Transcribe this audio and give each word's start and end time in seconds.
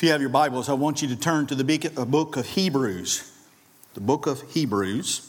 If 0.00 0.04
you 0.04 0.12
have 0.12 0.22
your 0.22 0.30
Bibles, 0.30 0.70
I 0.70 0.72
want 0.72 1.02
you 1.02 1.08
to 1.08 1.16
turn 1.16 1.46
to 1.48 1.54
the 1.54 1.92
uh, 1.94 2.06
book 2.06 2.38
of 2.38 2.46
Hebrews. 2.46 3.30
The 3.92 4.00
book 4.00 4.26
of 4.26 4.40
Hebrews, 4.50 5.28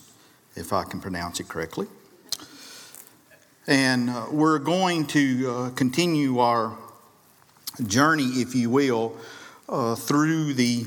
if 0.55 0.71
I 0.71 0.85
can 0.85 1.01
pronounce 1.01 1.41
it 1.41 1.49
correctly. 1.49 1.87
And 3.67 4.09
uh, 4.09 4.27
we're 4.31 4.59
going 4.59 5.07
to 5.07 5.51
uh, 5.51 5.69
continue 5.71 6.39
our 6.39 6.77
journey, 7.85 8.23
if 8.23 8.55
you 8.55 8.69
will, 8.69 9.17
uh, 9.67 9.95
through 9.95 10.53
the, 10.53 10.85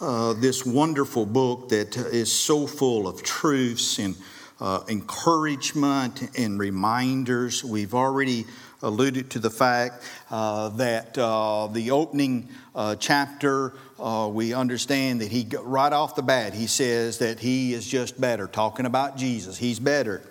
uh, 0.00 0.34
this 0.34 0.64
wonderful 0.64 1.26
book 1.26 1.70
that 1.70 1.96
is 1.96 2.30
so 2.30 2.64
full 2.68 3.08
of 3.08 3.24
truths 3.24 3.98
and 3.98 4.14
uh, 4.60 4.84
encouragement 4.88 6.30
and 6.38 6.60
reminders. 6.60 7.64
We've 7.64 7.92
already 7.92 8.44
alluded 8.82 9.30
to 9.30 9.38
the 9.38 9.50
fact 9.50 10.02
uh, 10.30 10.68
that 10.70 11.16
uh, 11.18 11.66
the 11.68 11.90
opening 11.90 12.48
uh, 12.74 12.94
chapter, 12.96 13.72
uh, 13.98 14.28
we 14.32 14.52
understand 14.52 15.20
that 15.20 15.30
he, 15.30 15.48
right 15.62 15.92
off 15.92 16.14
the 16.14 16.22
bat, 16.22 16.54
he 16.54 16.66
says 16.66 17.18
that 17.18 17.40
he 17.40 17.72
is 17.72 17.86
just 17.86 18.20
better, 18.20 18.46
talking 18.46 18.86
about 18.86 19.16
Jesus. 19.16 19.56
He's 19.56 19.78
better. 19.78 20.22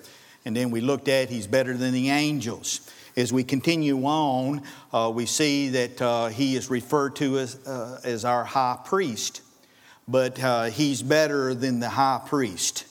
And 0.45 0.55
then 0.55 0.69
we 0.69 0.81
looked 0.81 1.07
at 1.07 1.29
he's 1.29 1.47
better 1.47 1.75
than 1.75 1.93
the 1.93 2.09
angels. 2.09 2.91
As 3.17 3.31
we 3.31 3.43
continue 3.43 4.03
on, 4.03 4.61
uh, 4.93 5.11
we 5.13 5.25
see 5.25 5.69
that 5.69 6.33
he 6.33 6.55
is 6.55 6.69
referred 6.69 7.15
to 7.17 7.39
as, 7.39 7.55
as 8.03 8.25
our 8.25 8.43
high 8.43 8.77
priest, 8.83 9.41
but 10.07 10.37
he's 10.71 11.01
better 11.01 11.53
than 11.53 11.79
the 11.79 11.89
high 11.89 12.21
priest. 12.25 12.85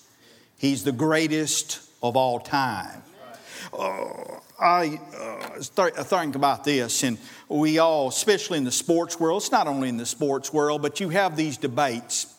He's 0.59 0.83
the 0.83 0.93
greatest 0.93 1.81
of 2.03 2.17
all 2.17 2.41
time. 2.41 3.03
Uh, 3.73 4.41
I 4.65 4.99
uh, 5.15 5.61
start 5.61 5.95
think 5.95 6.37
about 6.37 6.65
this, 6.65 7.03
and 7.03 7.19
we 7.51 7.79
all, 7.79 8.09
especially 8.09 8.57
in 8.57 8.65
the 8.65 8.73
sports 8.73 9.21
world, 9.21 9.43
it's 9.43 9.53
not 9.53 9.67
only 9.67 9.91
in 9.91 9.99
the 9.99 10.07
sports 10.07 10.55
world, 10.55 10.81
but 10.81 11.01
you 11.01 11.11
have 11.11 11.37
these 11.37 11.59
debates 11.59 12.34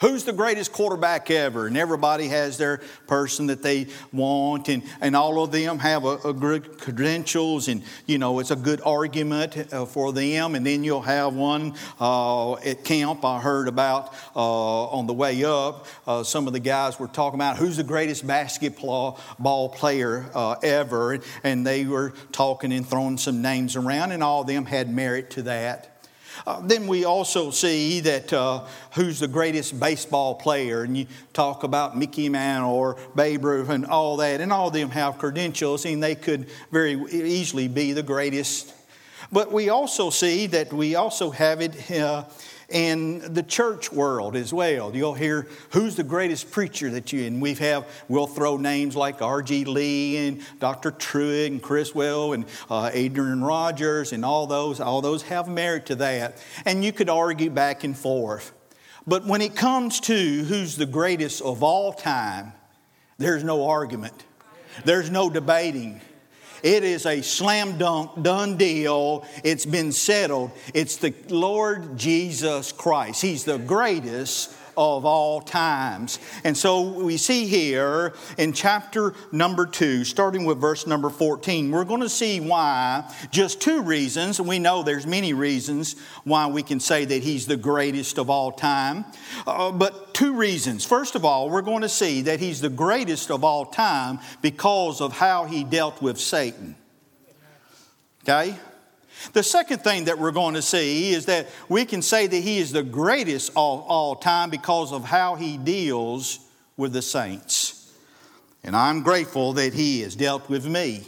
Who's 0.00 0.24
the 0.24 0.34
greatest 0.34 0.72
quarterback 0.72 1.30
ever? 1.30 1.66
And 1.66 1.76
everybody 1.76 2.28
has 2.28 2.58
their 2.58 2.82
person 3.06 3.46
that 3.46 3.62
they 3.62 3.86
want, 4.12 4.68
and, 4.68 4.82
and 5.00 5.16
all 5.16 5.42
of 5.42 5.52
them 5.52 5.78
have 5.78 6.04
a, 6.04 6.18
a 6.18 6.32
good 6.34 6.78
credentials, 6.78 7.68
and 7.68 7.82
you 8.04 8.18
know 8.18 8.38
it's 8.38 8.50
a 8.50 8.56
good 8.56 8.82
argument 8.84 9.72
uh, 9.72 9.86
for 9.86 10.12
them. 10.12 10.54
And 10.54 10.66
then 10.66 10.84
you'll 10.84 11.00
have 11.00 11.34
one 11.34 11.74
uh, 11.98 12.56
at 12.56 12.84
camp 12.84 13.24
I 13.24 13.40
heard 13.40 13.68
about 13.68 14.12
uh, 14.34 14.84
on 14.88 15.06
the 15.06 15.14
way 15.14 15.42
up. 15.44 15.86
Uh, 16.06 16.22
some 16.22 16.46
of 16.46 16.52
the 16.52 16.60
guys 16.60 17.00
were 17.00 17.08
talking 17.08 17.38
about 17.38 17.56
who's 17.56 17.78
the 17.78 17.84
greatest 17.84 18.26
basketball 18.26 19.18
ball 19.38 19.70
player 19.70 20.26
uh, 20.34 20.56
ever, 20.62 21.20
and 21.42 21.66
they 21.66 21.86
were 21.86 22.12
talking 22.32 22.70
and 22.70 22.86
throwing 22.86 23.16
some 23.16 23.40
names 23.40 23.76
around, 23.76 24.12
and 24.12 24.22
all 24.22 24.42
of 24.42 24.46
them 24.46 24.66
had 24.66 24.92
merit 24.92 25.30
to 25.30 25.42
that. 25.44 25.95
Uh, 26.46 26.60
then 26.60 26.86
we 26.86 27.04
also 27.04 27.50
see 27.50 28.00
that 28.00 28.32
uh, 28.32 28.64
who's 28.94 29.20
the 29.20 29.28
greatest 29.28 29.78
baseball 29.78 30.34
player, 30.34 30.82
and 30.82 30.96
you 30.96 31.06
talk 31.32 31.62
about 31.62 31.96
Mickey 31.96 32.28
Mantle 32.28 32.72
or 32.72 32.96
Babe 33.14 33.44
Ruth 33.44 33.68
and 33.68 33.86
all 33.86 34.16
that, 34.18 34.40
and 34.40 34.52
all 34.52 34.68
of 34.68 34.74
them 34.74 34.90
have 34.90 35.18
credentials, 35.18 35.84
and 35.84 36.02
they 36.02 36.14
could 36.14 36.48
very 36.70 36.94
easily 37.10 37.68
be 37.68 37.92
the 37.92 38.02
greatest. 38.02 38.74
But 39.32 39.52
we 39.52 39.70
also 39.70 40.10
see 40.10 40.46
that 40.48 40.72
we 40.72 40.94
also 40.94 41.30
have 41.30 41.60
it 41.60 41.90
uh, 41.90 42.24
in 42.68 43.32
the 43.32 43.42
church 43.42 43.92
world 43.92 44.34
as 44.34 44.52
well. 44.52 44.94
You'll 44.94 45.14
hear 45.14 45.46
who's 45.70 45.94
the 45.94 46.02
greatest 46.02 46.50
preacher 46.50 46.90
that 46.90 47.12
you, 47.12 47.24
and 47.24 47.40
we 47.40 47.54
have, 47.54 47.86
we'll 48.08 48.26
throw 48.26 48.56
names 48.56 48.96
like 48.96 49.22
R.G. 49.22 49.64
Lee 49.66 50.28
and 50.28 50.42
Dr. 50.58 50.90
Truett 50.90 51.52
and 51.52 51.62
Criswell 51.62 52.32
and 52.32 52.44
uh, 52.68 52.90
Adrian 52.92 53.42
Rogers 53.42 54.12
and 54.12 54.24
all 54.24 54.46
those, 54.46 54.80
all 54.80 55.00
those 55.00 55.22
have 55.22 55.48
merit 55.48 55.86
to 55.86 55.94
that. 55.96 56.42
And 56.64 56.84
you 56.84 56.92
could 56.92 57.08
argue 57.08 57.50
back 57.50 57.84
and 57.84 57.96
forth. 57.96 58.52
But 59.06 59.24
when 59.24 59.40
it 59.40 59.54
comes 59.54 60.00
to 60.00 60.44
who's 60.44 60.76
the 60.76 60.86
greatest 60.86 61.40
of 61.42 61.62
all 61.62 61.92
time, 61.92 62.52
there's 63.18 63.44
no 63.44 63.68
argument. 63.68 64.24
There's 64.84 65.10
no 65.10 65.30
debating. 65.30 66.00
It 66.62 66.84
is 66.84 67.06
a 67.06 67.22
slam 67.22 67.78
dunk, 67.78 68.22
done 68.22 68.56
deal. 68.56 69.26
It's 69.44 69.66
been 69.66 69.92
settled. 69.92 70.50
It's 70.74 70.96
the 70.96 71.14
Lord 71.28 71.96
Jesus 71.96 72.72
Christ. 72.72 73.22
He's 73.22 73.44
the 73.44 73.58
greatest 73.58 74.52
of 74.76 75.04
all 75.04 75.40
times. 75.40 76.18
And 76.44 76.56
so 76.56 76.82
we 76.82 77.16
see 77.16 77.46
here 77.46 78.14
in 78.38 78.52
chapter 78.52 79.14
number 79.32 79.66
two, 79.66 80.04
starting 80.04 80.44
with 80.44 80.60
verse 80.60 80.86
number 80.86 81.10
14, 81.10 81.70
we're 81.70 81.84
going 81.84 82.00
to 82.00 82.08
see 82.08 82.40
why, 82.40 83.10
just 83.30 83.60
two 83.60 83.82
reasons. 83.82 84.40
We 84.40 84.58
know 84.58 84.82
there's 84.82 85.06
many 85.06 85.32
reasons 85.32 85.96
why 86.24 86.46
we 86.46 86.62
can 86.62 86.80
say 86.80 87.04
that 87.04 87.22
he's 87.22 87.46
the 87.46 87.56
greatest 87.56 88.18
of 88.18 88.30
all 88.30 88.52
time. 88.52 89.04
Uh, 89.46 89.72
but 89.72 90.14
two 90.14 90.34
reasons. 90.34 90.84
First 90.84 91.14
of 91.14 91.24
all, 91.24 91.50
we're 91.50 91.62
going 91.62 91.82
to 91.82 91.88
see 91.88 92.22
that 92.22 92.40
he's 92.40 92.60
the 92.60 92.68
greatest 92.68 93.30
of 93.30 93.44
all 93.44 93.66
time 93.66 94.18
because 94.42 95.00
of 95.00 95.12
how 95.12 95.44
he 95.44 95.64
dealt 95.64 96.02
with 96.02 96.18
Satan. 96.18 96.76
Okay? 98.22 98.56
The 99.32 99.42
second 99.42 99.78
thing 99.78 100.04
that 100.04 100.18
we're 100.18 100.32
going 100.32 100.54
to 100.54 100.62
see 100.62 101.12
is 101.12 101.26
that 101.26 101.48
we 101.68 101.84
can 101.84 102.02
say 102.02 102.26
that 102.26 102.36
he 102.36 102.58
is 102.58 102.72
the 102.72 102.82
greatest 102.82 103.50
of 103.50 103.56
all 103.56 104.16
time 104.16 104.50
because 104.50 104.92
of 104.92 105.04
how 105.04 105.34
he 105.34 105.56
deals 105.56 106.40
with 106.76 106.92
the 106.92 107.02
saints. 107.02 107.92
And 108.62 108.76
I'm 108.76 109.02
grateful 109.02 109.54
that 109.54 109.74
he 109.74 110.00
has 110.00 110.16
dealt 110.16 110.48
with 110.48 110.66
me. 110.66 111.04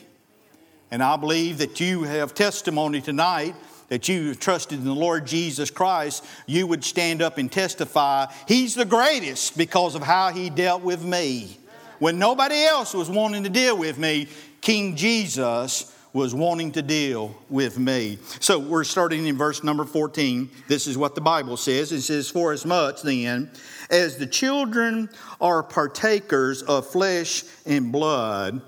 And 0.91 1.03
I 1.03 1.17
believe 1.17 1.59
that 1.59 1.81
you 1.81 2.05
have 2.05 2.35
testimony 2.35 3.01
tonight 3.01 3.55
that 3.89 4.09
you 4.09 4.35
trusted 4.35 4.79
in 4.79 4.85
the 4.85 4.95
Lord 4.95 5.27
Jesus 5.27 5.71
Christ, 5.71 6.25
you 6.47 6.67
would 6.67 6.85
stand 6.85 7.23
up 7.23 7.39
and 7.39 7.51
testify, 7.51 8.27
He's 8.47 8.75
the 8.75 8.85
greatest 8.85 9.57
because 9.57 9.95
of 9.95 10.03
how 10.03 10.31
He 10.31 10.51
dealt 10.51 10.83
with 10.83 11.03
me. 11.05 11.59
When 11.99 12.19
nobody 12.19 12.65
else 12.65 12.95
was 12.95 13.11
wanting 13.11 13.45
to 13.45 13.51
deal 13.51 13.77
with 13.77 13.99
me, 13.99 14.29
King 14.61 14.95
Jesus 14.95 15.95
was 16.13 16.35
wanting 16.35 16.73
to 16.73 16.83
deal 16.83 17.35
with 17.49 17.79
me. 17.79 18.19
So 18.41 18.59
we're 18.59 18.85
starting 18.85 19.27
in 19.27 19.37
verse 19.37 19.63
number 19.63 19.85
14. 19.85 20.49
This 20.67 20.87
is 20.87 20.97
what 20.97 21.15
the 21.15 21.21
Bible 21.21 21.57
says. 21.57 21.93
It 21.93 22.03
says, 22.03 22.31
For 22.31 22.53
as 22.53 22.65
much 22.65 23.03
then 23.03 23.51
as 23.91 24.17
the 24.17 24.27
children 24.27 25.11
are 25.41 25.63
partakers 25.63 26.63
of 26.63 26.87
flesh 26.87 27.45
and 27.67 27.93
blood, 27.93 28.61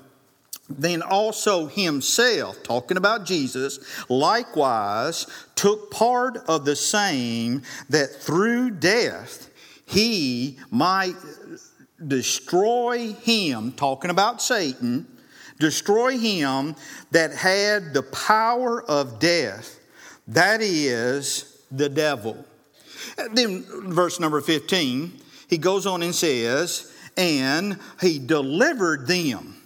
then 0.68 1.02
also 1.02 1.66
himself, 1.66 2.62
talking 2.62 2.96
about 2.96 3.24
Jesus, 3.24 3.80
likewise 4.08 5.26
took 5.56 5.90
part 5.90 6.38
of 6.48 6.64
the 6.64 6.76
same, 6.76 7.62
that 7.88 8.08
through 8.08 8.70
death 8.70 9.50
he 9.84 10.58
might 10.70 11.16
destroy 12.06 13.12
him, 13.14 13.72
talking 13.72 14.10
about 14.10 14.40
Satan 14.40 15.06
destroy 15.60 16.18
him 16.18 16.74
that 17.12 17.32
had 17.32 17.94
the 17.94 18.02
power 18.02 18.82
of 18.82 19.20
death, 19.20 19.78
that 20.26 20.60
is 20.60 21.62
the 21.70 21.88
devil. 21.88 22.44
Then, 23.32 23.64
verse 23.92 24.18
number 24.18 24.40
15, 24.40 25.12
he 25.48 25.58
goes 25.58 25.86
on 25.86 26.02
and 26.02 26.14
says, 26.14 26.92
and 27.16 27.78
he 28.00 28.18
delivered 28.18 29.06
them. 29.06 29.56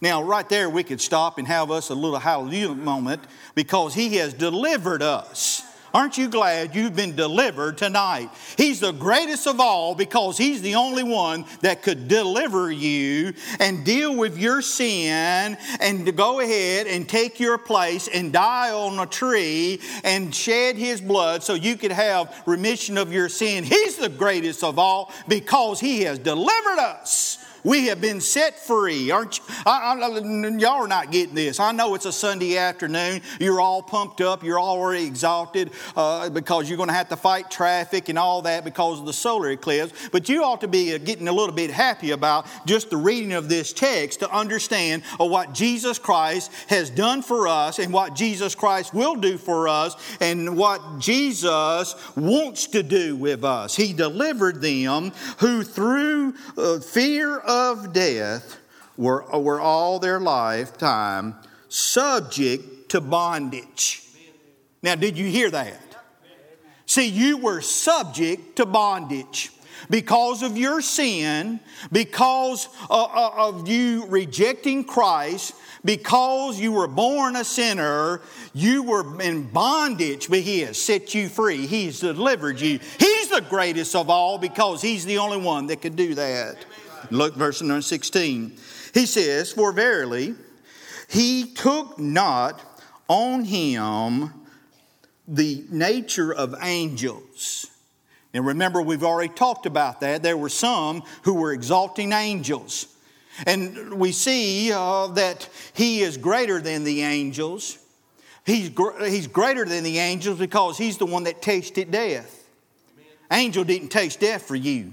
Now, 0.00 0.22
right 0.22 0.48
there, 0.48 0.68
we 0.68 0.82
could 0.82 1.00
stop 1.00 1.38
and 1.38 1.48
have 1.48 1.70
us 1.70 1.88
a 1.88 1.94
little 1.94 2.18
hallelujah 2.18 2.74
moment 2.74 3.22
because 3.54 3.94
he 3.94 4.16
has 4.16 4.34
delivered 4.34 5.02
us. 5.02 5.62
Aren't 5.96 6.18
you 6.18 6.28
glad 6.28 6.74
you've 6.74 6.94
been 6.94 7.16
delivered 7.16 7.78
tonight? 7.78 8.28
He's 8.58 8.80
the 8.80 8.92
greatest 8.92 9.46
of 9.46 9.60
all 9.60 9.94
because 9.94 10.36
He's 10.36 10.60
the 10.60 10.74
only 10.74 11.02
one 11.02 11.46
that 11.62 11.82
could 11.82 12.06
deliver 12.06 12.70
you 12.70 13.32
and 13.60 13.82
deal 13.82 14.14
with 14.14 14.36
your 14.36 14.60
sin 14.60 15.56
and 15.80 16.14
go 16.14 16.40
ahead 16.40 16.86
and 16.86 17.08
take 17.08 17.40
your 17.40 17.56
place 17.56 18.08
and 18.08 18.30
die 18.30 18.72
on 18.72 18.98
a 18.98 19.06
tree 19.06 19.80
and 20.04 20.34
shed 20.34 20.76
His 20.76 21.00
blood 21.00 21.42
so 21.42 21.54
you 21.54 21.78
could 21.78 21.92
have 21.92 22.42
remission 22.44 22.98
of 22.98 23.10
your 23.10 23.30
sin. 23.30 23.64
He's 23.64 23.96
the 23.96 24.10
greatest 24.10 24.62
of 24.62 24.78
all 24.78 25.10
because 25.28 25.80
He 25.80 26.02
has 26.02 26.18
delivered 26.18 26.78
us. 26.78 27.38
We 27.66 27.88
have 27.88 28.00
been 28.00 28.20
set 28.20 28.60
free. 28.60 29.10
Aren't 29.10 29.38
you? 29.38 29.44
I, 29.66 29.98
I, 30.00 30.18
y'all 30.56 30.84
are 30.84 30.86
not 30.86 31.10
getting 31.10 31.34
this. 31.34 31.58
I 31.58 31.72
know 31.72 31.96
it's 31.96 32.06
a 32.06 32.12
Sunday 32.12 32.56
afternoon. 32.56 33.22
You're 33.40 33.60
all 33.60 33.82
pumped 33.82 34.20
up. 34.20 34.44
You're 34.44 34.60
already 34.60 35.04
exhausted 35.04 35.72
uh, 35.96 36.30
because 36.30 36.68
you're 36.70 36.76
going 36.76 36.90
to 36.90 36.94
have 36.94 37.08
to 37.08 37.16
fight 37.16 37.50
traffic 37.50 38.08
and 38.08 38.20
all 38.20 38.42
that 38.42 38.64
because 38.64 39.00
of 39.00 39.06
the 39.06 39.12
solar 39.12 39.50
eclipse. 39.50 40.08
But 40.12 40.28
you 40.28 40.44
ought 40.44 40.60
to 40.60 40.68
be 40.68 40.94
uh, 40.94 40.98
getting 40.98 41.26
a 41.26 41.32
little 41.32 41.52
bit 41.56 41.72
happy 41.72 42.12
about 42.12 42.46
just 42.66 42.88
the 42.88 42.96
reading 42.96 43.32
of 43.32 43.48
this 43.48 43.72
text 43.72 44.20
to 44.20 44.30
understand 44.30 45.02
what 45.16 45.52
Jesus 45.52 45.98
Christ 45.98 46.52
has 46.68 46.88
done 46.88 47.20
for 47.20 47.48
us 47.48 47.80
and 47.80 47.92
what 47.92 48.14
Jesus 48.14 48.54
Christ 48.54 48.94
will 48.94 49.16
do 49.16 49.36
for 49.36 49.66
us 49.66 49.96
and 50.20 50.56
what 50.56 51.00
Jesus 51.00 51.96
wants 52.14 52.68
to 52.68 52.84
do 52.84 53.16
with 53.16 53.42
us. 53.42 53.74
He 53.74 53.92
delivered 53.92 54.60
them 54.60 55.10
who 55.38 55.64
through 55.64 56.34
uh, 56.56 56.78
fear 56.78 57.38
of 57.38 57.55
of 57.56 57.92
death 57.92 58.58
were, 58.96 59.24
were 59.38 59.60
all 59.60 59.98
their 59.98 60.20
lifetime 60.20 61.34
subject 61.68 62.90
to 62.90 63.00
bondage. 63.00 64.02
Now, 64.82 64.94
did 64.94 65.18
you 65.18 65.26
hear 65.26 65.50
that? 65.50 65.80
See, 66.86 67.08
you 67.08 67.38
were 67.38 67.60
subject 67.60 68.56
to 68.56 68.66
bondage 68.66 69.50
because 69.90 70.42
of 70.42 70.56
your 70.56 70.80
sin, 70.80 71.60
because 71.90 72.68
uh, 72.88 73.04
uh, 73.04 73.48
of 73.48 73.68
you 73.68 74.06
rejecting 74.06 74.84
Christ, 74.84 75.54
because 75.84 76.58
you 76.58 76.72
were 76.72 76.88
born 76.88 77.36
a 77.36 77.44
sinner, 77.44 78.20
you 78.54 78.82
were 78.82 79.20
in 79.20 79.48
bondage, 79.48 80.28
but 80.28 80.40
He 80.40 80.60
has 80.60 80.80
set 80.80 81.14
you 81.14 81.28
free. 81.28 81.66
He's 81.66 82.00
delivered 82.00 82.60
you. 82.60 82.78
He's 82.98 83.28
the 83.28 83.44
greatest 83.48 83.94
of 83.94 84.10
all 84.10 84.38
because 84.38 84.82
He's 84.82 85.04
the 85.04 85.18
only 85.18 85.38
one 85.38 85.66
that 85.66 85.82
could 85.82 85.96
do 85.96 86.14
that. 86.14 86.56
Look, 87.10 87.34
verse 87.34 87.62
number 87.62 87.82
16. 87.82 88.56
He 88.94 89.06
says, 89.06 89.52
For 89.52 89.72
verily, 89.72 90.34
He 91.08 91.52
took 91.54 91.98
not 91.98 92.60
on 93.08 93.44
Him 93.44 94.32
the 95.28 95.64
nature 95.70 96.32
of 96.32 96.54
angels. 96.62 97.66
And 98.32 98.46
remember, 98.46 98.82
we've 98.82 99.04
already 99.04 99.32
talked 99.32 99.66
about 99.66 100.00
that. 100.00 100.22
There 100.22 100.36
were 100.36 100.48
some 100.48 101.02
who 101.22 101.34
were 101.34 101.52
exalting 101.52 102.12
angels. 102.12 102.86
And 103.46 103.94
we 103.94 104.12
see 104.12 104.72
uh, 104.72 105.08
that 105.08 105.48
he 105.74 106.00
is 106.00 106.16
greater 106.16 106.60
than 106.60 106.84
the 106.84 107.02
angels. 107.02 107.78
He's, 108.44 108.70
gr- 108.70 109.04
he's 109.04 109.26
greater 109.26 109.64
than 109.64 109.84
the 109.84 109.98
angels 109.98 110.38
because 110.38 110.78
he's 110.78 110.98
the 110.98 111.06
one 111.06 111.24
that 111.24 111.42
tasted 111.42 111.90
death. 111.90 112.48
Amen. 112.94 113.06
Angel 113.32 113.64
didn't 113.64 113.88
taste 113.88 114.20
death 114.20 114.42
for 114.42 114.56
you. 114.56 114.92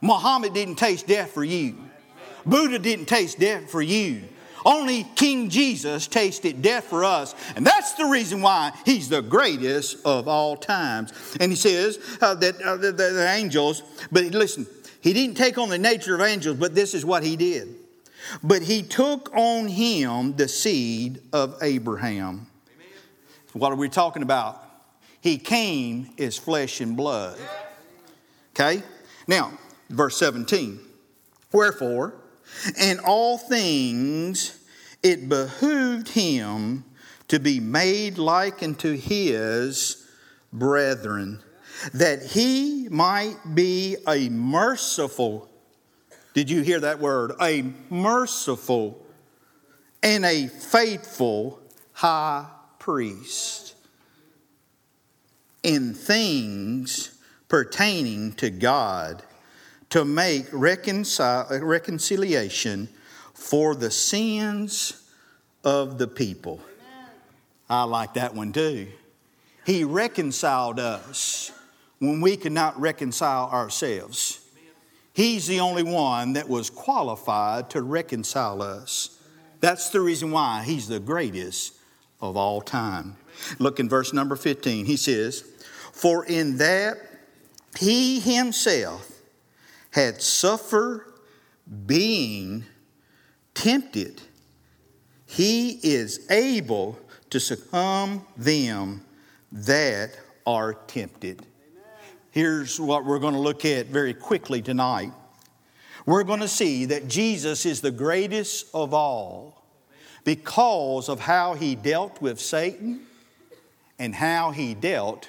Muhammad 0.00 0.54
didn't 0.54 0.76
taste 0.76 1.06
death 1.06 1.32
for 1.32 1.44
you. 1.44 1.76
Buddha 2.46 2.78
didn't 2.78 3.06
taste 3.06 3.38
death 3.38 3.70
for 3.70 3.82
you. 3.82 4.22
Only 4.64 5.04
King 5.14 5.48
Jesus 5.48 6.06
tasted 6.06 6.60
death 6.60 6.84
for 6.84 7.04
us. 7.04 7.34
And 7.56 7.66
that's 7.66 7.94
the 7.94 8.04
reason 8.06 8.42
why 8.42 8.72
he's 8.84 9.08
the 9.08 9.22
greatest 9.22 10.04
of 10.04 10.28
all 10.28 10.56
times. 10.56 11.12
And 11.40 11.50
he 11.50 11.56
says 11.56 11.98
uh, 12.20 12.34
that 12.34 12.60
uh, 12.60 12.76
the, 12.76 12.92
the 12.92 13.28
angels, 13.30 13.82
but 14.12 14.24
listen, 14.24 14.66
he 15.00 15.12
didn't 15.12 15.36
take 15.36 15.56
on 15.56 15.70
the 15.70 15.78
nature 15.78 16.14
of 16.14 16.20
angels, 16.20 16.56
but 16.56 16.74
this 16.74 16.94
is 16.94 17.04
what 17.04 17.22
he 17.22 17.36
did. 17.36 17.74
But 18.42 18.62
he 18.62 18.82
took 18.82 19.34
on 19.34 19.68
him 19.68 20.36
the 20.36 20.46
seed 20.46 21.22
of 21.32 21.56
Abraham. 21.62 22.46
Amen. 22.76 22.88
What 23.54 23.72
are 23.72 23.76
we 23.76 23.88
talking 23.88 24.22
about? 24.22 24.62
He 25.22 25.38
came 25.38 26.10
as 26.18 26.36
flesh 26.36 26.80
and 26.80 26.96
blood. 26.96 27.38
Okay? 28.54 28.82
Now, 29.26 29.52
verse 29.90 30.16
17. 30.16 30.80
Wherefore, 31.52 32.14
in 32.80 33.00
all 33.00 33.38
things 33.38 34.58
it 35.02 35.28
behooved 35.28 36.08
him 36.08 36.84
to 37.28 37.38
be 37.38 37.60
made 37.60 38.18
like 38.18 38.62
unto 38.62 38.96
his 38.96 40.06
brethren 40.52 41.40
that 41.94 42.22
he 42.22 42.88
might 42.90 43.36
be 43.54 43.96
a 44.06 44.28
merciful, 44.28 45.48
did 46.34 46.50
you 46.50 46.62
hear 46.62 46.80
that 46.80 47.00
word? 47.00 47.32
A 47.40 47.64
merciful 47.88 49.04
and 50.02 50.24
a 50.24 50.46
faithful 50.48 51.60
high 51.92 52.46
priest 52.78 53.74
in 55.62 55.94
things 55.94 57.18
pertaining 57.48 58.32
to 58.34 58.50
God 58.50 59.22
to 59.90 60.04
make 60.04 60.46
reconciliation 60.52 62.88
for 63.34 63.74
the 63.74 63.90
sins 63.90 65.02
of 65.64 65.98
the 65.98 66.06
people. 66.06 66.60
I 67.68 67.82
like 67.84 68.14
that 68.14 68.34
one 68.34 68.52
too. 68.52 68.88
He 69.64 69.84
reconciled 69.84 70.80
us 70.80 71.52
when 71.98 72.20
we 72.20 72.36
could 72.36 72.52
not 72.52 72.78
reconcile 72.80 73.48
ourselves. 73.50 74.40
He's 75.12 75.46
the 75.46 75.60
only 75.60 75.82
one 75.82 76.34
that 76.34 76.48
was 76.48 76.70
qualified 76.70 77.70
to 77.70 77.82
reconcile 77.82 78.62
us. 78.62 79.18
That's 79.60 79.90
the 79.90 80.00
reason 80.00 80.30
why 80.30 80.62
he's 80.64 80.88
the 80.88 81.00
greatest 81.00 81.74
of 82.20 82.36
all 82.36 82.60
time. 82.60 83.16
Look 83.58 83.80
in 83.80 83.88
verse 83.88 84.12
number 84.12 84.36
15. 84.36 84.86
He 84.86 84.96
says, 84.96 85.44
For 85.92 86.24
in 86.24 86.58
that 86.58 86.98
he 87.78 88.20
himself 88.20 89.09
had 89.90 90.22
suffered 90.22 91.04
being 91.86 92.64
tempted, 93.54 94.20
he 95.26 95.78
is 95.82 96.28
able 96.30 96.98
to 97.30 97.38
succumb 97.38 98.26
them 98.36 99.04
that 99.52 100.18
are 100.46 100.74
tempted. 100.74 101.44
Here's 102.30 102.78
what 102.78 103.04
we're 103.04 103.18
going 103.18 103.34
to 103.34 103.40
look 103.40 103.64
at 103.64 103.86
very 103.86 104.14
quickly 104.14 104.62
tonight. 104.62 105.12
We're 106.06 106.24
going 106.24 106.40
to 106.40 106.48
see 106.48 106.86
that 106.86 107.08
Jesus 107.08 107.66
is 107.66 107.80
the 107.80 107.90
greatest 107.90 108.66
of 108.72 108.94
all 108.94 109.64
because 110.24 111.08
of 111.08 111.20
how 111.20 111.54
he 111.54 111.74
dealt 111.74 112.20
with 112.20 112.40
Satan 112.40 113.06
and 113.98 114.14
how 114.14 114.50
he 114.50 114.74
dealt 114.74 115.28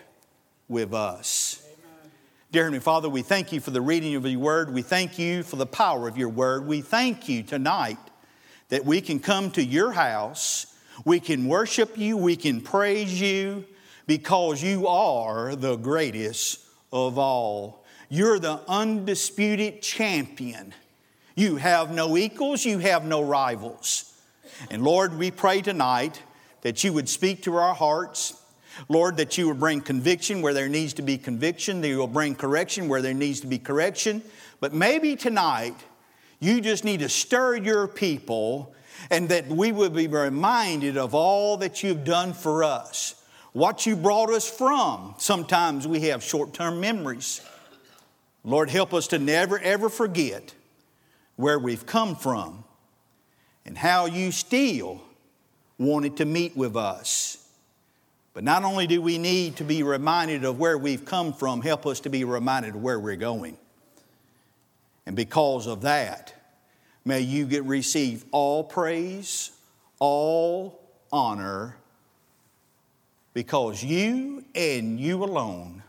with 0.68 0.94
us. 0.94 1.61
Dear 2.52 2.64
Heavenly 2.64 2.82
Father, 2.82 3.08
we 3.08 3.22
thank 3.22 3.54
you 3.54 3.62
for 3.62 3.72
the 3.72 3.80
reading 3.80 4.14
of 4.16 4.26
your 4.26 4.38
word. 4.38 4.74
We 4.74 4.82
thank 4.82 5.18
you 5.18 5.42
for 5.42 5.56
the 5.56 5.66
power 5.66 6.10
of 6.10 6.18
your 6.18 6.28
word. 6.28 6.68
We 6.68 6.82
thank 6.82 7.30
you 7.30 7.44
tonight 7.44 7.98
that 8.68 8.84
we 8.84 9.00
can 9.00 9.22
come 9.22 9.52
to 9.52 9.64
your 9.64 9.94
house, 9.94 10.66
we 11.06 11.22
can 11.22 11.48
worship 11.48 11.98
you, 11.98 12.18
we 12.18 12.36
can 12.36 12.60
praise 12.60 13.22
you 13.22 13.64
because 14.06 14.62
you 14.62 14.86
are 14.86 15.56
the 15.56 15.78
greatest 15.78 16.60
of 16.92 17.18
all. 17.18 17.86
You're 18.10 18.38
the 18.38 18.60
undisputed 18.68 19.82
champion. 19.82 20.74
You 21.38 21.56
have 21.56 21.94
no 21.94 22.18
equals, 22.18 22.66
you 22.66 22.80
have 22.80 23.06
no 23.06 23.22
rivals. 23.22 24.14
And 24.70 24.84
Lord, 24.84 25.18
we 25.18 25.32
pray 25.32 25.62
tonight 25.62 26.22
that 26.64 26.84
you 26.84 26.92
would 26.92 27.08
speak 27.08 27.44
to 27.44 27.56
our 27.56 27.74
hearts. 27.74 28.41
Lord, 28.90 29.18
that 29.18 29.38
you 29.38 29.48
will 29.48 29.54
bring 29.56 29.82
conviction 29.82 30.42
where 30.42 30.54
there 30.54 30.70
needs 30.70 30.94
to 30.94 31.02
be 31.02 31.18
conviction, 31.18 31.82
that 31.82 31.88
you 31.88 31.98
will 31.98 32.08
bring 32.08 32.36
correction 32.36 32.88
where 32.88 33.02
there 33.02 33.14
needs 33.14 33.42
to 33.42 33.48
be 33.48 33.60
correction. 33.60 34.22
But 34.60 34.74
maybe 34.74 35.16
tonight, 35.16 35.76
you 36.40 36.62
just 36.62 36.84
need 36.84 37.02
to 37.02 37.10
stir 37.10 37.58
your 37.58 37.88
people 37.88 38.74
and 39.10 39.30
that 39.30 39.48
we 39.48 39.72
would 39.72 39.94
be 39.94 40.08
reminded 40.08 40.98
of 40.98 41.14
all 41.14 41.58
that 41.58 41.84
you've 41.84 42.04
done 42.04 42.34
for 42.34 42.64
us 42.64 43.16
what 43.54 43.86
you 43.86 43.96
brought 43.96 44.30
us 44.30 44.50
from. 44.50 45.16
Sometimes 45.18 45.88
we 45.88 46.02
have 46.02 46.24
short 46.24 46.54
term 46.54 46.80
memories. 46.80 47.42
Lord, 48.44 48.70
help 48.70 48.94
us 48.94 49.08
to 49.08 49.20
never 49.20 49.60
ever 49.60 49.90
forget 49.90 50.54
where 51.36 51.60
we've 51.60 51.86
come 51.86 52.16
from 52.16 52.64
and 53.66 53.78
how 53.78 54.06
you 54.06 54.32
still 54.32 55.02
wanted 55.78 56.18
to 56.18 56.26
meet 56.26 56.56
with 56.56 56.76
us. 56.76 57.41
But 58.34 58.44
not 58.44 58.64
only 58.64 58.88
do 58.88 59.02
we 59.02 59.18
need 59.18 59.58
to 59.58 59.64
be 59.64 59.84
reminded 59.84 60.46
of 60.46 60.58
where 60.60 60.78
we've 60.78 61.04
come 61.04 61.34
from, 61.34 61.62
help 61.62 61.86
us 61.86 62.00
to 62.02 62.10
be 62.10 62.24
reminded 62.24 62.76
of 62.76 62.82
where 62.82 63.00
we're 63.00 63.18
going. 63.18 63.58
And 65.06 65.16
because 65.16 65.68
of 65.68 65.82
that, 65.82 66.34
may 67.04 67.22
you 67.22 67.46
get 67.46 67.66
receive 67.66 68.24
all 68.32 68.64
praise, 68.64 69.52
all 70.00 70.80
honor, 71.12 71.76
because 73.34 73.84
you 73.84 74.46
and 74.56 75.00
you 75.00 75.24
alone 75.24 75.84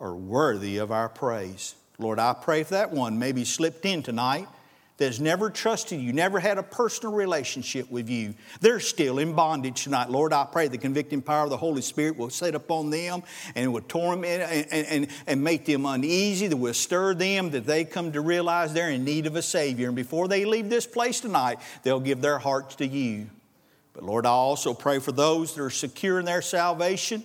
are 0.00 0.14
worthy 0.14 0.78
of 0.78 0.90
our 0.92 1.08
praise. 1.08 1.74
Lord, 1.98 2.18
I 2.18 2.32
pray 2.32 2.62
for 2.62 2.72
that 2.72 2.90
one 2.90 3.18
maybe 3.18 3.44
slipped 3.44 3.84
in 3.84 4.02
tonight 4.02 4.48
that's 4.96 5.18
never 5.18 5.50
trusted 5.50 6.00
you, 6.00 6.12
never 6.12 6.38
had 6.38 6.56
a 6.56 6.62
personal 6.62 7.12
relationship 7.12 7.90
with 7.90 8.08
you. 8.08 8.34
They're 8.60 8.78
still 8.78 9.18
in 9.18 9.32
bondage 9.32 9.84
tonight. 9.84 10.08
Lord, 10.08 10.32
I 10.32 10.44
pray 10.44 10.68
the 10.68 10.78
convicting 10.78 11.20
power 11.20 11.44
of 11.44 11.50
the 11.50 11.56
Holy 11.56 11.82
Spirit 11.82 12.16
will 12.16 12.30
set 12.30 12.54
upon 12.54 12.90
them 12.90 13.24
and 13.56 13.72
will 13.72 13.80
torment 13.80 14.42
and, 14.42 14.86
and, 14.88 15.08
and 15.26 15.42
make 15.42 15.64
them 15.64 15.84
uneasy, 15.84 16.46
that 16.46 16.56
will 16.56 16.74
stir 16.74 17.14
them, 17.14 17.50
that 17.50 17.66
they 17.66 17.84
come 17.84 18.12
to 18.12 18.20
realize 18.20 18.72
they're 18.72 18.90
in 18.90 19.04
need 19.04 19.26
of 19.26 19.34
a 19.34 19.42
Savior. 19.42 19.88
And 19.88 19.96
before 19.96 20.28
they 20.28 20.44
leave 20.44 20.70
this 20.70 20.86
place 20.86 21.20
tonight, 21.20 21.58
they'll 21.82 21.98
give 21.98 22.20
their 22.20 22.38
hearts 22.38 22.76
to 22.76 22.86
you. 22.86 23.28
But 23.94 24.04
Lord, 24.04 24.26
I 24.26 24.30
also 24.30 24.74
pray 24.74 25.00
for 25.00 25.12
those 25.12 25.54
that 25.54 25.62
are 25.62 25.70
secure 25.70 26.20
in 26.20 26.24
their 26.24 26.42
salvation, 26.42 27.24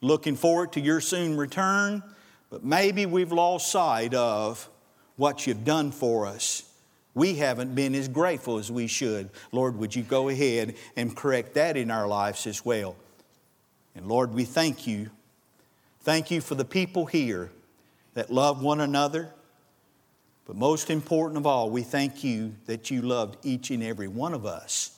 looking 0.00 0.36
forward 0.36 0.72
to 0.72 0.80
your 0.80 1.00
soon 1.00 1.36
return, 1.36 2.04
but 2.50 2.64
maybe 2.64 3.04
we've 3.04 3.32
lost 3.32 3.70
sight 3.70 4.14
of 4.14 4.68
what 5.16 5.46
you've 5.46 5.64
done 5.64 5.90
for 5.90 6.26
us. 6.26 6.69
We 7.14 7.34
haven't 7.34 7.74
been 7.74 7.94
as 7.94 8.08
grateful 8.08 8.58
as 8.58 8.70
we 8.70 8.86
should. 8.86 9.30
Lord, 9.52 9.76
would 9.76 9.96
you 9.96 10.02
go 10.02 10.28
ahead 10.28 10.74
and 10.96 11.16
correct 11.16 11.54
that 11.54 11.76
in 11.76 11.90
our 11.90 12.06
lives 12.06 12.46
as 12.46 12.64
well? 12.64 12.96
And 13.94 14.06
Lord, 14.06 14.32
we 14.32 14.44
thank 14.44 14.86
you. 14.86 15.10
Thank 16.02 16.30
you 16.30 16.40
for 16.40 16.54
the 16.54 16.64
people 16.64 17.06
here 17.06 17.50
that 18.14 18.30
love 18.30 18.62
one 18.62 18.80
another. 18.80 19.30
But 20.46 20.56
most 20.56 20.90
important 20.90 21.38
of 21.38 21.46
all, 21.46 21.70
we 21.70 21.82
thank 21.82 22.24
you 22.24 22.54
that 22.66 22.90
you 22.90 23.02
loved 23.02 23.44
each 23.44 23.70
and 23.70 23.82
every 23.82 24.08
one 24.08 24.34
of 24.34 24.46
us 24.46 24.96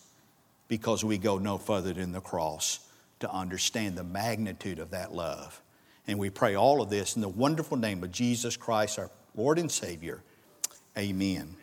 because 0.68 1.04
we 1.04 1.18
go 1.18 1.38
no 1.38 1.58
further 1.58 1.92
than 1.92 2.12
the 2.12 2.20
cross 2.20 2.80
to 3.20 3.30
understand 3.30 3.96
the 3.96 4.04
magnitude 4.04 4.78
of 4.78 4.90
that 4.90 5.12
love. 5.12 5.60
And 6.06 6.18
we 6.18 6.30
pray 6.30 6.54
all 6.54 6.82
of 6.82 6.90
this 6.90 7.16
in 7.16 7.22
the 7.22 7.28
wonderful 7.28 7.76
name 7.76 8.02
of 8.02 8.10
Jesus 8.10 8.56
Christ, 8.56 8.98
our 8.98 9.10
Lord 9.34 9.58
and 9.58 9.70
Savior. 9.70 10.22
Amen. 10.96 11.56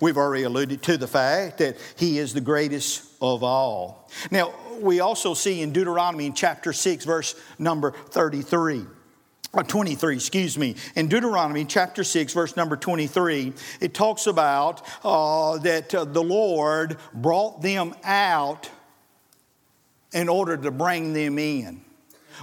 We've 0.00 0.16
already 0.16 0.44
alluded 0.44 0.82
to 0.84 0.96
the 0.96 1.06
fact 1.06 1.58
that 1.58 1.76
He 1.96 2.18
is 2.18 2.34
the 2.34 2.40
greatest 2.40 3.04
of 3.20 3.42
all. 3.42 4.08
Now, 4.30 4.54
we 4.80 5.00
also 5.00 5.34
see 5.34 5.60
in 5.60 5.72
Deuteronomy 5.72 6.30
chapter 6.30 6.72
6, 6.72 7.04
verse 7.04 7.34
number 7.58 7.92
33. 7.92 8.86
Or 9.54 9.60
uh, 9.60 9.62
23, 9.62 10.14
excuse 10.14 10.58
me. 10.58 10.76
In 10.94 11.08
Deuteronomy 11.08 11.64
chapter 11.64 12.04
6, 12.04 12.34
verse 12.34 12.56
number 12.56 12.76
23, 12.76 13.54
it 13.80 13.94
talks 13.94 14.26
about 14.26 14.86
uh, 15.02 15.56
that 15.58 15.94
uh, 15.94 16.04
the 16.04 16.22
Lord 16.22 16.98
brought 17.14 17.62
them 17.62 17.94
out 18.04 18.68
in 20.12 20.28
order 20.28 20.56
to 20.56 20.70
bring 20.70 21.12
them 21.12 21.38
in. 21.38 21.82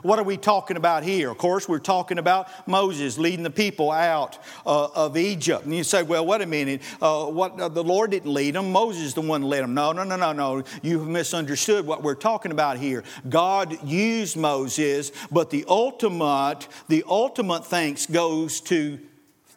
What 0.02 0.20
are 0.20 0.24
we 0.24 0.38
talking 0.38 0.78
about 0.78 1.04
here? 1.04 1.32
Of 1.32 1.38
course, 1.38 1.68
we're 1.68 1.80
talking 1.80 2.18
about 2.18 2.48
Moses 2.68 3.18
leading 3.18 3.44
the 3.44 3.50
people 3.50 3.92
out 3.92 4.38
uh, 4.66 4.88
of 4.96 5.18
Egypt. 5.18 5.66
And 5.66 5.76
you 5.76 5.84
say, 5.84 6.04
well, 6.04 6.26
wait 6.26 6.42
a 6.42 6.46
minute. 6.46 6.82
Uh, 7.02 7.26
what, 7.26 7.60
uh, 7.60 7.70
the 7.70 7.84
Lord 7.84 8.12
didn't 8.12 8.34
lead 8.34 8.56
them. 8.56 8.72
Moses 8.72 9.04
is 9.04 9.14
the 9.14 9.22
one 9.22 9.44
led 9.44 9.64
them. 9.64 9.74
No, 9.74 9.92
no, 9.92 10.04
no, 10.04 10.16
no, 10.16 10.34
no. 10.34 10.64
You've 10.82 11.08
misunderstood 11.08 11.86
what 11.86 12.04
we're 12.04 12.16
talking 12.16 12.52
about 12.52 12.78
here. 12.78 13.04
God 13.30 13.84
used 13.84 14.38
Moses, 14.38 15.12
but 15.32 15.50
the 15.50 15.66
ultimate, 15.68 16.68
the 16.88 17.04
ultimate 17.08 17.66
thanks 17.66 18.06
goes 18.06 18.62
to 18.62 19.00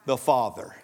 the 0.07 0.17
Father. 0.17 0.75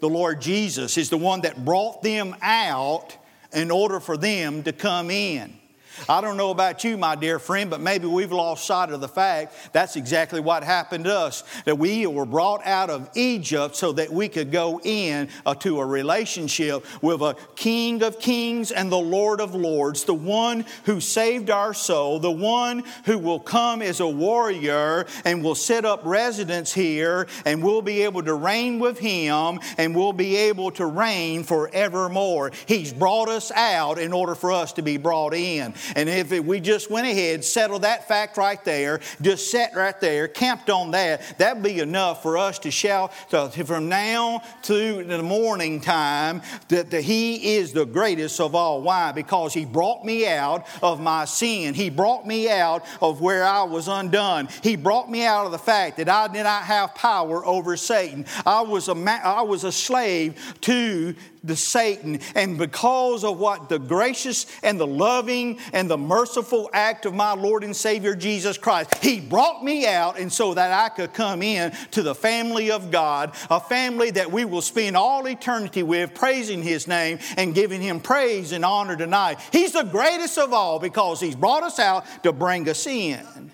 The 0.00 0.08
Lord 0.08 0.40
Jesus 0.40 0.98
is 0.98 1.10
the 1.10 1.16
one 1.16 1.42
that 1.42 1.64
brought 1.64 2.02
them 2.02 2.34
out 2.42 3.16
in 3.52 3.70
order 3.70 4.00
for 4.00 4.16
them 4.16 4.62
to 4.64 4.72
come 4.72 5.10
in. 5.10 5.58
I 6.08 6.20
don't 6.20 6.36
know 6.36 6.50
about 6.50 6.84
you, 6.84 6.96
my 6.96 7.14
dear 7.14 7.38
friend, 7.38 7.70
but 7.70 7.80
maybe 7.80 8.06
we've 8.06 8.32
lost 8.32 8.66
sight 8.66 8.90
of 8.90 9.00
the 9.00 9.08
fact 9.08 9.54
that's 9.72 9.96
exactly 9.96 10.40
what 10.40 10.64
happened 10.64 11.04
to 11.04 11.14
us. 11.16 11.44
That 11.64 11.78
we 11.78 12.06
were 12.06 12.26
brought 12.26 12.66
out 12.66 12.90
of 12.90 13.10
Egypt 13.14 13.76
so 13.76 13.92
that 13.92 14.10
we 14.10 14.28
could 14.28 14.50
go 14.50 14.80
in 14.82 15.28
uh, 15.46 15.54
to 15.56 15.80
a 15.80 15.86
relationship 15.86 16.84
with 17.02 17.20
a 17.22 17.36
King 17.56 18.02
of 18.02 18.18
kings 18.18 18.72
and 18.72 18.90
the 18.90 18.98
Lord 18.98 19.40
of 19.40 19.54
lords, 19.54 20.04
the 20.04 20.14
one 20.14 20.64
who 20.84 21.00
saved 21.00 21.50
our 21.50 21.74
soul, 21.74 22.18
the 22.18 22.30
one 22.30 22.84
who 23.04 23.18
will 23.18 23.40
come 23.40 23.82
as 23.82 24.00
a 24.00 24.08
warrior 24.08 25.06
and 25.24 25.44
will 25.44 25.54
set 25.54 25.84
up 25.84 26.00
residence 26.04 26.72
here, 26.72 27.26
and 27.44 27.62
we'll 27.62 27.82
be 27.82 28.02
able 28.02 28.22
to 28.22 28.34
reign 28.34 28.78
with 28.78 28.98
him 28.98 29.60
and 29.78 29.94
we'll 29.94 30.12
be 30.12 30.36
able 30.36 30.70
to 30.72 30.86
reign 30.86 31.44
forevermore. 31.44 32.52
He's 32.66 32.92
brought 32.92 33.28
us 33.28 33.50
out 33.52 33.98
in 33.98 34.12
order 34.12 34.34
for 34.34 34.52
us 34.52 34.72
to 34.74 34.82
be 34.82 34.96
brought 34.96 35.34
in. 35.34 35.74
And 35.96 36.08
if 36.08 36.30
we 36.30 36.60
just 36.60 36.90
went 36.90 37.06
ahead, 37.06 37.44
settled 37.44 37.82
that 37.82 38.08
fact 38.08 38.36
right 38.36 38.62
there, 38.64 39.00
just 39.20 39.50
sat 39.50 39.74
right 39.74 39.98
there, 40.00 40.28
camped 40.28 40.70
on 40.70 40.92
that, 40.92 41.38
that'd 41.38 41.62
be 41.62 41.80
enough 41.80 42.22
for 42.22 42.38
us 42.38 42.58
to 42.60 42.70
shout 42.70 43.12
to, 43.30 43.50
from 43.64 43.88
now 43.88 44.42
to 44.62 45.04
the 45.04 45.22
morning 45.22 45.80
time 45.80 46.42
that 46.68 46.90
the, 46.90 47.00
He 47.00 47.56
is 47.56 47.72
the 47.72 47.84
greatest 47.84 48.40
of 48.40 48.54
all. 48.54 48.82
Why? 48.82 49.12
Because 49.12 49.54
He 49.54 49.64
brought 49.64 50.04
me 50.04 50.26
out 50.26 50.66
of 50.82 51.00
my 51.00 51.24
sin. 51.24 51.74
He 51.74 51.90
brought 51.90 52.26
me 52.26 52.50
out 52.50 52.84
of 53.00 53.20
where 53.20 53.44
I 53.44 53.62
was 53.64 53.88
undone. 53.88 54.48
He 54.62 54.76
brought 54.76 55.10
me 55.10 55.24
out 55.24 55.46
of 55.46 55.52
the 55.52 55.58
fact 55.58 55.96
that 55.98 56.08
I 56.08 56.28
did 56.28 56.44
not 56.44 56.62
have 56.64 56.94
power 56.94 57.44
over 57.44 57.76
Satan. 57.76 58.26
I 58.46 58.62
was 58.62 58.88
a, 58.88 58.94
I 59.24 59.42
was 59.42 59.64
a 59.64 59.72
slave 59.72 60.56
to 60.62 61.14
the 61.44 61.56
Satan. 61.56 62.20
And 62.34 62.56
because 62.56 63.24
of 63.24 63.38
what 63.38 63.68
the 63.68 63.78
gracious 63.78 64.46
and 64.62 64.78
the 64.78 64.86
loving 64.86 65.58
and 65.72 65.90
the 65.90 65.98
merciful 65.98 66.70
act 66.72 67.06
of 67.06 67.14
my 67.14 67.34
Lord 67.34 67.64
and 67.64 67.74
Savior 67.74 68.14
Jesus 68.14 68.58
Christ, 68.58 68.94
He 69.02 69.20
brought 69.20 69.64
me 69.64 69.86
out 69.86 70.18
and 70.18 70.32
so 70.32 70.54
that 70.54 70.72
I 70.72 70.88
could 70.88 71.12
come 71.12 71.42
in 71.42 71.72
to 71.92 72.02
the 72.02 72.14
family 72.14 72.70
of 72.70 72.90
God, 72.90 73.34
a 73.50 73.60
family 73.60 74.10
that 74.12 74.30
we 74.30 74.44
will 74.44 74.62
spend 74.62 74.96
all 74.96 75.26
eternity 75.26 75.82
with, 75.82 76.14
praising 76.14 76.62
His 76.62 76.86
name 76.86 77.18
and 77.36 77.54
giving 77.54 77.80
Him 77.80 78.00
praise 78.00 78.52
and 78.52 78.64
honor 78.64 78.96
tonight. 78.96 79.38
He's 79.50 79.72
the 79.72 79.84
greatest 79.84 80.38
of 80.38 80.52
all 80.52 80.78
because 80.78 81.20
He's 81.20 81.36
brought 81.36 81.62
us 81.62 81.78
out 81.78 82.04
to 82.22 82.32
bring 82.32 82.68
us 82.68 82.86
in. 82.86 83.50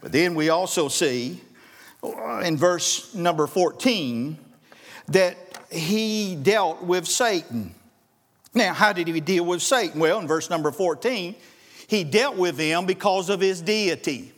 But 0.00 0.12
then 0.12 0.34
we 0.34 0.50
also 0.50 0.88
see 0.88 1.40
uh, 2.02 2.42
in 2.44 2.58
verse 2.58 3.14
number 3.14 3.46
14 3.46 4.38
that 5.08 5.36
he 5.74 6.36
dealt 6.36 6.82
with 6.82 7.06
Satan. 7.06 7.74
Now, 8.54 8.72
how 8.72 8.92
did 8.92 9.08
he 9.08 9.20
deal 9.20 9.44
with 9.44 9.62
Satan? 9.62 10.00
Well, 10.00 10.20
in 10.20 10.28
verse 10.28 10.48
number 10.48 10.70
14, 10.70 11.34
he 11.88 12.04
dealt 12.04 12.36
with 12.36 12.58
him 12.58 12.86
because 12.86 13.28
of 13.28 13.40
his 13.40 13.60
deity. 13.60 14.32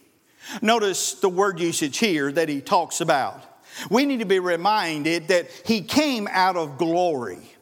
Notice 0.62 1.14
the 1.14 1.28
word 1.28 1.60
usage 1.60 1.98
here 1.98 2.32
that 2.32 2.48
he 2.48 2.60
talks 2.60 3.00
about. 3.00 3.42
We 3.90 4.06
need 4.06 4.20
to 4.20 4.26
be 4.26 4.38
reminded 4.38 5.28
that 5.28 5.50
he 5.64 5.82
came 5.82 6.28
out 6.30 6.56
of 6.56 6.78
glory. 6.78 7.56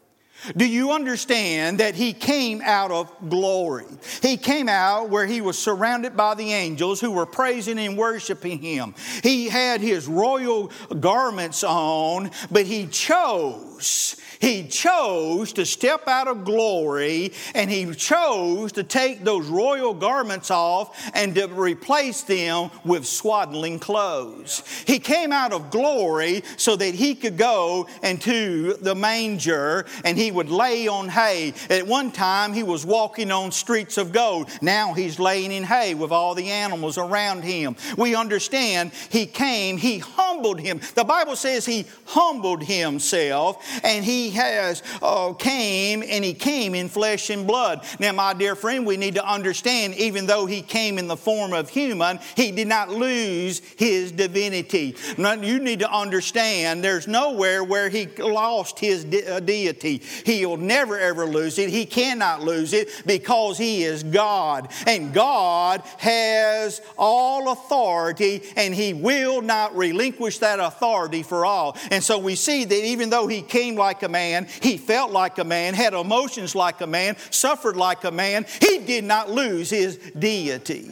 Do 0.57 0.67
you 0.67 0.93
understand 0.93 1.81
that 1.81 1.95
he 1.95 2.13
came 2.13 2.61
out 2.63 2.91
of 2.91 3.11
glory? 3.31 3.87
He 4.21 4.37
came 4.37 4.69
out 4.69 5.09
where 5.09 5.25
he 5.25 5.41
was 5.41 5.59
surrounded 5.59 6.17
by 6.17 6.35
the 6.35 6.53
angels 6.53 7.01
who 7.01 7.13
were 7.13 7.25
praising 7.25 7.79
and 7.79 7.97
worshiping 7.97 8.59
him. 8.59 8.95
He 9.23 9.49
had 9.49 9.81
his 9.81 10.07
royal 10.07 10.71
garments 11.01 11.65
on, 11.65 12.31
but 12.51 12.67
he 12.67 12.87
chose 12.87 13.64
Shh 13.81 14.15
he 14.45 14.65
chose 14.69 15.55
to 15.55 15.65
step 15.65 16.07
out 16.07 16.29
of 16.29 16.45
glory 16.45 17.33
and 17.55 17.71
he 17.71 17.95
chose 17.95 18.73
to 18.73 18.83
take 18.83 19.25
those 19.25 19.47
royal 19.47 19.95
garments 19.95 20.51
off 20.51 21.11
and 21.15 21.35
to 21.35 21.47
replace 21.49 22.23
them 22.23 22.71
with 22.85 23.07
swaddling 23.07 23.79
clothes. 23.79 24.63
He 24.87 24.99
came 24.99 25.33
out 25.33 25.55
of 25.55 25.71
glory 25.71 26.43
so 26.59 26.77
that 26.77 26.95
he 26.95 27.15
could 27.15 27.39
go 27.39 27.89
into 28.03 28.75
the 28.75 28.95
manger 28.95 29.87
and 30.05 30.19
he 30.19 30.31
would 30.31 30.51
lay 30.51 30.89
on 30.89 31.09
hay. 31.09 31.55
At 31.71 31.87
one 31.87 32.13
time, 32.13 32.53
he 32.53 32.63
was 32.63 32.85
walking 32.85 33.31
on 33.31 33.51
streets 33.51 33.97
of 33.97 34.13
gold. 34.13 34.51
Now 34.61 34.93
he's 34.93 35.19
laying 35.19 35.53
in 35.53 35.65
hay 35.65 35.95
with 35.95 36.13
all 36.13 36.35
the 36.35 36.51
animals 36.51 36.99
around 36.99 37.45
him. 37.45 37.77
We 37.97 38.15
understand 38.15 38.93
he 39.09 39.25
came, 39.25 39.79
he 39.79 40.01
humbled 40.01 40.61
him. 40.61 40.81
The 40.95 41.05
Bible 41.05 41.37
says 41.37 41.65
he 41.65 41.87
humbled 42.05 42.63
himself 42.63 43.65
and 43.83 44.05
he 44.05 44.34
has 44.35 44.83
uh, 45.03 45.33
came 45.33 46.03
and 46.07 46.25
he 46.25 46.35
came 46.35 46.75
in 46.75 46.89
flesh 46.89 47.31
and 47.31 47.47
blood. 47.47 47.85
Now, 47.99 48.13
my 48.13 48.35
dear 48.35 48.55
friend, 48.55 48.87
we 48.87 48.97
need 48.97 49.15
to 49.15 49.27
understand 49.27 49.95
even 49.95 50.27
though 50.27 50.47
he 50.47 50.63
came 50.63 50.99
in 50.99 51.07
the 51.07 51.17
form 51.17 51.53
of 51.53 51.69
human, 51.69 52.19
he 52.37 52.53
did 52.53 52.69
not 52.69 52.91
lose 52.91 53.61
his 53.77 54.13
divinity. 54.13 54.97
Now, 55.17 55.33
you 55.33 55.59
need 55.59 55.81
to 55.81 55.91
understand 55.91 56.85
there's 56.85 57.09
nowhere 57.09 57.65
where 57.65 57.89
he 57.89 58.07
lost 58.07 58.79
his 58.79 59.05
de- 59.05 59.27
uh, 59.27 59.41
deity. 59.41 60.03
He'll 60.25 60.57
never 60.57 60.99
ever 60.99 61.27
lose 61.27 61.59
it. 61.59 61.71
He 61.71 61.87
cannot 61.87 62.43
lose 62.43 62.73
it 62.73 63.03
because 63.07 63.59
he 63.59 63.85
is 63.85 64.03
God. 64.03 64.71
And 64.87 65.13
God 65.13 65.83
has 65.99 66.81
all 66.99 67.53
authority 67.53 68.43
and 68.57 68.75
he 68.75 68.95
will 68.95 69.43
not 69.43 69.77
relinquish 69.77 70.39
that 70.39 70.61
authority 70.61 71.23
for 71.23 71.47
all. 71.47 71.77
And 71.91 72.03
so 72.03 72.19
we 72.19 72.35
see 72.35 72.65
that 72.65 72.85
even 72.85 73.11
though 73.11 73.27
he 73.27 73.43
came 73.43 73.77
like 73.77 74.03
a 74.03 74.09
man, 74.15 74.47
he 74.63 74.77
felt 74.77 75.11
like 75.11 75.39
a 75.39 75.45
man, 75.45 75.75
had 75.75 75.93
emotions 75.93 76.55
like 76.55 76.81
a 76.81 76.87
man, 76.87 77.17
suffered 77.31 77.77
like 77.77 78.05
a 78.05 78.13
man. 78.13 78.47
He 78.61 78.79
did 78.79 79.03
not 79.03 79.29
lose 79.29 79.69
his 79.69 79.99
deity. 80.17 80.89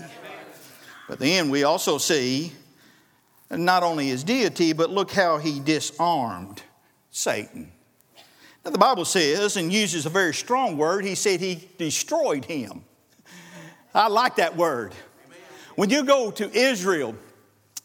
But 1.08 1.20
then 1.20 1.48
we 1.48 1.62
also 1.62 1.98
see 1.98 2.52
not 3.48 3.84
only 3.84 4.08
his 4.08 4.24
deity, 4.24 4.72
but 4.72 4.90
look 4.90 5.12
how 5.12 5.38
he 5.38 5.60
disarmed 5.60 6.62
Satan. 7.12 7.70
Now, 8.64 8.72
the 8.72 8.78
Bible 8.78 9.04
says, 9.04 9.56
and 9.56 9.72
uses 9.72 10.04
a 10.04 10.10
very 10.10 10.34
strong 10.34 10.76
word, 10.76 11.04
he 11.04 11.14
said 11.14 11.40
he 11.40 11.68
destroyed 11.78 12.44
him. 12.44 12.84
I 13.94 14.08
like 14.08 14.36
that 14.36 14.56
word. 14.56 14.94
When 15.76 15.90
you 15.90 16.04
go 16.04 16.30
to 16.32 16.50
Israel, 16.50 17.14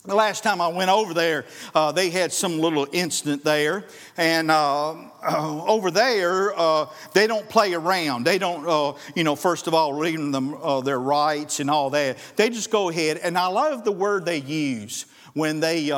the 0.08 0.16
last 0.16 0.42
time 0.42 0.62
I 0.62 0.70
went 0.70 0.90
over 0.90 1.14
there, 1.14 1.46
uh, 1.76 1.92
they 1.92 2.10
had 2.10 2.32
some 2.32 2.60
little 2.60 2.88
incident 2.94 3.44
there. 3.44 3.84
And 4.16 4.50
uh, 4.50 4.92
uh, 5.22 5.66
over 5.66 5.92
there, 5.92 6.58
uh, 6.58 6.86
they 7.14 7.28
don't 7.28 7.48
play 7.50 7.74
around. 7.74 8.26
They 8.26 8.38
don't, 8.38 8.66
uh, 8.66 8.98
you 9.16 9.26
know, 9.26 9.36
first 9.36 9.68
of 9.68 9.74
all, 9.74 9.94
reading 9.94 10.32
them 10.32 10.56
their 10.86 11.00
rights 11.00 11.60
and 11.60 11.70
all 11.70 11.90
that. 11.90 12.18
They 12.38 12.50
just 12.50 12.72
go 12.72 12.90
ahead. 12.90 13.18
And 13.18 13.38
I 13.38 13.48
love 13.48 13.84
the 13.84 13.92
word 13.92 14.26
they 14.26 14.38
use 14.38 15.06
when 15.34 15.60
they, 15.60 15.90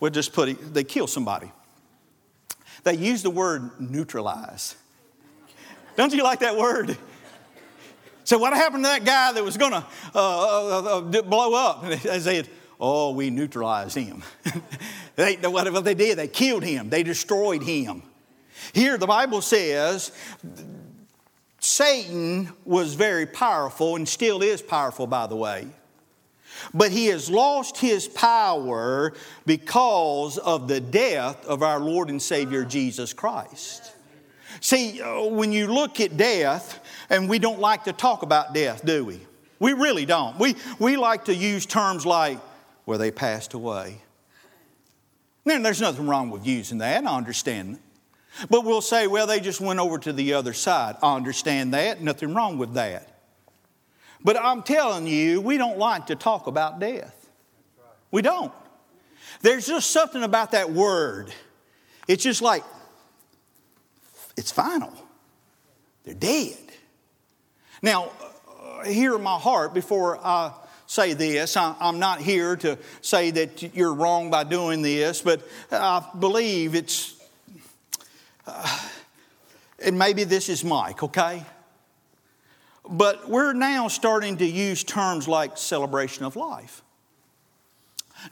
we'll 0.00 0.10
just 0.10 0.32
put 0.32 0.48
it, 0.48 0.74
they 0.74 0.84
kill 0.84 1.06
somebody. 1.06 1.52
They 2.84 2.94
use 2.94 3.22
the 3.22 3.30
word 3.30 3.78
neutralize. 3.78 4.76
Don't 5.96 6.14
you 6.14 6.22
like 6.22 6.38
that 6.40 6.56
word? 6.56 6.96
So, 8.24 8.38
what 8.38 8.54
happened 8.54 8.84
to 8.84 8.88
that 8.88 9.04
guy 9.04 9.32
that 9.32 9.44
was 9.44 9.58
going 9.58 9.72
to 9.72 11.22
blow 11.22 11.54
up? 11.54 11.84
They 12.02 12.20
said, 12.20 12.48
Oh, 12.80 13.12
we 13.12 13.28
neutralized 13.30 13.96
him. 13.96 14.22
they, 15.16 15.36
what 15.36 15.84
they 15.84 15.94
did, 15.94 16.18
they 16.18 16.28
killed 16.28 16.64
him, 16.64 16.88
they 16.88 17.02
destroyed 17.02 17.62
him. 17.62 18.02
Here, 18.72 18.96
the 18.96 19.06
Bible 19.06 19.42
says 19.42 20.12
Satan 21.58 22.52
was 22.64 22.94
very 22.94 23.26
powerful 23.26 23.96
and 23.96 24.08
still 24.08 24.42
is 24.42 24.62
powerful, 24.62 25.06
by 25.06 25.26
the 25.26 25.36
way. 25.36 25.68
but 26.74 26.90
he 26.90 27.06
has 27.06 27.30
lost 27.30 27.76
his 27.78 28.08
power 28.08 29.12
because 29.46 30.38
of 30.38 30.68
the 30.68 30.80
death 30.80 31.44
of 31.46 31.62
our 31.62 31.78
Lord 31.80 32.10
and 32.10 32.20
Savior 32.20 32.64
Jesus 32.64 33.12
Christ. 33.12 33.92
See, 34.60 35.00
uh, 35.00 35.24
when 35.24 35.52
you 35.52 35.68
look 35.68 36.00
at 36.00 36.16
death, 36.16 36.80
and 37.08 37.28
we 37.28 37.38
don't 37.38 37.60
like 37.60 37.84
to 37.84 37.92
talk 37.92 38.22
about 38.22 38.52
death, 38.52 38.84
do 38.84 39.04
we? 39.04 39.20
We 39.58 39.72
really 39.72 40.06
don't. 40.06 40.38
We, 40.38 40.56
we 40.78 40.96
like 40.96 41.26
to 41.26 41.34
use 41.34 41.66
terms 41.66 42.04
like, 42.04 42.38
well, 42.86 42.98
they 42.98 43.10
passed 43.10 43.54
away. 43.54 44.00
And 45.46 45.64
there's 45.64 45.80
nothing 45.80 46.06
wrong 46.06 46.30
with 46.30 46.46
using 46.46 46.78
that, 46.78 47.04
I 47.04 47.16
understand. 47.16 47.78
But 48.48 48.64
we'll 48.64 48.80
say, 48.80 49.06
well, 49.06 49.26
they 49.26 49.40
just 49.40 49.60
went 49.60 49.80
over 49.80 49.98
to 49.98 50.12
the 50.12 50.34
other 50.34 50.52
side. 50.52 50.96
I 51.02 51.16
understand 51.16 51.74
that, 51.74 52.00
nothing 52.00 52.34
wrong 52.34 52.58
with 52.58 52.74
that. 52.74 53.08
But 54.22 54.36
I'm 54.36 54.62
telling 54.62 55.06
you, 55.06 55.40
we 55.40 55.56
don't 55.56 55.78
like 55.78 56.06
to 56.06 56.14
talk 56.14 56.46
about 56.46 56.78
death. 56.78 57.28
We 58.10 58.22
don't. 58.22 58.52
There's 59.40 59.66
just 59.66 59.90
something 59.90 60.22
about 60.22 60.52
that 60.52 60.70
word. 60.70 61.32
It's 62.06 62.22
just 62.22 62.42
like, 62.42 62.62
it's 64.36 64.52
final. 64.52 64.92
They're 66.04 66.14
dead. 66.14 66.56
Now, 67.82 68.10
uh, 68.48 68.84
hear 68.84 69.16
my 69.18 69.38
heart 69.38 69.72
before 69.74 70.18
I 70.22 70.52
say 70.90 71.12
this. 71.12 71.56
I, 71.56 71.76
am 71.80 72.00
not 72.00 72.20
here 72.20 72.56
to 72.56 72.76
say 73.00 73.30
that 73.30 73.76
you're 73.76 73.94
wrong 73.94 74.28
by 74.28 74.42
doing 74.42 74.82
this, 74.82 75.22
but 75.22 75.40
I 75.70 76.04
believe 76.18 76.74
it's, 76.74 77.14
uh, 78.44 78.88
and 79.78 79.96
maybe 79.96 80.24
this 80.24 80.48
is 80.48 80.64
Mike, 80.64 81.04
okay? 81.04 81.44
But 82.88 83.30
we're 83.30 83.52
now 83.52 83.86
starting 83.86 84.38
to 84.38 84.44
use 84.44 84.82
terms 84.82 85.28
like 85.28 85.56
celebration 85.56 86.24
of 86.24 86.34
life. 86.34 86.82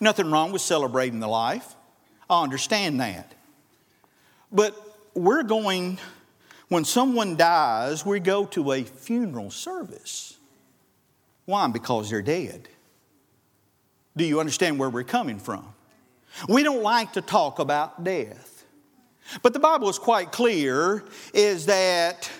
Nothing 0.00 0.28
wrong 0.32 0.50
with 0.50 0.62
celebrating 0.62 1.20
the 1.20 1.28
life. 1.28 1.76
I 2.28 2.42
understand 2.42 2.98
that. 3.00 3.34
But 4.50 4.74
we're 5.14 5.44
going, 5.44 6.00
when 6.68 6.84
someone 6.84 7.36
dies, 7.36 8.04
we 8.04 8.18
go 8.18 8.46
to 8.46 8.72
a 8.72 8.82
funeral 8.82 9.52
service. 9.52 10.37
Why? 11.48 11.66
Because 11.68 12.10
they're 12.10 12.20
dead. 12.20 12.68
Do 14.14 14.22
you 14.22 14.38
understand 14.38 14.78
where 14.78 14.90
we're 14.90 15.02
coming 15.02 15.38
from? 15.38 15.64
We 16.46 16.62
don't 16.62 16.82
like 16.82 17.14
to 17.14 17.22
talk 17.22 17.58
about 17.58 18.04
death. 18.04 18.66
But 19.40 19.54
the 19.54 19.58
Bible 19.58 19.88
is 19.88 19.98
quite 19.98 20.30
clear 20.30 21.04
is 21.32 21.64
that 21.64 22.30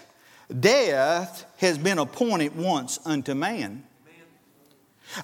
death 0.61 1.47
has 1.57 1.79
been 1.79 1.99
appointed 1.99 2.55
once 2.55 2.99
unto 3.07 3.33
man. 3.33 3.83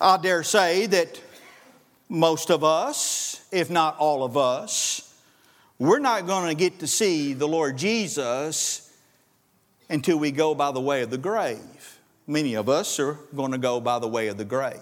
I 0.01 0.17
dare 0.17 0.45
say 0.45 0.87
that 0.87 1.21
most 2.09 2.51
of 2.51 2.65
us, 2.65 3.47
if 3.53 3.69
not 3.69 3.99
all 3.99 4.25
of 4.25 4.39
us, 4.39 5.15
we're 5.79 5.99
not 5.99 6.27
going 6.27 6.49
to 6.49 6.55
get 6.55 6.79
to 6.79 6.87
see 6.87 7.35
the 7.35 7.47
Lord 7.47 7.77
Jesus 7.77 8.91
until 9.91 10.19
we 10.19 10.31
go 10.31 10.55
by 10.55 10.73
the 10.73 10.81
way 10.81 11.03
of 11.03 11.11
the 11.11 11.19
grave. 11.19 11.94
Many 12.27 12.55
of 12.55 12.69
us 12.69 12.99
are 12.99 13.19
going 13.35 13.53
to 13.53 13.59
go 13.59 13.81
by 13.81 13.99
the 13.99 14.09
way 14.09 14.29
of 14.29 14.39
the 14.39 14.45
grave. 14.45 14.81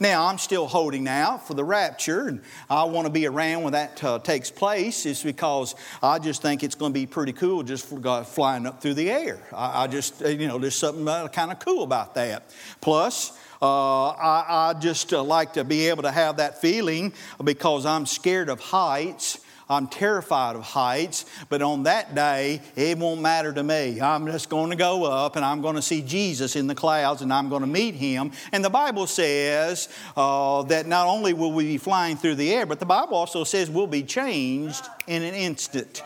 Now, 0.00 0.26
I'm 0.26 0.38
still 0.38 0.66
holding 0.66 1.08
out 1.08 1.46
for 1.46 1.54
the 1.54 1.64
rapture, 1.64 2.28
and 2.28 2.40
I 2.70 2.84
want 2.84 3.06
to 3.06 3.12
be 3.12 3.26
around 3.26 3.64
when 3.64 3.74
that 3.74 4.02
uh, 4.02 4.18
takes 4.18 4.50
place. 4.50 5.04
Is 5.04 5.22
because 5.22 5.74
I 6.02 6.18
just 6.18 6.40
think 6.40 6.62
it's 6.62 6.74
going 6.74 6.92
to 6.92 6.98
be 6.98 7.06
pretty 7.06 7.32
cool 7.32 7.62
just 7.62 8.00
God 8.00 8.26
flying 8.26 8.66
up 8.66 8.80
through 8.80 8.94
the 8.94 9.10
air. 9.10 9.40
I, 9.52 9.84
I 9.84 9.86
just, 9.86 10.22
uh, 10.22 10.28
you 10.28 10.48
know, 10.48 10.58
there's 10.58 10.74
something 10.74 11.06
uh, 11.06 11.28
kind 11.28 11.52
of 11.52 11.58
cool 11.58 11.82
about 11.82 12.14
that. 12.14 12.50
Plus, 12.80 13.38
uh, 13.60 14.08
I, 14.10 14.70
I, 14.70 14.74
just 14.74 15.12
uh, 15.12 15.22
like 15.22 15.54
to 15.54 15.64
be 15.64 15.88
able 15.88 16.04
to 16.04 16.10
have 16.10 16.38
that 16.38 16.60
feeling 16.60 17.12
because 17.42 17.84
I'm 17.84 18.06
scared 18.06 18.48
of 18.48 18.60
heights 18.60 19.43
I'm 19.68 19.86
terrified 19.86 20.56
of 20.56 20.62
heights, 20.62 21.24
but 21.48 21.62
on 21.62 21.84
that 21.84 22.14
day, 22.14 22.60
it 22.76 22.98
won't 22.98 23.22
matter 23.22 23.52
to 23.52 23.62
me. 23.62 23.98
I'm 24.00 24.26
just 24.26 24.50
going 24.50 24.70
to 24.70 24.76
go 24.76 25.04
up 25.04 25.36
and 25.36 25.44
I'm 25.44 25.62
going 25.62 25.76
to 25.76 25.82
see 25.82 26.02
Jesus 26.02 26.54
in 26.54 26.66
the 26.66 26.74
clouds 26.74 27.22
and 27.22 27.32
I'm 27.32 27.48
going 27.48 27.62
to 27.62 27.66
meet 27.66 27.94
him. 27.94 28.32
And 28.52 28.62
the 28.62 28.70
Bible 28.70 29.06
says 29.06 29.88
uh, 30.16 30.62
that 30.64 30.86
not 30.86 31.06
only 31.06 31.32
will 31.32 31.52
we 31.52 31.64
be 31.64 31.78
flying 31.78 32.16
through 32.16 32.34
the 32.34 32.52
air, 32.52 32.66
but 32.66 32.78
the 32.78 32.86
Bible 32.86 33.14
also 33.14 33.42
says 33.42 33.70
we'll 33.70 33.86
be 33.86 34.02
changed 34.02 34.84
in 35.06 35.22
an 35.22 35.34
instant. 35.34 36.02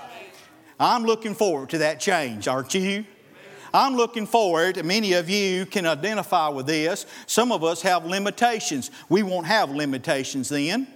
I'm 0.79 1.03
looking 1.03 1.35
forward 1.35 1.71
to 1.71 1.79
that 1.79 1.99
change, 1.99 2.47
aren't 2.47 2.75
you? 2.75 3.05
I'm 3.75 3.97
looking 3.97 4.27
forward, 4.27 4.83
many 4.85 5.12
of 5.14 5.29
you 5.29 5.66
can 5.66 5.85
identify 5.85 6.49
with 6.49 6.66
this. 6.66 7.07
Some 7.27 7.53
of 7.53 7.64
us 7.64 7.83
have 7.83 8.07
limitations. 8.07 8.90
We 9.09 9.23
won't 9.23 9.47
have 9.47 9.71
limitations 9.71 10.49
then 10.49 10.87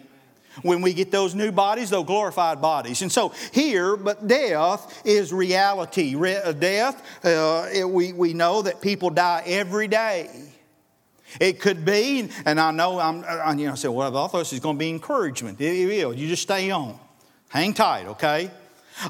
when 0.63 0.83
we 0.83 0.93
get 0.93 1.11
those 1.11 1.35
new 1.35 1.51
bodies, 1.51 1.91
those 1.91 2.05
glorified 2.07 2.61
bodies. 2.61 3.03
And 3.03 3.11
so 3.11 3.33
here, 3.53 3.97
but 3.97 4.27
death 4.27 5.03
is 5.05 5.33
reality. 5.33 6.15
Re- 6.15 6.37
uh, 6.37 6.53
death, 6.53 7.03
uh, 7.25 7.69
it, 7.73 7.89
we, 7.89 8.13
we 8.13 8.35
know 8.35 8.63
that 8.63 8.81
people 8.83 9.11
die 9.11 9.43
every 9.47 9.89
day. 9.89 10.31
It 11.41 11.61
could 11.61 11.85
be, 11.85 12.29
and 12.45 12.61
I 12.61 12.71
know 12.73 12.99
I'm, 13.01 13.25
I, 13.25 13.55
you 13.55 13.67
know, 13.67 13.73
I 13.73 13.77
said, 13.77 13.89
well, 13.89 14.09
I 14.09 14.29
thought 14.29 14.39
this 14.39 14.53
is 14.53 14.61
going 14.61 14.77
to 14.77 14.79
be 14.79 14.91
encouragement. 14.91 15.59
It 15.61 15.87
will. 15.87 16.13
You 16.13 16.29
just 16.29 16.43
stay 16.43 16.71
on. 16.71 16.99
Hang 17.49 17.73
tight, 17.73 18.07
okay? 18.07 18.51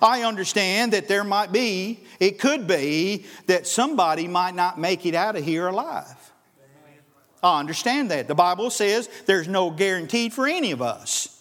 I 0.00 0.22
understand 0.22 0.92
that 0.92 1.08
there 1.08 1.24
might 1.24 1.50
be, 1.50 2.04
it 2.20 2.38
could 2.38 2.68
be, 2.68 3.26
that 3.46 3.66
somebody 3.66 4.28
might 4.28 4.54
not 4.54 4.78
make 4.78 5.04
it 5.04 5.14
out 5.14 5.36
of 5.36 5.44
here 5.44 5.66
alive. 5.66 6.16
I 7.42 7.58
understand 7.58 8.12
that. 8.12 8.28
The 8.28 8.36
Bible 8.36 8.70
says 8.70 9.08
there's 9.26 9.48
no 9.48 9.70
guaranteed 9.70 10.32
for 10.32 10.46
any 10.46 10.70
of 10.70 10.80
us. 10.80 11.31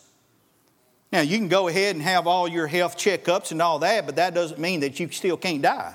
Now, 1.11 1.21
you 1.21 1.37
can 1.37 1.49
go 1.49 1.67
ahead 1.67 1.95
and 1.95 2.03
have 2.03 2.25
all 2.25 2.47
your 2.47 2.67
health 2.67 2.97
checkups 2.97 3.51
and 3.51 3.61
all 3.61 3.79
that, 3.79 4.05
but 4.05 4.15
that 4.15 4.33
doesn't 4.33 4.59
mean 4.59 4.79
that 4.79 4.99
you 4.99 5.09
still 5.11 5.37
can't 5.37 5.61
die. 5.61 5.93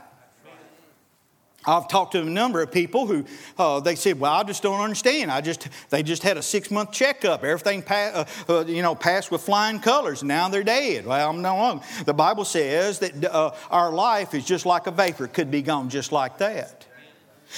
I've 1.66 1.88
talked 1.88 2.12
to 2.12 2.20
a 2.20 2.24
number 2.24 2.62
of 2.62 2.70
people 2.70 3.07
who 3.07 3.24
uh, 3.59 3.81
they 3.81 3.96
said, 3.96 4.20
"Well, 4.20 4.33
I 4.33 4.44
just 4.44 4.62
don't 4.62 4.81
understand. 4.81 5.33
I 5.33 5.40
just 5.40 5.68
they 5.90 6.02
just 6.02 6.22
had 6.22 6.37
a 6.37 6.42
six 6.42 6.70
month 6.70 6.92
checkup. 6.92 7.42
Everything 7.42 7.83
uh, 7.88 8.24
uh, 8.48 8.64
you 8.66 8.83
know 8.83 8.94
passed 8.94 9.33
with 9.33 9.42
flying 9.42 9.81
colors. 9.81 10.22
Now 10.22 10.48
they're 10.48 10.62
dead." 10.62 11.07
Well, 11.07 11.31
I'm 11.31 11.42
no 11.42 11.57
wrong. 11.57 11.83
The 12.05 12.14
Bible 12.14 12.44
says 12.44 13.00
that 13.00 13.24
uh, 13.24 13.52
our 13.70 13.90
life 13.90 14.33
is 14.33 14.44
just 14.44 14.64
like 14.64 14.87
a 14.87 14.92
vapor; 14.92 15.24
it 15.24 15.33
could 15.33 15.50
be 15.50 15.62
gone 15.62 15.88
just 15.88 16.12
like 16.12 16.38
that. 16.38 16.86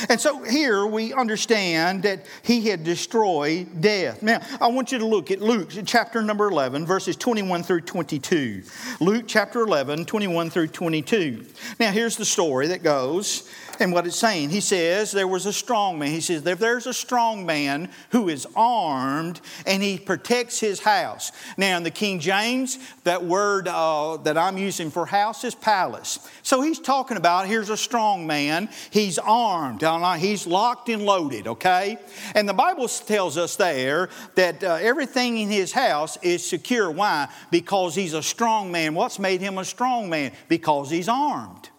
And 0.09 0.20
so 0.20 0.42
here 0.42 0.87
we 0.87 1.12
understand 1.12 2.03
that 2.05 2.24
he 2.42 2.68
had 2.68 2.85
destroyed 2.85 3.81
death. 3.81 4.22
Now, 4.22 4.40
I 4.61 4.68
want 4.68 4.92
you 4.92 4.98
to 4.98 5.07
look 5.07 5.31
at 5.31 5.40
Luke 5.40 5.70
chapter 5.87 6.22
number 6.22 6.48
11, 6.48 6.87
verses 6.87 7.16
21 7.16 7.62
through 7.62 7.81
22. 7.83 8.62
Luke 9.01 9.24
chapter 9.27 9.62
11, 9.62 10.05
21 10.05 10.51
through 10.51 10.68
22. 10.68 11.46
Now, 11.81 11.90
here's 11.90 12.16
the 12.16 12.24
story 12.24 12.68
that 12.68 12.83
goes 12.83 13.48
and 13.81 13.93
what 13.93 14.07
it's 14.07 14.17
saying. 14.17 14.51
He 14.51 14.61
says 14.61 15.12
there 15.12 15.29
was 15.29 15.47
a 15.47 15.53
strong 15.53 15.99
man. 15.99 16.11
He 16.11 16.21
says 16.21 16.47
if 16.47 16.59
there's 16.59 16.87
a 16.87 16.93
strong 16.93 17.47
man 17.47 17.91
who 18.11 18.29
is 18.29 18.47
armed 18.57 19.41
and 19.67 19.83
he 19.83 19.99
protects 19.99 20.61
his 20.61 20.81
house. 20.81 21.33
Now 21.57 21.77
in 21.77 21.83
the 21.83 21.91
King 21.91 22.21
James, 22.21 22.79
that 23.05 23.25
word 23.25 23.69
uh, 23.69 24.19
that 24.19 24.37
I'm 24.37 24.59
using 24.59 24.91
for 24.91 25.07
house 25.07 25.45
is 25.45 25.55
palace. 25.55 26.19
So 26.43 26.61
he's 26.61 26.79
talking 26.79 27.17
about 27.17 27.47
here's 27.47 27.71
a 27.71 27.77
strong 27.77 28.27
man. 28.27 28.69
He's 28.91 29.19
armed. 29.19 29.83
He's 30.19 30.47
locked 30.47 30.88
and 30.88 31.05
loaded. 31.05 31.47
Okay, 31.47 31.99
and 32.35 32.49
the 32.49 32.55
Bible 32.55 32.88
tells 32.88 33.38
us 33.38 33.57
there 33.57 34.09
that 34.35 34.62
uh, 34.62 34.79
everything 34.81 35.38
in 35.38 35.49
his 35.49 35.73
house 35.73 36.19
is 36.23 36.45
secure. 36.45 36.91
Why? 36.91 37.29
Because 37.51 37.95
he's 37.95 38.14
a 38.14 38.23
strong 38.23 38.73
man. 38.73 38.95
What's 38.95 39.19
made 39.19 39.41
him 39.41 39.59
a 39.59 39.64
strong 39.64 40.11
man? 40.11 40.33
Because 40.49 40.91
he's 40.91 41.09
armed 41.09 41.71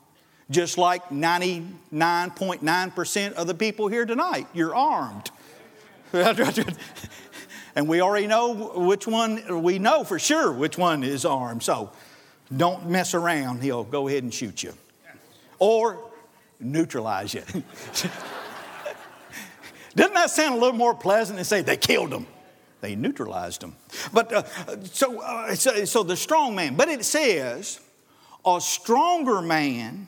just 0.50 0.78
like 0.78 1.10
99.9% 1.10 3.34
of 3.34 3.48
the 3.48 3.54
people 3.54 3.88
here 3.88 4.06
tonight. 4.06 4.48
You're 4.54 4.76
armed. 4.76 5.32
and 6.14 7.88
we 7.88 8.02
already 8.02 8.28
know 8.28 8.72
which 8.76 9.06
one, 9.06 9.62
we 9.62 9.78
know 9.78 10.04
for 10.04 10.18
sure 10.18 10.52
which 10.52 10.78
one 10.78 11.04
is 11.04 11.24
armed. 11.24 11.62
So 11.62 11.92
don't 12.56 12.90
mess 12.90 13.14
around. 13.14 13.62
He'll 13.62 13.84
go 13.84 14.08
ahead 14.08 14.24
and 14.24 14.34
shoot 14.34 14.64
you 14.64 14.74
or 15.60 16.00
neutralize 16.60 17.34
you. 17.34 17.42
Doesn't 19.96 20.14
that 20.14 20.30
sound 20.32 20.56
a 20.56 20.58
little 20.58 20.78
more 20.78 20.96
pleasant 20.96 21.38
than 21.38 21.46
say 21.46 21.62
they 21.62 21.78
killed 21.78 22.12
him? 22.12 22.26
They 22.82 22.96
neutralized 22.96 23.62
him. 23.62 23.76
But 24.14 24.34
uh, 24.34 24.44
so, 24.86 25.22
uh, 25.22 25.54
so, 25.56 25.86
so 25.86 26.04
the 26.04 26.16
strong 26.16 26.56
man, 26.56 26.76
but 26.76 26.88
it 26.88 27.04
says 27.04 27.82
a 28.46 28.62
stronger 28.62 29.42
man 29.42 30.08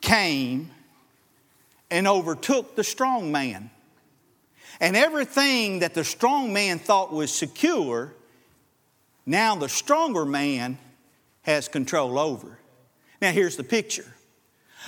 came 0.00 0.70
and 1.90 2.06
overtook 2.06 2.76
the 2.76 2.84
strong 2.84 3.32
man. 3.32 3.70
And 4.80 4.96
everything 4.96 5.80
that 5.80 5.94
the 5.94 6.04
strong 6.04 6.52
man 6.52 6.78
thought 6.78 7.12
was 7.12 7.32
secure, 7.32 8.14
now 9.26 9.54
the 9.56 9.68
stronger 9.68 10.24
man 10.24 10.78
has 11.42 11.68
control 11.68 12.18
over. 12.18 12.58
Now, 13.20 13.32
here's 13.32 13.56
the 13.56 13.64
picture. 13.64 14.14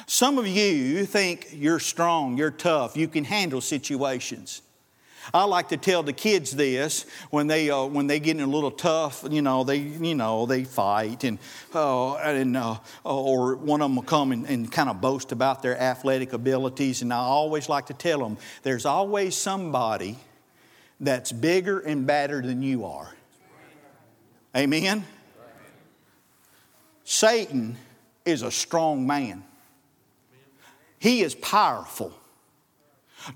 Some 0.06 0.38
of 0.38 0.46
you 0.46 1.04
think 1.04 1.48
you're 1.52 1.78
strong, 1.78 2.38
you're 2.38 2.50
tough, 2.50 2.96
you 2.96 3.08
can 3.08 3.24
handle 3.24 3.60
situations. 3.60 4.62
I 5.32 5.44
like 5.44 5.68
to 5.68 5.76
tell 5.76 6.02
the 6.02 6.12
kids 6.12 6.50
this 6.50 7.06
when 7.30 7.46
they 7.46 7.70
uh, 7.70 7.84
when 7.84 8.06
they 8.06 8.20
get 8.20 8.36
in 8.36 8.42
a 8.42 8.46
little 8.46 8.70
tough, 8.70 9.24
you 9.30 9.42
know, 9.42 9.64
they 9.64 9.76
you 9.76 10.14
know 10.14 10.46
they 10.46 10.64
fight 10.64 11.24
and 11.24 11.38
uh, 11.74 12.14
and 12.16 12.56
uh, 12.56 12.76
or 13.04 13.56
one 13.56 13.80
of 13.80 13.86
them 13.86 13.96
will 13.96 14.02
come 14.02 14.32
and, 14.32 14.46
and 14.46 14.70
kind 14.70 14.88
of 14.88 15.00
boast 15.00 15.32
about 15.32 15.62
their 15.62 15.78
athletic 15.80 16.32
abilities, 16.32 17.02
and 17.02 17.12
I 17.12 17.18
always 17.18 17.68
like 17.68 17.86
to 17.86 17.94
tell 17.94 18.18
them 18.18 18.38
there's 18.62 18.86
always 18.86 19.36
somebody 19.36 20.18
that's 21.00 21.32
bigger 21.32 21.80
and 21.80 22.06
badder 22.06 22.42
than 22.42 22.62
you 22.62 22.84
are. 22.84 23.12
Amen. 24.56 25.04
Satan 27.04 27.76
is 28.24 28.42
a 28.42 28.50
strong 28.50 29.06
man. 29.06 29.44
He 30.98 31.22
is 31.22 31.34
powerful. 31.34 32.12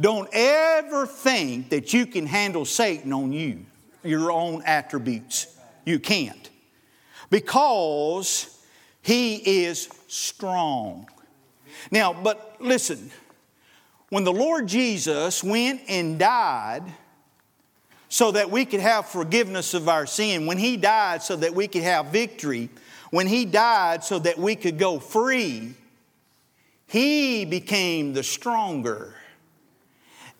Don't 0.00 0.28
ever 0.32 1.06
think 1.06 1.70
that 1.70 1.92
you 1.92 2.06
can 2.06 2.26
handle 2.26 2.64
Satan 2.64 3.12
on 3.12 3.32
you, 3.32 3.64
your 4.02 4.30
own 4.30 4.62
attributes. 4.64 5.46
You 5.84 5.98
can't. 5.98 6.50
Because 7.30 8.60
he 9.02 9.64
is 9.64 9.88
strong. 10.08 11.08
Now, 11.90 12.12
but 12.12 12.56
listen, 12.60 13.10
when 14.08 14.24
the 14.24 14.32
Lord 14.32 14.66
Jesus 14.66 15.42
went 15.42 15.82
and 15.88 16.18
died 16.18 16.82
so 18.08 18.32
that 18.32 18.50
we 18.50 18.64
could 18.64 18.80
have 18.80 19.06
forgiveness 19.06 19.74
of 19.74 19.88
our 19.88 20.06
sin, 20.06 20.46
when 20.46 20.58
he 20.58 20.76
died 20.76 21.22
so 21.22 21.36
that 21.36 21.54
we 21.54 21.68
could 21.68 21.82
have 21.82 22.06
victory, 22.06 22.70
when 23.10 23.26
he 23.26 23.44
died 23.44 24.04
so 24.04 24.18
that 24.18 24.38
we 24.38 24.56
could 24.56 24.78
go 24.78 24.98
free, 24.98 25.74
he 26.86 27.44
became 27.44 28.12
the 28.12 28.22
stronger 28.22 29.15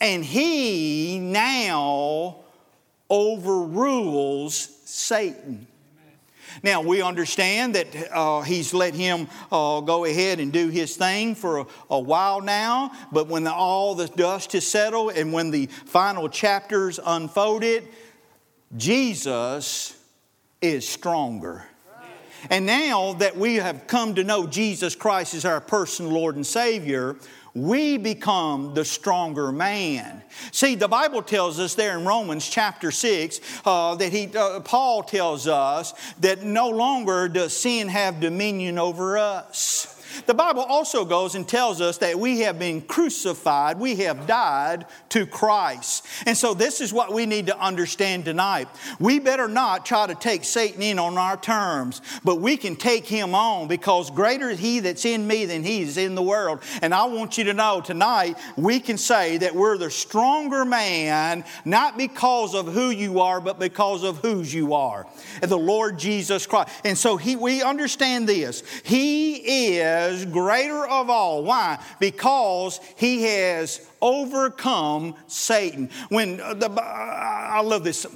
and 0.01 0.25
he 0.25 1.19
now 1.19 2.37
overrules 3.09 4.55
Satan. 4.85 5.67
Now, 6.63 6.81
we 6.81 7.03
understand 7.03 7.75
that 7.75 8.13
uh, 8.13 8.41
he's 8.41 8.73
let 8.73 8.95
him 8.95 9.29
uh, 9.53 9.81
go 9.81 10.05
ahead 10.05 10.41
and 10.41 10.53
do 10.53 10.69
his 10.69 10.97
thing 10.97 11.35
for 11.35 11.59
a, 11.59 11.67
a 11.91 12.01
while 12.01 12.41
now, 12.41 12.93
but 13.13 13.27
when 13.29 13.45
the, 13.45 13.53
all 13.53 13.95
the 13.95 14.09
dust 14.09 14.55
is 14.55 14.67
settled 14.67 15.13
and 15.13 15.33
when 15.33 15.51
the 15.51 15.67
final 15.67 16.29
chapters 16.29 16.99
unfolded, 17.05 17.87
Jesus 18.77 19.97
is 20.63 20.89
stronger. 20.89 21.65
And 22.49 22.65
now 22.65 23.15
that 23.15 23.37
we 23.37 23.57
have 23.57 23.87
come 23.87 24.15
to 24.15 24.25
know 24.25 24.47
Jesus 24.47 24.95
Christ 24.95 25.35
as 25.35 25.45
our 25.45 25.61
personal 25.61 26.13
Lord 26.13 26.37
and 26.37 26.47
Savior, 26.47 27.17
we 27.57 27.97
become 27.97 28.75
the 28.75 28.85
stronger 28.85 29.51
man. 29.51 30.23
See, 30.53 30.75
the 30.75 30.89
Bible 30.89 31.23
tells 31.23 31.59
us 31.59 31.75
there 31.75 31.99
in 31.99 32.05
Romans 32.05 32.47
chapter 32.47 32.91
6 32.91 33.41
uh, 33.65 33.95
that 33.95 34.13
he, 34.13 34.31
uh, 34.37 34.61
Paul 34.61 35.03
tells 35.03 35.49
us 35.49 35.95
that 36.21 36.43
no 36.43 36.69
longer 36.69 37.29
does 37.29 37.57
sin 37.57 37.89
have 37.89 38.21
dominion 38.21 38.79
over 38.79 39.17
us. 39.17 39.96
The 40.25 40.35
Bible 40.35 40.63
also 40.63 41.05
goes 41.05 41.35
and 41.35 41.47
tells 41.47 41.81
us 41.81 41.99
that 41.99 42.19
we 42.19 42.41
have 42.41 42.59
been 42.59 42.81
crucified, 42.81 43.79
we 43.79 43.97
have 43.97 44.27
died 44.27 44.87
to 45.11 45.27
Christ. 45.27 46.07
And 46.27 46.37
so, 46.37 46.55
this 46.55 46.81
is 46.81 46.93
what 46.93 47.13
we 47.13 47.27
need 47.27 47.47
to 47.49 47.59
understand 47.59 48.25
tonight. 48.25 48.69
We 48.99 49.19
better 49.19 49.49
not 49.49 49.85
try 49.85 50.07
to 50.07 50.15
take 50.15 50.45
Satan 50.45 50.83
in 50.83 50.99
on 50.99 51.19
our 51.19 51.37
terms, 51.37 52.01
but 52.25 52.41
we 52.41 52.57
can 52.57 52.77
take 52.77 53.07
him 53.07 53.35
on 53.35 53.69
because 53.69 54.11
greater 54.11 54.49
is 54.51 54.59
he 54.59 54.81
that's 54.81 55.05
in 55.05 55.27
me 55.27 55.45
than 55.45 55.63
he 55.63 55.83
is 55.83 55.97
in 55.97 56.15
the 56.15 56.23
world. 56.23 56.61
And 56.83 56.95
I 56.95 57.05
want 57.05 57.37
you 57.39 57.45
to 57.45 57.55
know 57.55 57.81
tonight, 57.81 58.39
we 58.57 58.81
can 58.81 58.99
say 58.99 59.39
that 59.39 59.55
we're 59.55 59.79
the 59.79 59.91
stronger 59.91 60.65
man, 60.65 61.45
not 61.65 61.99
because 61.99 62.55
of 62.55 62.73
who 62.73 62.91
you 62.91 63.21
are, 63.21 63.41
but 63.41 63.59
because 63.59 64.03
of 64.03 64.19
whose 64.19 64.53
you 64.53 64.75
are. 64.75 65.07
The 65.43 65.59
Lord 65.59 65.99
Jesus 65.99 66.47
Christ. 66.47 66.71
And 66.85 66.97
so, 66.97 67.17
he, 67.17 67.37
we 67.37 67.63
understand 67.63 68.29
this. 68.29 68.63
He 68.85 69.75
is 69.75 70.06
is 70.09 70.25
greater 70.25 70.87
of 70.87 71.11
all. 71.11 71.45
Why? 71.45 71.79
Because 71.99 72.81
he 72.97 73.23
has 73.25 73.87
overcome 74.01 75.15
Satan. 75.27 75.91
When 76.09 76.41
uh, 76.41 76.55
the, 76.55 76.71
I 76.81 77.61
love 77.63 77.85
this. 77.85 78.07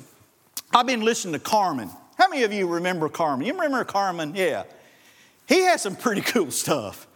I've 0.73 0.87
been 0.87 1.03
listening 1.03 1.35
to 1.35 1.41
Carmen. 1.41 1.91
How 2.17 2.29
many 2.29 2.43
of 2.43 2.53
you 2.53 2.67
remember 2.67 3.09
Carmen? 3.09 3.47
You 3.47 3.55
remember 3.55 3.83
Carmen? 3.85 4.35
Yeah. 4.35 4.65
He 5.49 5.63
has 5.63 5.83
some 5.83 5.97
pretty 5.97 6.21
cool 6.33 6.51
stuff. 6.51 7.07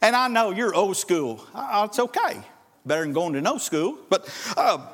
And 0.00 0.14
I 0.14 0.28
know 0.28 0.50
you're 0.50 0.74
old 0.74 0.96
school. 0.96 1.44
Uh, 1.54 1.86
it's 1.88 1.98
okay. 1.98 2.42
Better 2.86 3.02
than 3.02 3.12
going 3.12 3.32
to 3.34 3.40
no 3.40 3.58
school. 3.58 3.98
But, 4.08 4.28
uh, 4.56 4.86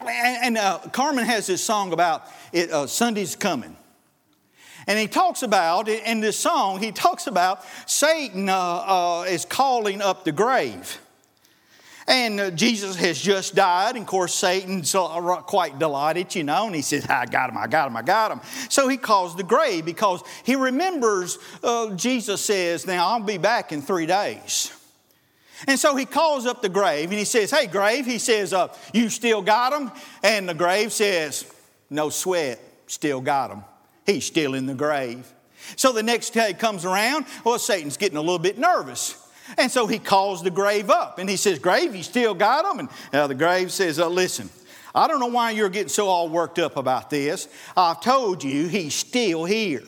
and, 0.00 0.56
and 0.56 0.58
uh, 0.58 0.78
Carmen 0.92 1.24
has 1.24 1.46
this 1.46 1.62
song 1.62 1.92
about 1.92 2.26
it, 2.52 2.70
uh, 2.70 2.86
Sunday's 2.86 3.36
coming. 3.36 3.76
And 4.86 4.98
he 4.98 5.08
talks 5.08 5.42
about, 5.42 5.88
in 5.88 6.20
this 6.20 6.38
song, 6.38 6.80
he 6.80 6.92
talks 6.92 7.26
about 7.26 7.64
Satan 7.86 8.48
uh, 8.48 8.56
uh, 8.56 9.24
is 9.28 9.44
calling 9.44 10.00
up 10.00 10.24
the 10.24 10.32
grave. 10.32 11.00
And 12.08 12.38
uh, 12.38 12.50
Jesus 12.52 12.94
has 12.96 13.20
just 13.20 13.56
died. 13.56 13.96
And 13.96 14.02
of 14.02 14.06
course, 14.06 14.32
Satan's 14.32 14.94
uh, 14.94 15.08
quite 15.46 15.80
delighted, 15.80 16.34
you 16.36 16.44
know, 16.44 16.66
and 16.66 16.74
he 16.74 16.82
says, 16.82 17.04
I 17.06 17.26
got 17.26 17.50
him, 17.50 17.56
I 17.56 17.66
got 17.66 17.88
him, 17.88 17.96
I 17.96 18.02
got 18.02 18.30
him. 18.30 18.40
So 18.68 18.86
he 18.86 18.96
calls 18.96 19.36
the 19.36 19.42
grave 19.42 19.84
because 19.84 20.22
he 20.44 20.54
remembers 20.54 21.38
uh, 21.64 21.94
Jesus 21.96 22.44
says, 22.44 22.86
Now 22.86 23.08
I'll 23.08 23.20
be 23.20 23.38
back 23.38 23.72
in 23.72 23.82
three 23.82 24.06
days. 24.06 24.72
And 25.66 25.80
so 25.80 25.96
he 25.96 26.04
calls 26.04 26.46
up 26.46 26.62
the 26.62 26.68
grave 26.68 27.10
and 27.10 27.18
he 27.18 27.24
says, 27.24 27.50
Hey, 27.50 27.66
grave, 27.66 28.06
he 28.06 28.18
says, 28.18 28.52
uh, 28.52 28.68
You 28.92 29.08
still 29.08 29.42
got 29.42 29.72
him? 29.72 29.90
And 30.22 30.48
the 30.48 30.54
grave 30.54 30.92
says, 30.92 31.50
No 31.90 32.08
sweat, 32.10 32.60
still 32.86 33.20
got 33.20 33.50
him. 33.50 33.64
He's 34.06 34.24
still 34.24 34.54
in 34.54 34.66
the 34.66 34.74
grave. 34.74 35.32
So 35.74 35.92
the 35.92 36.02
next 36.02 36.30
day 36.30 36.54
comes 36.54 36.84
around, 36.84 37.26
well, 37.44 37.58
Satan's 37.58 37.96
getting 37.96 38.16
a 38.16 38.20
little 38.20 38.38
bit 38.38 38.56
nervous. 38.56 39.22
And 39.58 39.70
so 39.70 39.86
he 39.86 39.98
calls 39.98 40.42
the 40.42 40.50
grave 40.50 40.90
up 40.90 41.18
and 41.18 41.28
he 41.28 41.36
says, 41.36 41.58
Grave, 41.58 41.94
you 41.94 42.02
still 42.02 42.34
got 42.34 42.64
him? 42.64 42.80
And 42.80 42.90
uh, 43.12 43.26
the 43.26 43.34
grave 43.34 43.70
says, 43.70 43.98
uh, 43.98 44.08
Listen, 44.08 44.50
I 44.94 45.06
don't 45.06 45.20
know 45.20 45.26
why 45.26 45.52
you're 45.52 45.68
getting 45.68 45.88
so 45.88 46.08
all 46.08 46.28
worked 46.28 46.58
up 46.58 46.76
about 46.76 47.10
this. 47.10 47.48
I've 47.76 48.00
told 48.00 48.42
you 48.42 48.66
he's 48.66 48.94
still 48.94 49.44
here. 49.44 49.82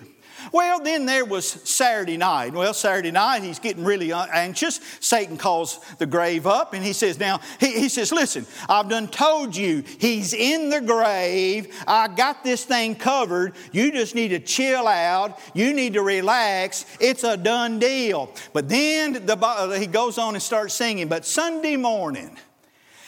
Well, 0.52 0.80
then 0.80 1.06
there 1.06 1.24
was 1.24 1.46
Saturday 1.46 2.16
night. 2.16 2.52
Well, 2.52 2.74
Saturday 2.74 3.10
night, 3.10 3.42
he's 3.42 3.58
getting 3.58 3.84
really 3.84 4.12
anxious. 4.12 4.80
Satan 5.00 5.36
calls 5.36 5.80
the 5.98 6.06
grave 6.06 6.46
up 6.46 6.74
and 6.74 6.84
he 6.84 6.92
says, 6.92 7.18
Now, 7.18 7.40
he, 7.60 7.80
he 7.80 7.88
says, 7.88 8.12
Listen, 8.12 8.46
I've 8.68 8.88
done 8.88 9.08
told 9.08 9.56
you 9.56 9.82
he's 9.98 10.32
in 10.32 10.70
the 10.70 10.80
grave. 10.80 11.74
I 11.86 12.08
got 12.08 12.44
this 12.44 12.64
thing 12.64 12.94
covered. 12.94 13.54
You 13.72 13.92
just 13.92 14.14
need 14.14 14.28
to 14.28 14.40
chill 14.40 14.86
out. 14.86 15.38
You 15.54 15.74
need 15.74 15.94
to 15.94 16.02
relax. 16.02 16.86
It's 17.00 17.24
a 17.24 17.36
done 17.36 17.78
deal. 17.78 18.32
But 18.52 18.68
then 18.68 19.26
the, 19.26 19.76
he 19.78 19.86
goes 19.86 20.18
on 20.18 20.34
and 20.34 20.42
starts 20.42 20.74
singing, 20.74 21.08
But 21.08 21.24
Sunday 21.24 21.76
morning, 21.76 22.36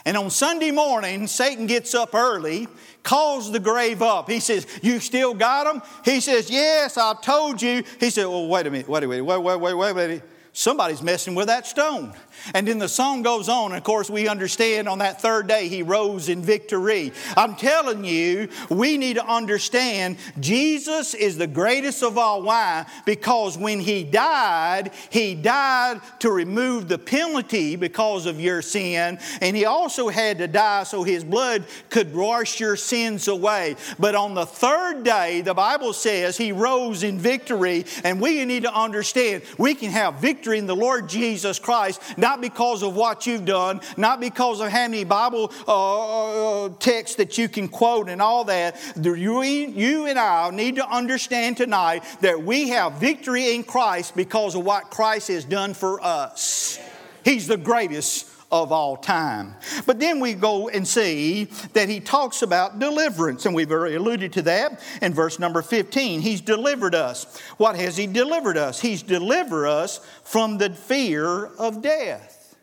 and 0.04 0.16
on 0.16 0.30
Sunday 0.30 0.70
morning, 0.70 1.26
Satan 1.26 1.66
gets 1.66 1.94
up 1.94 2.14
early 2.14 2.68
calls 3.02 3.50
the 3.50 3.60
grave 3.60 4.02
up. 4.02 4.28
He 4.28 4.40
says, 4.40 4.66
You 4.82 5.00
still 5.00 5.34
got 5.34 5.64
them? 5.64 5.82
He 6.04 6.20
says, 6.20 6.50
Yes, 6.50 6.96
I 6.98 7.14
told 7.14 7.60
you. 7.60 7.82
He 7.98 8.10
said, 8.10 8.26
Well, 8.26 8.48
wait 8.48 8.66
a 8.66 8.70
minute, 8.70 8.88
wait 8.88 9.04
a 9.04 9.08
minute, 9.08 9.24
wait, 9.24 9.38
wait, 9.38 9.60
wait, 9.60 9.74
wait, 9.74 9.92
wait. 9.94 10.22
Somebody's 10.52 11.02
messing 11.02 11.34
with 11.34 11.46
that 11.46 11.66
stone. 11.66 12.12
And 12.54 12.66
then 12.66 12.78
the 12.78 12.88
song 12.88 13.22
goes 13.22 13.48
on. 13.48 13.72
And 13.72 13.78
of 13.78 13.84
course, 13.84 14.10
we 14.10 14.28
understand 14.28 14.88
on 14.88 14.98
that 14.98 15.20
third 15.20 15.46
day 15.46 15.68
he 15.68 15.82
rose 15.82 16.28
in 16.28 16.42
victory. 16.42 17.12
I'm 17.36 17.56
telling 17.56 18.04
you, 18.04 18.48
we 18.68 18.96
need 18.98 19.14
to 19.14 19.26
understand 19.26 20.16
Jesus 20.38 21.14
is 21.14 21.36
the 21.36 21.46
greatest 21.46 22.02
of 22.02 22.18
all. 22.18 22.42
Why? 22.42 22.86
Because 23.04 23.58
when 23.58 23.80
he 23.80 24.04
died, 24.04 24.92
he 25.10 25.34
died 25.34 26.00
to 26.20 26.30
remove 26.30 26.88
the 26.88 26.98
penalty 26.98 27.76
because 27.76 28.26
of 28.26 28.40
your 28.40 28.62
sin. 28.62 29.18
And 29.40 29.56
he 29.56 29.64
also 29.64 30.08
had 30.08 30.38
to 30.38 30.48
die 30.48 30.84
so 30.84 31.02
his 31.02 31.24
blood 31.24 31.64
could 31.88 32.14
wash 32.14 32.60
your 32.60 32.76
sins 32.76 33.28
away. 33.28 33.76
But 33.98 34.14
on 34.14 34.34
the 34.34 34.46
third 34.46 35.02
day, 35.04 35.40
the 35.40 35.54
Bible 35.54 35.92
says 35.92 36.36
he 36.36 36.52
rose 36.52 37.02
in 37.02 37.18
victory. 37.18 37.84
And 38.04 38.20
we 38.20 38.44
need 38.44 38.62
to 38.62 38.74
understand 38.74 39.42
we 39.58 39.74
can 39.74 39.90
have 39.90 40.16
victory 40.16 40.58
in 40.58 40.66
the 40.66 40.76
Lord 40.76 41.08
Jesus 41.08 41.58
Christ. 41.58 42.00
Not 42.16 42.29
not 42.30 42.40
because 42.40 42.84
of 42.84 42.94
what 42.94 43.26
you've 43.26 43.44
done, 43.44 43.80
not 43.96 44.20
because 44.20 44.60
of 44.60 44.68
how 44.68 44.86
many 44.86 45.02
Bible 45.02 45.52
uh, 45.66 46.66
uh, 46.66 46.68
texts 46.78 47.16
that 47.16 47.36
you 47.36 47.48
can 47.48 47.66
quote 47.66 48.08
and 48.08 48.22
all 48.22 48.44
that. 48.44 48.76
You, 48.96 49.42
you 49.42 50.06
and 50.06 50.16
I 50.16 50.48
need 50.50 50.76
to 50.76 50.88
understand 50.88 51.56
tonight 51.56 52.04
that 52.20 52.40
we 52.40 52.68
have 52.68 53.00
victory 53.00 53.56
in 53.56 53.64
Christ 53.64 54.14
because 54.14 54.54
of 54.54 54.64
what 54.64 54.90
Christ 54.90 55.26
has 55.26 55.44
done 55.44 55.74
for 55.74 56.00
us. 56.00 56.78
He's 57.24 57.48
the 57.48 57.56
greatest 57.56 58.28
of 58.52 58.72
all 58.72 58.96
time. 58.96 59.54
But 59.86 60.00
then 60.00 60.20
we 60.20 60.34
go 60.34 60.68
and 60.68 60.86
see 60.86 61.44
that 61.72 61.88
he 61.88 62.00
talks 62.00 62.42
about 62.42 62.78
deliverance, 62.78 63.46
and 63.46 63.54
we've 63.54 63.70
already 63.70 63.94
alluded 63.94 64.32
to 64.34 64.42
that 64.42 64.80
in 65.00 65.14
verse 65.14 65.38
number 65.38 65.62
15. 65.62 66.20
He's 66.20 66.40
delivered 66.40 66.94
us. 66.94 67.40
What 67.56 67.76
has 67.76 67.96
he 67.96 68.06
delivered 68.06 68.56
us? 68.56 68.80
He's 68.80 69.02
delivered 69.02 69.66
us 69.66 69.98
from 70.24 70.58
the 70.58 70.70
fear 70.70 71.46
of 71.46 71.82
death. 71.82 72.56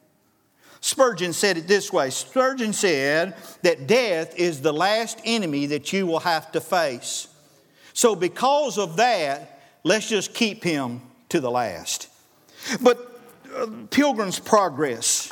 Spurgeon 0.82 1.34
said 1.34 1.58
it 1.58 1.68
this 1.68 1.92
way 1.92 2.10
Spurgeon 2.10 2.72
said 2.72 3.36
that 3.64 3.88
death 3.88 4.38
is 4.38 4.62
the 4.62 4.72
last 4.72 5.20
enemy 5.26 5.66
that 5.68 5.92
you 5.92 6.06
will 6.06 6.20
have 6.20 6.52
to 6.52 6.62
face. 6.62 7.28
So, 7.94 8.16
because 8.16 8.78
of 8.78 8.98
that, 8.98 9.60
let's 9.84 10.08
just 10.08 10.34
keep 10.34 10.64
him 10.64 11.02
to 11.30 11.40
the 11.40 11.50
last. 11.50 12.10
But 12.82 13.20
uh, 13.56 13.68
Pilgrim's 13.90 14.40
Progress, 14.40 15.32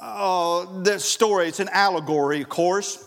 uh, 0.00 0.82
this 0.82 1.04
story, 1.04 1.48
it's 1.48 1.60
an 1.60 1.70
allegory, 1.70 2.40
of 2.42 2.48
course. 2.48 3.02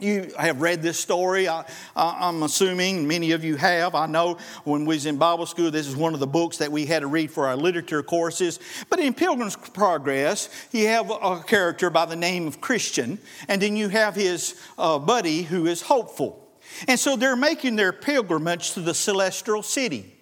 You 0.00 0.30
have 0.38 0.60
read 0.60 0.80
this 0.80 0.96
story. 0.96 1.48
I, 1.48 1.64
am 1.96 2.44
assuming 2.44 3.08
many 3.08 3.32
of 3.32 3.42
you 3.42 3.56
have. 3.56 3.96
I 3.96 4.06
know 4.06 4.38
when 4.62 4.82
we 4.82 4.94
was 4.94 5.06
in 5.06 5.16
Bible 5.16 5.44
school, 5.44 5.72
this 5.72 5.88
is 5.88 5.96
one 5.96 6.14
of 6.14 6.20
the 6.20 6.26
books 6.26 6.58
that 6.58 6.70
we 6.70 6.86
had 6.86 7.00
to 7.00 7.08
read 7.08 7.32
for 7.32 7.48
our 7.48 7.56
literature 7.56 8.04
courses. 8.04 8.60
But 8.88 9.00
in 9.00 9.12
Pilgrim's 9.12 9.56
Progress, 9.56 10.50
you 10.70 10.86
have 10.86 11.10
a 11.10 11.42
character 11.42 11.90
by 11.90 12.04
the 12.04 12.14
name 12.14 12.46
of 12.46 12.60
Christian, 12.60 13.18
and 13.48 13.60
then 13.60 13.76
you 13.76 13.88
have 13.88 14.14
his 14.14 14.60
uh, 14.78 15.00
buddy 15.00 15.42
who 15.42 15.66
is 15.66 15.82
hopeful. 15.82 16.48
And 16.86 17.00
so 17.00 17.16
they're 17.16 17.34
making 17.34 17.74
their 17.74 17.92
pilgrimage 17.92 18.74
to 18.74 18.80
the 18.80 18.94
celestial 18.94 19.64
city. 19.64 20.14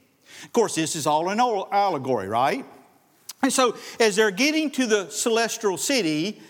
Of 0.43 0.55
course, 0.55 0.75
this 0.75 0.97
is 0.97 1.07
all 1.07 1.29
an 1.29 1.39
allegory, 1.39 2.29
right? 2.29 2.65
And 3.47 3.53
so 3.53 3.77
as 4.01 4.17
they're 4.17 4.33
getting 4.33 4.71
to 4.73 4.87
the 4.87 5.09
celestial 5.09 5.79
city, 5.79 6.43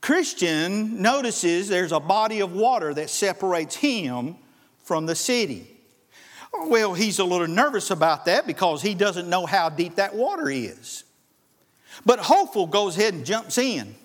Christian 0.00 1.02
notices 1.02 1.66
there's 1.66 1.90
a 1.90 1.98
body 1.98 2.40
of 2.40 2.52
water 2.52 2.94
that 2.94 3.10
separates 3.10 3.74
him 3.74 4.36
from 4.84 5.06
the 5.06 5.16
city. 5.16 5.68
Well, 6.68 6.94
he's 6.94 7.18
a 7.18 7.24
little 7.24 7.48
nervous 7.48 7.90
about 7.90 8.26
that 8.26 8.46
because 8.46 8.80
he 8.80 8.94
doesn't 8.94 9.28
know 9.28 9.44
how 9.44 9.68
deep 9.68 9.96
that 9.96 10.14
water 10.14 10.48
is. 10.48 11.02
But 12.04 12.20
Hopeful 12.20 12.68
goes 12.68 12.96
ahead 12.96 13.14
and 13.14 13.26
jumps 13.26 13.58
in. 13.58 13.96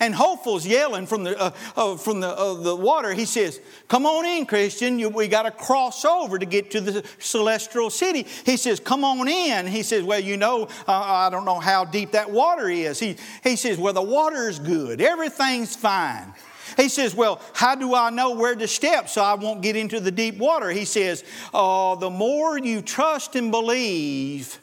And 0.00 0.14
Hopeful's 0.14 0.66
yelling 0.66 1.06
from 1.06 1.24
the, 1.24 1.38
uh, 1.38 1.50
uh, 1.76 1.96
from 1.98 2.20
the, 2.20 2.28
uh, 2.28 2.54
the 2.54 2.74
water. 2.74 3.12
He 3.12 3.26
says, 3.26 3.60
Come 3.86 4.06
on 4.06 4.24
in, 4.24 4.46
Christian. 4.46 4.98
You, 4.98 5.10
we 5.10 5.28
got 5.28 5.42
to 5.42 5.50
cross 5.50 6.06
over 6.06 6.38
to 6.38 6.46
get 6.46 6.70
to 6.70 6.80
the 6.80 7.06
celestial 7.18 7.90
city. 7.90 8.26
He 8.46 8.56
says, 8.56 8.80
Come 8.80 9.04
on 9.04 9.28
in. 9.28 9.66
He 9.66 9.82
says, 9.82 10.02
Well, 10.02 10.20
you 10.20 10.38
know, 10.38 10.68
I 10.88 11.28
don't 11.30 11.44
know 11.44 11.60
how 11.60 11.84
deep 11.84 12.12
that 12.12 12.30
water 12.30 12.70
is. 12.70 12.98
He, 12.98 13.16
he 13.44 13.56
says, 13.56 13.76
Well, 13.76 13.92
the 13.92 14.02
water 14.02 14.48
is 14.48 14.58
good, 14.58 15.02
everything's 15.02 15.76
fine. 15.76 16.32
He 16.78 16.88
says, 16.88 17.14
Well, 17.14 17.40
how 17.52 17.74
do 17.74 17.94
I 17.94 18.08
know 18.08 18.34
where 18.34 18.54
to 18.54 18.68
step 18.68 19.10
so 19.10 19.22
I 19.22 19.34
won't 19.34 19.60
get 19.60 19.76
into 19.76 20.00
the 20.00 20.10
deep 20.10 20.38
water? 20.38 20.70
He 20.70 20.86
says, 20.86 21.24
uh, 21.52 21.94
The 21.96 22.10
more 22.10 22.58
you 22.58 22.80
trust 22.80 23.36
and 23.36 23.50
believe, 23.50 24.58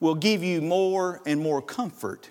will 0.00 0.16
give 0.16 0.42
you 0.42 0.62
more 0.62 1.20
and 1.26 1.40
more 1.40 1.62
comfort. 1.62 2.30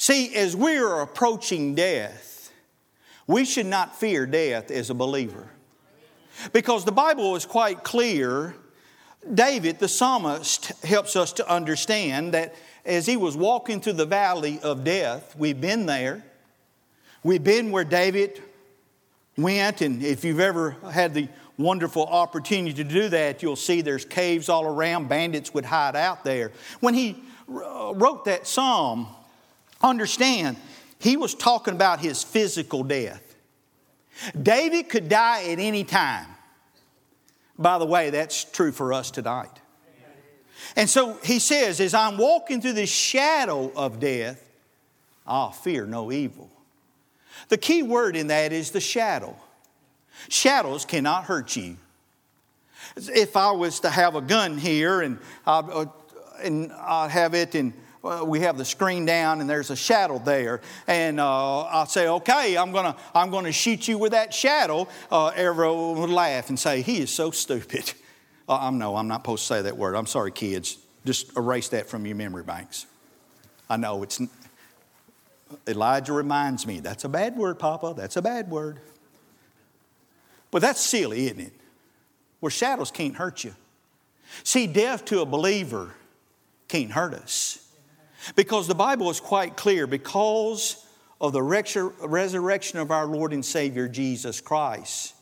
See, 0.00 0.34
as 0.34 0.56
we 0.56 0.78
are 0.78 1.02
approaching 1.02 1.74
death, 1.74 2.50
we 3.26 3.44
should 3.44 3.66
not 3.66 3.94
fear 3.94 4.24
death 4.24 4.70
as 4.70 4.88
a 4.88 4.94
believer. 4.94 5.46
Because 6.54 6.86
the 6.86 6.90
Bible 6.90 7.36
is 7.36 7.44
quite 7.44 7.84
clear. 7.84 8.54
David, 9.34 9.78
the 9.78 9.88
psalmist, 9.88 10.68
helps 10.84 11.16
us 11.16 11.34
to 11.34 11.46
understand 11.46 12.32
that 12.32 12.54
as 12.86 13.04
he 13.04 13.18
was 13.18 13.36
walking 13.36 13.82
through 13.82 13.92
the 13.92 14.06
valley 14.06 14.58
of 14.62 14.84
death, 14.84 15.36
we've 15.36 15.60
been 15.60 15.84
there. 15.84 16.24
We've 17.22 17.44
been 17.44 17.70
where 17.70 17.84
David 17.84 18.42
went, 19.36 19.82
and 19.82 20.02
if 20.02 20.24
you've 20.24 20.40
ever 20.40 20.78
had 20.90 21.12
the 21.12 21.28
wonderful 21.58 22.06
opportunity 22.06 22.72
to 22.72 22.84
do 22.84 23.10
that, 23.10 23.42
you'll 23.42 23.54
see 23.54 23.82
there's 23.82 24.06
caves 24.06 24.48
all 24.48 24.64
around. 24.64 25.10
Bandits 25.10 25.52
would 25.52 25.66
hide 25.66 25.94
out 25.94 26.24
there. 26.24 26.52
When 26.80 26.94
he 26.94 27.22
wrote 27.46 28.24
that 28.24 28.46
psalm, 28.46 29.06
Understand, 29.82 30.56
he 30.98 31.16
was 31.16 31.34
talking 31.34 31.74
about 31.74 32.00
his 32.00 32.22
physical 32.22 32.82
death. 32.84 33.34
David 34.40 34.88
could 34.88 35.08
die 35.08 35.44
at 35.50 35.58
any 35.58 35.84
time. 35.84 36.26
By 37.58 37.78
the 37.78 37.86
way, 37.86 38.10
that's 38.10 38.44
true 38.44 38.72
for 38.72 38.92
us 38.92 39.10
tonight. 39.10 39.60
And 40.76 40.88
so 40.88 41.14
he 41.24 41.38
says, 41.38 41.80
as 41.80 41.94
I'm 41.94 42.18
walking 42.18 42.60
through 42.60 42.74
the 42.74 42.86
shadow 42.86 43.72
of 43.74 43.98
death, 43.98 44.46
I'll 45.26 45.52
fear 45.52 45.86
no 45.86 46.12
evil. 46.12 46.50
The 47.48 47.56
key 47.56 47.82
word 47.82 48.16
in 48.16 48.28
that 48.28 48.52
is 48.52 48.70
the 48.70 48.80
shadow. 48.80 49.36
Shadows 50.28 50.84
cannot 50.84 51.24
hurt 51.24 51.56
you. 51.56 51.76
If 52.96 53.36
I 53.36 53.52
was 53.52 53.80
to 53.80 53.90
have 53.90 54.14
a 54.14 54.20
gun 54.20 54.58
here 54.58 55.00
and 55.00 55.18
I, 55.46 55.58
uh, 55.58 55.86
and 56.42 56.72
I 56.72 57.08
have 57.08 57.34
it 57.34 57.54
and 57.54 57.72
well, 58.02 58.26
we 58.26 58.40
have 58.40 58.56
the 58.56 58.64
screen 58.64 59.04
down 59.04 59.40
and 59.40 59.50
there's 59.50 59.70
a 59.70 59.76
shadow 59.76 60.18
there. 60.18 60.60
And 60.86 61.20
uh, 61.20 61.60
I'll 61.62 61.86
say, 61.86 62.08
okay, 62.08 62.56
I'm 62.56 62.72
going 62.72 62.86
to 62.92 62.96
I'm 63.14 63.30
gonna 63.30 63.52
shoot 63.52 63.86
you 63.86 63.98
with 63.98 64.12
that 64.12 64.32
shadow. 64.32 64.88
Uh, 65.10 65.28
everyone 65.28 66.00
would 66.00 66.10
laugh 66.10 66.48
and 66.48 66.58
say, 66.58 66.82
he 66.82 66.98
is 66.98 67.10
so 67.10 67.30
stupid. 67.30 67.92
Uh, 68.48 68.58
I'm 68.60 68.78
no, 68.78 68.96
I'm 68.96 69.06
not 69.06 69.20
supposed 69.20 69.42
to 69.42 69.54
say 69.54 69.62
that 69.62 69.76
word. 69.76 69.94
I'm 69.94 70.06
sorry, 70.06 70.32
kids. 70.32 70.78
Just 71.04 71.36
erase 71.36 71.68
that 71.68 71.88
from 71.88 72.04
your 72.04 72.16
memory 72.16 72.42
banks. 72.42 72.86
I 73.68 73.76
know 73.76 74.02
it's, 74.02 74.20
Elijah 75.68 76.12
reminds 76.12 76.66
me, 76.66 76.80
that's 76.80 77.04
a 77.04 77.08
bad 77.08 77.36
word, 77.36 77.58
Papa. 77.58 77.94
That's 77.96 78.16
a 78.16 78.22
bad 78.22 78.50
word. 78.50 78.80
But 80.50 80.62
that's 80.62 80.80
silly, 80.80 81.26
isn't 81.26 81.40
it? 81.40 81.52
Where 82.40 82.50
shadows 82.50 82.90
can't 82.90 83.14
hurt 83.14 83.44
you. 83.44 83.54
See, 84.42 84.66
death 84.66 85.04
to 85.06 85.20
a 85.20 85.26
believer 85.26 85.94
can't 86.68 86.90
hurt 86.90 87.14
us. 87.14 87.69
Because 88.36 88.66
the 88.68 88.74
Bible 88.74 89.10
is 89.10 89.20
quite 89.20 89.56
clear 89.56 89.86
because 89.86 90.86
of 91.20 91.32
the 91.32 91.42
resurrection 91.42 92.78
of 92.78 92.90
our 92.90 93.06
Lord 93.06 93.32
and 93.32 93.44
Savior 93.44 93.88
Jesus 93.88 94.40
Christ. 94.40 95.14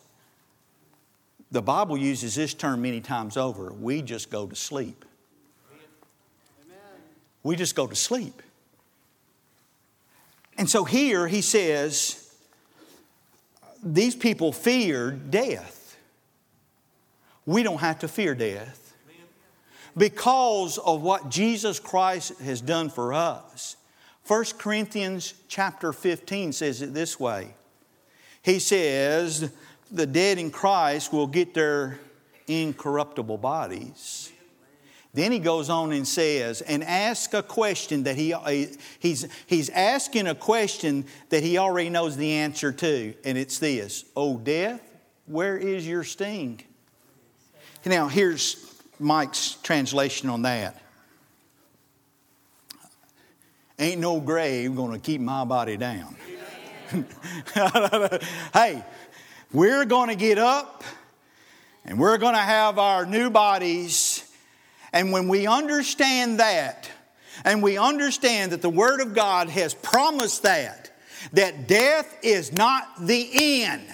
The 1.51 1.63
Bible 1.63 1.97
uses 1.97 2.35
this 2.35 2.55
term 2.55 2.83
many 2.83 3.01
times 3.01 3.37
over. 3.37 3.73
We 3.73 4.03
just 4.03 4.31
go 4.31 4.47
to 4.47 4.55
sleep. 4.55 5.05
We 7.43 7.57
just 7.57 7.75
go 7.75 7.87
to 7.87 7.97
sleep. 7.97 8.43
And 10.59 10.69
so 10.69 10.85
here 10.85 11.29
he 11.29 11.41
says, 11.41 12.35
these 13.83 14.17
people 14.17 14.53
feared 14.53 15.31
death. 15.31 15.97
We 17.47 17.63
don't 17.63 17.79
have 17.79 18.01
to 18.01 18.09
fear 18.09 18.35
death 18.35 18.88
because 19.99 20.79
of 20.79 21.03
what 21.03 21.29
Jesus 21.29 21.81
Christ 21.81 22.39
has 22.41 22.61
done 22.61 22.89
for 22.89 23.13
us. 23.13 23.77
1 24.27 24.45
Corinthians 24.59 25.35
chapter 25.49 25.93
15 25.93 26.53
says 26.53 26.83
it 26.83 26.95
this 26.95 27.19
way. 27.19 27.55
He 28.43 28.59
says, 28.59 29.51
the 29.91 30.07
dead 30.07 30.39
in 30.39 30.51
Christ 30.51 31.13
will 31.13 31.27
get 31.27 31.55
their 31.55 31.99
incorruptible 32.47 33.39
bodies. 33.39 34.33
Then 35.15 35.33
he 35.33 35.39
goes 35.39 35.71
on 35.71 35.93
and 35.93 36.07
says, 36.07 36.61
and 36.61 36.85
ask 36.85 37.33
a 37.35 37.43
question 37.43 38.05
that 38.05 38.17
he, 38.17 38.35
he's, 39.01 39.27
he's 39.47 39.71
asking 39.71 40.27
a 40.27 40.35
question 40.35 41.07
that 41.31 41.43
he 41.43 41.59
already 41.59 41.89
knows 41.89 42.17
the 42.17 42.33
answer 42.33 42.71
to, 42.73 43.15
and 43.25 43.39
it's 43.39 43.59
this 43.59 44.05
Oh, 44.15 44.37
death, 44.37 44.81
where 45.27 45.57
is 45.57 45.89
your 45.89 46.05
sting? 46.05 46.63
Now, 47.85 48.09
here's 48.09 48.68
Mike's 48.99 49.57
translation 49.63 50.29
on 50.29 50.43
that. 50.43 50.81
Ain't 53.79 54.01
no 54.01 54.21
grave 54.21 54.75
to 54.93 54.99
keep 54.99 55.21
my 55.21 55.45
body 55.45 55.77
down. 55.77 56.17
hey, 58.53 58.83
we're 59.53 59.85
to 60.09 60.17
get 60.17 60.39
up 60.39 60.83
and 61.85 61.99
we're 61.99 62.19
to 62.35 62.41
have 62.41 62.79
our 62.79 63.07
new 63.07 63.31
bodies. 63.31 64.29
And 64.93 65.13
when 65.13 65.29
we 65.29 65.47
understand 65.47 66.41
that, 66.41 66.91
and 67.45 67.63
we 67.63 67.79
understand 67.79 68.53
that 68.53 68.63
the 68.63 68.71
Word 68.71 69.01
of 69.01 69.15
God 69.15 69.49
has 69.49 69.75
promised 69.75 70.43
that, 70.43 70.91
that 71.33 71.69
death 71.69 72.19
is 72.23 72.53
not 72.53 72.89
the 73.01 73.63
end 73.63 73.87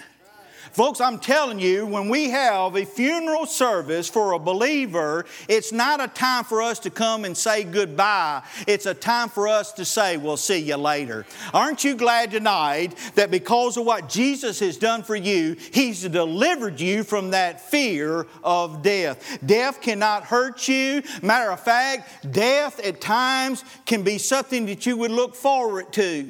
Folks, 0.75 1.01
I'm 1.01 1.21
telling 1.21 1.61
you, 1.61 1.87
when 1.87 2.09
we 2.09 2.31
have 2.31 2.75
a 2.75 2.85
funeral 2.85 3.47
service 3.47 4.09
for 4.09 4.33
a 4.33 4.41
believer, 4.41 5.25
it's 5.47 5.71
not 5.71 6.03
a 6.03 6.09
time 6.09 6.43
for 6.43 6.61
us 6.63 6.81
to 6.81 6.91
come 6.91 7.25
and 7.25 7.37
say 7.37 7.63
goodbye. 7.63 8.43
It's 8.67 8.87
a 8.87 8.93
time 8.93 9.29
for 9.29 9.47
us 9.47 9.71
to 9.75 9.85
say, 9.85 10.17
we'll 10.17 10.37
see 10.37 10.59
you 10.59 10.77
later. 10.77 11.27
Aren't 11.53 11.85
you 11.85 11.95
glad 11.95 12.33
tonight 12.33 12.97
that 13.15 13.31
because 13.31 13.77
of 13.77 13.87
what 13.87 14.09
Jesus 14.09 14.59
has 14.59 14.77
done 14.77 15.05
for 15.05 15.15
you, 15.15 15.55
He's 15.73 16.03
delivered 16.03 16.81
you 16.81 17.05
from 17.05 17.31
that 17.31 17.61
fear 17.61 18.27
of 18.43 18.83
death? 18.83 19.39
Death 19.47 19.81
cannot 19.81 20.25
hurt 20.25 20.67
you. 20.67 21.05
Matter 21.23 21.53
of 21.53 21.61
fact, 21.61 22.33
death 22.33 22.81
at 22.81 23.01
times 23.01 23.65
can 23.87 24.03
be 24.03 24.19
something 24.19 24.67
that 24.67 24.87
you 24.87 24.97
would 24.97 25.13
look 25.13 25.37
forward 25.37 25.93
to. 25.93 26.29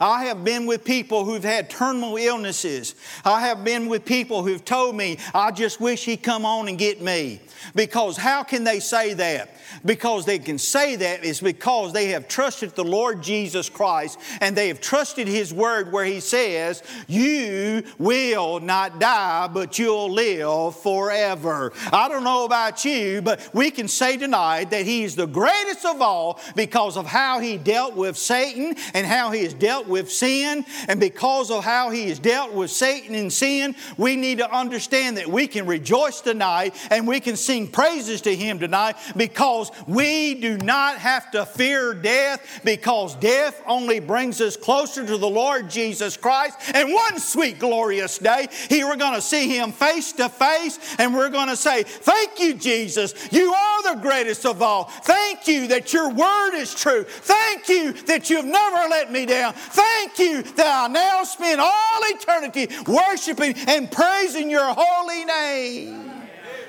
I 0.00 0.24
have 0.26 0.44
been 0.44 0.66
with 0.66 0.84
people 0.84 1.24
who've 1.24 1.44
had 1.44 1.70
terminal 1.70 2.16
illnesses. 2.16 2.94
I 3.24 3.40
have 3.42 3.64
been 3.64 3.86
with 3.88 4.04
people 4.04 4.42
who've 4.42 4.64
told 4.64 4.96
me, 4.96 5.18
I 5.34 5.50
just 5.50 5.80
wish 5.80 6.04
he'd 6.04 6.22
come 6.22 6.44
on 6.44 6.68
and 6.68 6.78
get 6.78 7.00
me. 7.00 7.40
Because 7.74 8.16
how 8.16 8.42
can 8.42 8.64
they 8.64 8.80
say 8.80 9.14
that? 9.14 9.50
Because 9.84 10.24
they 10.24 10.38
can 10.38 10.58
say 10.58 10.96
that 10.96 11.24
is 11.24 11.40
because 11.40 11.92
they 11.92 12.08
have 12.08 12.28
trusted 12.28 12.74
the 12.74 12.84
Lord 12.84 13.22
Jesus 13.22 13.68
Christ 13.68 14.18
and 14.40 14.56
they 14.56 14.68
have 14.68 14.80
trusted 14.80 15.26
His 15.26 15.52
word 15.52 15.92
where 15.92 16.04
He 16.04 16.20
says, 16.20 16.82
You 17.06 17.82
will 17.98 18.60
not 18.60 19.00
die, 19.00 19.48
but 19.48 19.78
you'll 19.78 20.10
live 20.10 20.76
forever. 20.76 21.72
I 21.92 22.08
don't 22.08 22.24
know 22.24 22.44
about 22.44 22.84
you, 22.84 23.22
but 23.22 23.48
we 23.52 23.70
can 23.70 23.88
say 23.88 24.16
tonight 24.16 24.70
that 24.70 24.84
He's 24.84 25.16
the 25.16 25.26
greatest 25.26 25.84
of 25.84 26.00
all 26.00 26.40
because 26.54 26.96
of 26.96 27.06
how 27.06 27.40
He 27.40 27.58
dealt 27.58 27.94
with 27.94 28.16
Satan 28.16 28.74
and 28.94 29.06
how 29.06 29.30
He 29.30 29.42
has 29.42 29.54
dealt 29.54 29.85
with 29.88 30.10
sin. 30.10 30.64
And 30.88 31.00
because 31.00 31.50
of 31.50 31.64
how 31.64 31.90
He 31.90 32.08
has 32.08 32.18
dealt 32.18 32.52
with 32.52 32.70
Satan 32.70 33.14
and 33.14 33.32
sin, 33.32 33.74
we 33.96 34.16
need 34.16 34.38
to 34.38 34.50
understand 34.50 35.16
that 35.16 35.28
we 35.28 35.46
can 35.46 35.66
rejoice 35.66 36.20
tonight 36.20 36.74
and 36.90 37.06
we 37.06 37.20
can 37.20 37.36
sing 37.36 37.68
praises 37.68 38.20
to 38.22 38.34
Him 38.34 38.58
tonight 38.58 38.96
because 39.16 39.70
we 39.86 40.34
do 40.34 40.56
not 40.58 40.98
have 40.98 41.30
to 41.32 41.46
fear 41.46 41.94
death 41.94 42.60
because 42.64 43.14
death 43.16 43.62
only 43.66 44.00
brings 44.00 44.40
us 44.40 44.56
closer 44.56 45.06
to 45.06 45.16
the 45.16 45.28
Lord 45.28 45.70
Jesus 45.70 46.16
Christ. 46.16 46.58
And 46.74 46.92
one 46.92 47.18
sweet, 47.18 47.58
glorious 47.58 48.18
day, 48.18 48.48
he, 48.68 48.84
we're 48.84 48.96
going 48.96 49.14
to 49.14 49.20
see 49.20 49.48
Him 49.48 49.72
face 49.72 50.12
to 50.12 50.28
face 50.28 50.78
and 50.98 51.14
we're 51.14 51.30
going 51.30 51.48
to 51.48 51.56
say, 51.56 51.82
Thank 51.82 52.38
you, 52.40 52.54
Jesus. 52.54 53.14
You 53.32 53.52
are 53.52 53.94
the 53.94 54.00
greatest 54.00 54.46
of 54.46 54.62
all. 54.62 54.84
Thank 54.84 55.48
you 55.48 55.68
that 55.68 55.92
your 55.92 56.10
word 56.10 56.54
is 56.54 56.74
true. 56.74 57.04
Thank 57.04 57.68
you 57.68 57.92
that 58.04 58.30
you've 58.30 58.44
never 58.44 58.88
let 58.88 59.10
me 59.10 59.26
down. 59.26 59.54
Thank 59.68 60.18
you 60.18 60.42
that 60.42 60.84
I 60.84 60.92
now 60.92 61.24
spend 61.24 61.60
all 61.60 62.00
eternity 62.04 62.68
worshiping 62.86 63.54
and 63.68 63.90
praising 63.90 64.50
your 64.50 64.74
holy 64.76 65.24
name. 65.24 66.12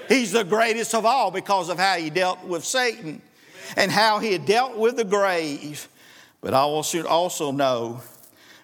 He's 0.07 0.31
the 0.31 0.43
greatest 0.43 0.95
of 0.95 1.05
all 1.05 1.31
because 1.31 1.69
of 1.69 1.77
how 1.77 1.97
he 1.97 2.09
dealt 2.09 2.43
with 2.45 2.63
Satan 2.63 3.21
and 3.75 3.91
how 3.91 4.19
he 4.19 4.31
had 4.31 4.45
dealt 4.45 4.77
with 4.77 4.95
the 4.95 5.03
grave. 5.03 5.87
But 6.41 6.53
I 6.53 6.59
also, 6.59 7.05
also 7.05 7.51
know 7.51 8.01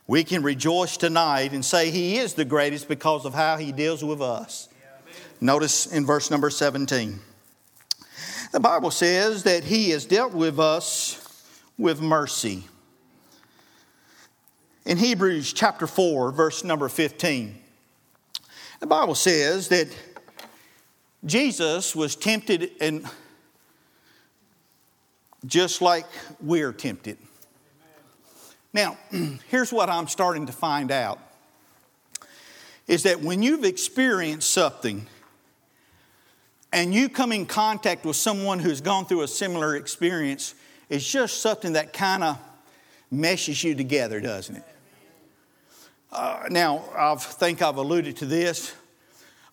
we 0.07 0.23
can 0.23 0.43
rejoice 0.43 0.97
tonight 0.97 1.53
and 1.53 1.63
say 1.63 1.89
he 1.89 2.17
is 2.17 2.33
the 2.33 2.45
greatest 2.45 2.87
because 2.87 3.25
of 3.25 3.33
how 3.33 3.57
he 3.57 3.71
deals 3.71 4.03
with 4.03 4.21
us. 4.21 4.69
Notice 5.41 5.87
in 5.87 6.05
verse 6.05 6.31
number 6.31 6.49
17. 6.49 7.19
The 8.51 8.59
Bible 8.59 8.91
says 8.91 9.43
that 9.43 9.63
he 9.63 9.89
has 9.89 10.05
dealt 10.05 10.33
with 10.33 10.59
us 10.59 11.19
with 11.77 11.99
mercy. 11.99 12.63
In 14.85 14.97
Hebrews 14.97 15.53
chapter 15.53 15.87
4, 15.87 16.33
verse 16.33 16.65
number 16.65 16.89
15, 16.89 17.55
the 18.81 18.87
Bible 18.87 19.15
says 19.15 19.69
that 19.69 19.87
Jesus 21.23 21.95
was 21.95 22.17
tempted 22.17 22.71
and 22.81 23.05
just 25.45 25.81
like 25.81 26.05
we're 26.41 26.73
tempted. 26.73 27.17
Now, 28.73 28.97
here's 29.47 29.71
what 29.71 29.89
I'm 29.89 30.09
starting 30.09 30.47
to 30.47 30.53
find 30.53 30.91
out 30.91 31.19
is 32.85 33.03
that 33.03 33.21
when 33.21 33.41
you've 33.41 33.63
experienced 33.63 34.49
something 34.49 35.07
and 36.73 36.93
you 36.93 37.07
come 37.07 37.31
in 37.31 37.45
contact 37.45 38.03
with 38.03 38.17
someone 38.17 38.59
who's 38.59 38.81
gone 38.81 39.05
through 39.05 39.21
a 39.21 39.29
similar 39.29 39.77
experience, 39.77 40.55
it's 40.89 41.09
just 41.09 41.41
something 41.41 41.71
that 41.73 41.93
kind 41.93 42.21
of 42.21 42.37
meshes 43.09 43.63
you 43.63 43.75
together, 43.75 44.19
doesn't 44.19 44.57
it? 44.57 44.63
Uh, 46.13 46.45
now, 46.51 46.83
I 46.95 47.15
think 47.15 47.63
I've 47.63 47.77
alluded 47.77 48.17
to 48.17 48.27
this, 48.27 48.75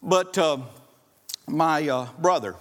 but 0.03 0.37
uh, 0.37 0.59
my 1.49 1.89
uh, 1.89 2.09
brother. 2.19 2.55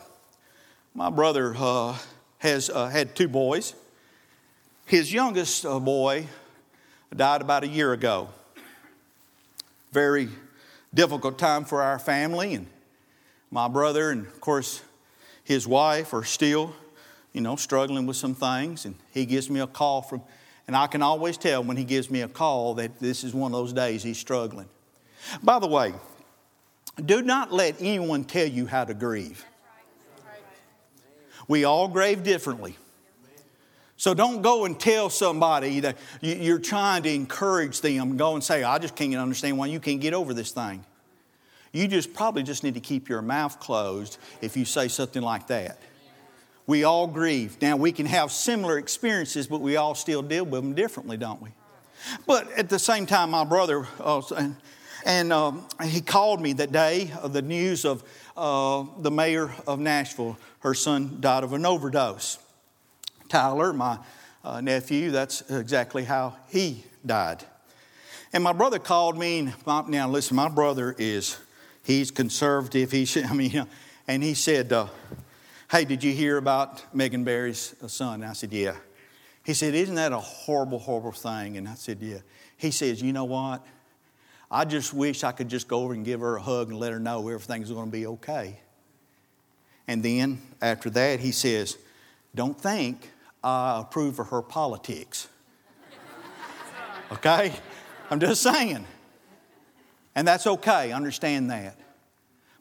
My 0.95 1.09
brother 1.09 1.53
uh, 1.57 1.97
has 2.37 2.69
uh, 2.69 2.87
had 2.87 3.13
two 3.13 3.27
boys. 3.27 3.75
His 4.85 5.11
youngest 5.11 5.65
uh, 5.65 5.81
boy 5.81 6.27
died 7.13 7.41
about 7.41 7.65
a 7.65 7.67
year 7.67 7.91
ago. 7.91 8.29
Very 9.91 10.29
difficult 10.93 11.37
time 11.37 11.65
for 11.65 11.81
our 11.81 11.99
family, 11.99 12.53
and 12.53 12.67
my 13.51 13.67
brother 13.67 14.11
and, 14.11 14.25
of 14.27 14.39
course, 14.39 14.81
his 15.43 15.67
wife 15.67 16.13
are 16.13 16.23
still, 16.23 16.73
you 17.33 17.41
know, 17.41 17.57
struggling 17.57 18.05
with 18.05 18.15
some 18.15 18.33
things. 18.33 18.85
And 18.85 18.95
he 19.13 19.25
gives 19.25 19.49
me 19.49 19.59
a 19.59 19.67
call 19.67 20.01
from, 20.01 20.21
and 20.69 20.77
I 20.77 20.85
can 20.85 21.01
always 21.01 21.35
tell 21.35 21.63
when 21.63 21.77
he 21.77 21.83
gives 21.83 22.11
me 22.11 22.21
a 22.21 22.27
call 22.27 22.75
that 22.75 22.99
this 22.99 23.23
is 23.23 23.33
one 23.33 23.51
of 23.51 23.57
those 23.57 23.73
days 23.73 24.03
he's 24.03 24.19
struggling. 24.19 24.69
By 25.41 25.57
the 25.57 25.65
way, 25.65 25.95
do 27.03 27.23
not 27.23 27.51
let 27.51 27.77
anyone 27.79 28.23
tell 28.23 28.45
you 28.45 28.67
how 28.67 28.83
to 28.83 28.93
grieve. 28.93 29.43
We 31.47 31.63
all 31.63 31.87
grieve 31.87 32.21
differently. 32.21 32.77
So 33.97 34.13
don't 34.13 34.43
go 34.43 34.65
and 34.65 34.79
tell 34.79 35.09
somebody 35.09 35.79
that 35.79 35.97
you're 36.21 36.59
trying 36.59 37.01
to 37.01 37.09
encourage 37.09 37.81
them. 37.81 38.15
Go 38.15 38.35
and 38.35 38.43
say, 38.43 38.61
I 38.61 38.77
just 38.77 38.95
can't 38.95 39.15
understand 39.15 39.57
why 39.57 39.65
you 39.65 39.79
can't 39.79 39.99
get 39.99 40.13
over 40.13 40.35
this 40.35 40.51
thing. 40.51 40.85
You 41.73 41.87
just 41.87 42.13
probably 42.13 42.43
just 42.43 42.63
need 42.63 42.75
to 42.75 42.79
keep 42.79 43.09
your 43.09 43.23
mouth 43.23 43.59
closed 43.59 44.19
if 44.39 44.55
you 44.55 44.65
say 44.65 44.87
something 44.87 45.23
like 45.23 45.47
that. 45.47 45.79
We 46.69 46.83
all 46.83 47.07
grieve. 47.07 47.59
Now, 47.63 47.77
we 47.77 47.91
can 47.91 48.05
have 48.05 48.31
similar 48.31 48.77
experiences, 48.77 49.47
but 49.47 49.59
we 49.59 49.75
all 49.75 49.95
still 49.95 50.21
deal 50.21 50.45
with 50.45 50.61
them 50.61 50.75
differently, 50.75 51.17
don't 51.17 51.41
we? 51.41 51.49
But 52.27 52.51
at 52.51 52.69
the 52.69 52.77
same 52.77 53.07
time, 53.07 53.31
my 53.31 53.43
brother, 53.43 53.87
uh, 53.99 54.21
and 55.03 55.33
um, 55.33 55.65
he 55.83 55.99
called 55.99 56.39
me 56.39 56.53
that 56.53 56.71
day 56.71 57.11
of 57.23 57.33
the 57.33 57.41
news 57.41 57.85
of 57.85 58.03
uh, 58.37 58.85
the 58.99 59.09
mayor 59.09 59.49
of 59.65 59.79
Nashville. 59.79 60.37
Her 60.59 60.75
son 60.75 61.17
died 61.19 61.43
of 61.43 61.53
an 61.53 61.65
overdose. 61.65 62.37
Tyler, 63.29 63.73
my 63.73 63.97
uh, 64.43 64.61
nephew, 64.61 65.09
that's 65.09 65.41
exactly 65.49 66.03
how 66.03 66.35
he 66.49 66.83
died. 67.03 67.43
And 68.31 68.43
my 68.43 68.53
brother 68.53 68.77
called 68.77 69.17
me. 69.17 69.39
And 69.39 69.55
now, 69.87 70.07
listen, 70.07 70.35
my 70.35 70.49
brother 70.49 70.95
is, 70.99 71.39
he's 71.83 72.11
conservative. 72.11 72.91
He 72.91 73.07
I 73.27 73.33
mean, 73.33 73.65
and 74.07 74.21
he 74.21 74.35
said, 74.35 74.71
uh, 74.71 74.85
Hey, 75.69 75.85
did 75.85 76.03
you 76.03 76.11
hear 76.11 76.37
about 76.37 76.83
Megan 76.95 77.23
Barry's 77.23 77.75
uh, 77.83 77.87
son? 77.87 78.23
And 78.23 78.31
I 78.31 78.33
said, 78.33 78.51
Yeah. 78.51 78.75
He 79.43 79.53
said, 79.53 79.75
Isn't 79.75 79.95
that 79.95 80.11
a 80.11 80.17
horrible, 80.17 80.79
horrible 80.79 81.11
thing? 81.11 81.57
And 81.57 81.67
I 81.67 81.75
said, 81.75 81.99
Yeah. 82.01 82.19
He 82.57 82.71
says, 82.71 83.03
You 83.03 83.13
know 83.13 83.25
what? 83.25 83.63
I 84.49 84.65
just 84.65 84.95
wish 84.95 85.23
I 85.23 85.31
could 85.31 85.47
just 85.47 85.67
go 85.67 85.83
over 85.83 85.93
and 85.93 86.03
give 86.03 86.21
her 86.21 86.37
a 86.37 86.41
hug 86.41 86.69
and 86.69 86.79
let 86.79 86.91
her 86.91 86.99
know 86.99 87.29
everything's 87.29 87.69
going 87.71 87.85
to 87.85 87.91
be 87.91 88.07
okay. 88.07 88.59
And 89.87 90.01
then 90.01 90.41
after 90.59 90.89
that, 90.89 91.19
he 91.19 91.31
says, 91.31 91.77
Don't 92.33 92.59
think 92.59 93.07
I 93.43 93.81
approve 93.81 94.17
of 94.17 94.29
her 94.29 94.41
politics. 94.41 95.27
okay? 97.11 97.53
I'm 98.09 98.19
just 98.19 98.41
saying. 98.41 98.87
And 100.15 100.27
that's 100.27 100.47
okay, 100.47 100.91
understand 100.93 101.51
that. 101.51 101.77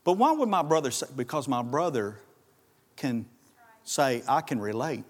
But 0.04 0.18
why 0.18 0.32
would 0.32 0.50
my 0.50 0.62
brother 0.62 0.90
say? 0.90 1.06
Because 1.16 1.48
my 1.48 1.62
brother 1.62 2.18
can 2.98 3.24
say, 3.84 4.22
I 4.28 4.42
can 4.42 4.60
relate. 4.60 5.04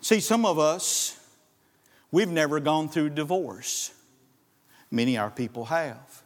See, 0.00 0.20
some 0.20 0.46
of 0.46 0.58
us, 0.60 1.18
we've 2.12 2.28
never 2.28 2.60
gone 2.60 2.88
through 2.88 3.10
divorce. 3.10 3.92
Many 4.90 5.18
our 5.18 5.30
people 5.30 5.64
have. 5.64 6.22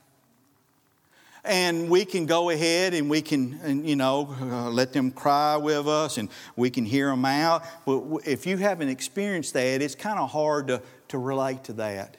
And 1.42 1.88
we 1.88 2.04
can 2.04 2.26
go 2.26 2.50
ahead 2.50 2.92
and 2.92 3.08
we 3.08 3.22
can, 3.22 3.58
and, 3.62 3.88
you 3.88 3.96
know, 3.96 4.36
uh, 4.38 4.68
let 4.68 4.92
them 4.92 5.10
cry 5.10 5.56
with 5.56 5.88
us 5.88 6.18
and 6.18 6.28
we 6.56 6.68
can 6.68 6.84
hear 6.84 7.08
them 7.08 7.24
out. 7.24 7.64
But 7.86 8.26
if 8.26 8.46
you 8.46 8.58
haven't 8.58 8.90
experienced 8.90 9.54
that, 9.54 9.80
it's 9.80 9.94
kind 9.94 10.18
of 10.18 10.30
hard 10.30 10.66
to, 10.66 10.82
to 11.08 11.16
relate 11.16 11.64
to 11.64 11.72
that. 11.74 12.18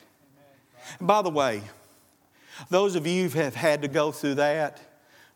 And 0.97 1.07
by 1.07 1.21
the 1.21 1.29
way, 1.29 1.61
those 2.71 2.95
of 2.95 3.05
you 3.05 3.29
who 3.29 3.39
have 3.39 3.53
had 3.53 3.83
to 3.83 3.87
go 3.87 4.11
through 4.11 4.35
that, 4.35 4.79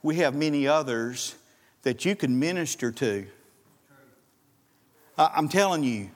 we 0.02 0.16
have 0.16 0.34
many 0.34 0.68
others 0.68 1.36
that 1.86 2.04
you 2.04 2.16
can 2.16 2.38
minister 2.38 2.92
to. 2.92 3.26
I'm 5.18 5.48
telling 5.48 5.86
you, 5.86 6.12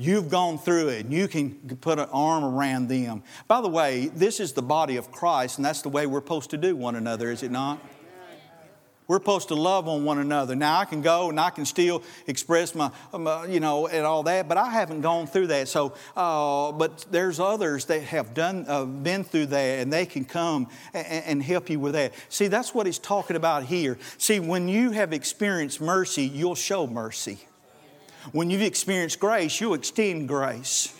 You've 0.00 0.30
gone 0.30 0.58
through 0.58 0.90
it 0.90 1.06
and 1.06 1.12
you 1.12 1.26
can 1.26 1.56
put 1.80 1.98
an 1.98 2.08
arm 2.12 2.44
around 2.44 2.86
them. 2.86 3.24
By 3.48 3.60
the 3.60 3.68
way, 3.68 4.06
this 4.06 4.38
is 4.38 4.52
the 4.52 4.62
body 4.62 4.96
of 4.96 5.10
Christ, 5.10 5.58
and 5.58 5.64
that's 5.64 5.82
the 5.82 5.88
way 5.88 6.06
we're 6.06 6.20
supposed 6.20 6.50
to 6.50 6.56
do 6.56 6.76
one 6.76 6.94
another, 6.94 7.32
is 7.32 7.42
it 7.42 7.50
not? 7.50 7.84
We're 9.08 9.16
supposed 9.16 9.48
to 9.48 9.54
love 9.54 9.88
on 9.88 10.04
one 10.04 10.18
another. 10.18 10.54
Now, 10.54 10.80
I 10.80 10.84
can 10.84 11.00
go 11.00 11.30
and 11.30 11.40
I 11.40 11.48
can 11.48 11.64
still 11.64 12.02
express 12.26 12.74
my, 12.74 12.90
my 13.10 13.46
you 13.46 13.58
know, 13.58 13.86
and 13.86 14.04
all 14.04 14.22
that, 14.24 14.48
but 14.48 14.58
I 14.58 14.68
haven't 14.68 15.00
gone 15.00 15.26
through 15.26 15.46
that. 15.46 15.68
So, 15.68 15.94
uh, 16.14 16.72
but 16.72 17.06
there's 17.10 17.40
others 17.40 17.86
that 17.86 18.02
have 18.02 18.34
done, 18.34 18.66
uh, 18.68 18.84
been 18.84 19.24
through 19.24 19.46
that, 19.46 19.78
and 19.78 19.90
they 19.90 20.04
can 20.04 20.26
come 20.26 20.68
and, 20.92 21.24
and 21.24 21.42
help 21.42 21.70
you 21.70 21.80
with 21.80 21.94
that. 21.94 22.12
See, 22.28 22.48
that's 22.48 22.74
what 22.74 22.84
he's 22.84 22.98
talking 22.98 23.34
about 23.34 23.64
here. 23.64 23.96
See, 24.18 24.40
when 24.40 24.68
you 24.68 24.90
have 24.90 25.14
experienced 25.14 25.80
mercy, 25.80 26.24
you'll 26.24 26.54
show 26.54 26.86
mercy. 26.86 27.38
When 28.32 28.50
you've 28.50 28.60
experienced 28.60 29.18
grace, 29.20 29.58
you'll 29.58 29.72
extend 29.72 30.28
grace. 30.28 30.94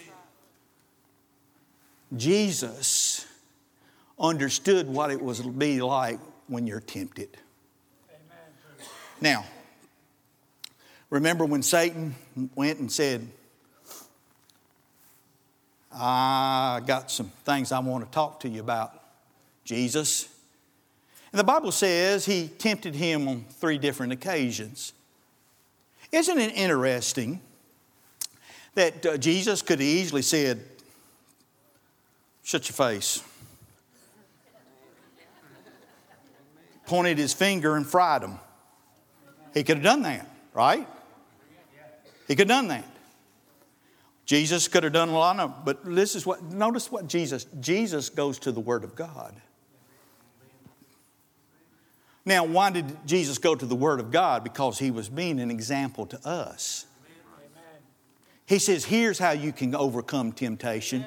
Jesus 2.17 3.27
understood 4.19 4.89
what 4.89 5.11
it 5.11 5.21
was 5.21 5.43
to 5.43 5.49
be 5.51 5.83
like 5.83 6.19
when 6.47 6.67
you're 6.67 6.81
tempted. 6.81 7.37
Now, 9.21 9.45
remember 11.11 11.45
when 11.45 11.63
Satan 11.63 12.15
went 12.55 12.79
and 12.79 12.91
said, 12.91 13.29
I 15.93 16.81
got 16.87 17.11
some 17.11 17.31
things 17.45 17.73
I 17.73 17.81
want 17.81 18.05
to 18.05 18.11
talk 18.11 18.41
to 18.41 18.49
you 18.49 18.61
about, 18.61 18.93
Jesus. 19.65 20.29
And 21.33 21.39
the 21.39 21.45
Bible 21.45 21.73
says 21.73 22.25
he 22.25 22.49
tempted 22.49 22.95
him 22.95 23.27
on 23.27 23.45
three 23.51 23.79
different 23.79 24.13
occasions. 24.13 24.93
Isn't 26.13 26.39
it 26.39 26.55
interesting 26.55 27.41
that 28.75 29.05
uh, 29.05 29.17
Jesus 29.17 29.61
could 29.61 29.81
have 29.81 29.89
easily 29.89 30.23
said, 30.23 30.65
Shut 32.45 32.67
your 32.67 32.75
face. 32.75 33.23
Pointed 36.87 37.19
his 37.19 37.35
finger 37.35 37.77
and 37.77 37.87
fried 37.87 38.23
him. 38.23 38.39
He 39.59 39.65
could 39.65 39.79
have 39.79 39.85
done 39.85 40.03
that, 40.03 40.31
right? 40.55 40.87
He 42.29 42.37
could 42.37 42.49
have 42.49 42.61
done 42.61 42.69
that. 42.69 42.85
Jesus 44.25 44.69
could 44.69 44.85
have 44.85 44.93
done 44.93 45.09
a 45.09 45.19
lot 45.19 45.41
of, 45.41 45.65
but 45.65 45.85
this 45.85 46.15
is 46.15 46.25
what, 46.25 46.45
notice 46.45 46.93
what 46.93 47.09
Jesus, 47.09 47.45
Jesus 47.59 48.09
goes 48.09 48.39
to 48.41 48.53
the 48.53 48.61
Word 48.61 48.85
of 48.85 48.95
God. 48.95 49.35
Now, 52.25 52.45
why 52.45 52.71
did 52.71 52.85
Jesus 53.05 53.39
go 53.39 53.57
to 53.57 53.67
the 53.67 53.75
Word 53.75 53.99
of 53.99 54.13
God? 54.13 54.45
Because 54.45 54.79
he 54.79 54.93
was 54.93 55.09
being 55.09 55.41
an 55.41 55.51
example 55.51 56.07
to 56.07 56.29
us. 56.29 56.87
He 58.47 58.61
says, 58.61 58.85
here's 58.85 59.19
how 59.19 59.33
you 59.33 59.51
can 59.51 59.75
overcome 59.75 60.31
temptation 60.31 61.05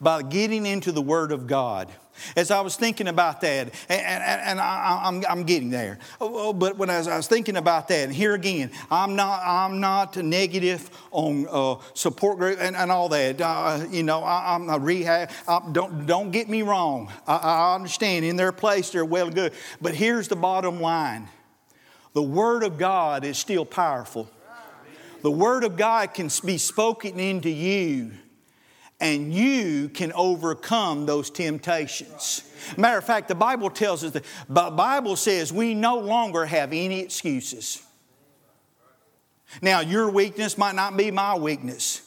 by 0.00 0.22
getting 0.22 0.66
into 0.66 0.92
the 0.92 1.02
Word 1.02 1.32
of 1.32 1.46
God. 1.46 1.88
As 2.36 2.50
I 2.50 2.60
was 2.60 2.76
thinking 2.76 3.08
about 3.08 3.40
that, 3.42 3.72
and, 3.88 4.00
and, 4.00 4.42
and 4.42 4.60
I, 4.60 5.02
am 5.04 5.16
I'm, 5.16 5.24
I'm 5.28 5.44
getting 5.44 5.70
there, 5.70 5.98
oh, 6.20 6.48
oh, 6.48 6.52
but 6.52 6.76
when 6.76 6.90
I 6.90 6.98
was, 6.98 7.08
I 7.08 7.16
was, 7.16 7.26
thinking 7.26 7.56
about 7.56 7.88
that, 7.88 8.04
and 8.04 8.14
here 8.14 8.34
again, 8.34 8.70
I'm 8.90 9.16
not, 9.16 9.42
I'm 9.42 9.80
not 9.80 10.16
negative 10.16 10.90
on 11.12 11.46
uh, 11.50 11.76
support 11.94 12.38
group 12.38 12.58
and, 12.60 12.76
and 12.76 12.90
all 12.90 13.08
that. 13.10 13.40
Uh, 13.40 13.86
you 13.90 14.02
know, 14.02 14.22
I, 14.22 14.54
am 14.54 14.68
a 14.68 14.78
rehab. 14.78 15.30
I, 15.48 15.60
don't, 15.72 16.06
don't 16.06 16.30
get 16.30 16.48
me 16.48 16.62
wrong. 16.62 17.10
I, 17.26 17.36
I 17.36 17.74
understand 17.74 18.24
in 18.24 18.36
their 18.36 18.52
place 18.52 18.90
they're 18.90 19.04
well 19.04 19.26
and 19.26 19.34
good. 19.34 19.52
But 19.80 19.94
here's 19.94 20.28
the 20.28 20.36
bottom 20.36 20.80
line 20.80 21.28
the 22.12 22.22
Word 22.22 22.64
of 22.64 22.76
God 22.76 23.24
is 23.24 23.38
still 23.38 23.64
powerful. 23.64 24.28
The 25.22 25.30
Word 25.30 25.64
of 25.64 25.76
God 25.76 26.14
can 26.14 26.30
be 26.44 26.58
spoken 26.58 27.20
into 27.20 27.50
you 27.50 28.12
and 29.00 29.32
you 29.32 29.88
can 29.88 30.12
overcome 30.12 31.06
those 31.06 31.30
temptations. 31.30 32.42
Matter 32.76 32.98
of 32.98 33.04
fact, 33.04 33.28
the 33.28 33.34
Bible 33.34 33.70
tells 33.70 34.04
us 34.04 34.12
that 34.12 34.24
the 34.48 34.70
Bible 34.70 35.16
says 35.16 35.52
we 35.52 35.74
no 35.74 35.98
longer 35.98 36.44
have 36.44 36.72
any 36.72 37.00
excuses. 37.00 37.82
Now, 39.62 39.80
your 39.80 40.10
weakness 40.10 40.56
might 40.56 40.74
not 40.74 40.96
be 40.96 41.10
my 41.10 41.36
weakness. 41.36 42.02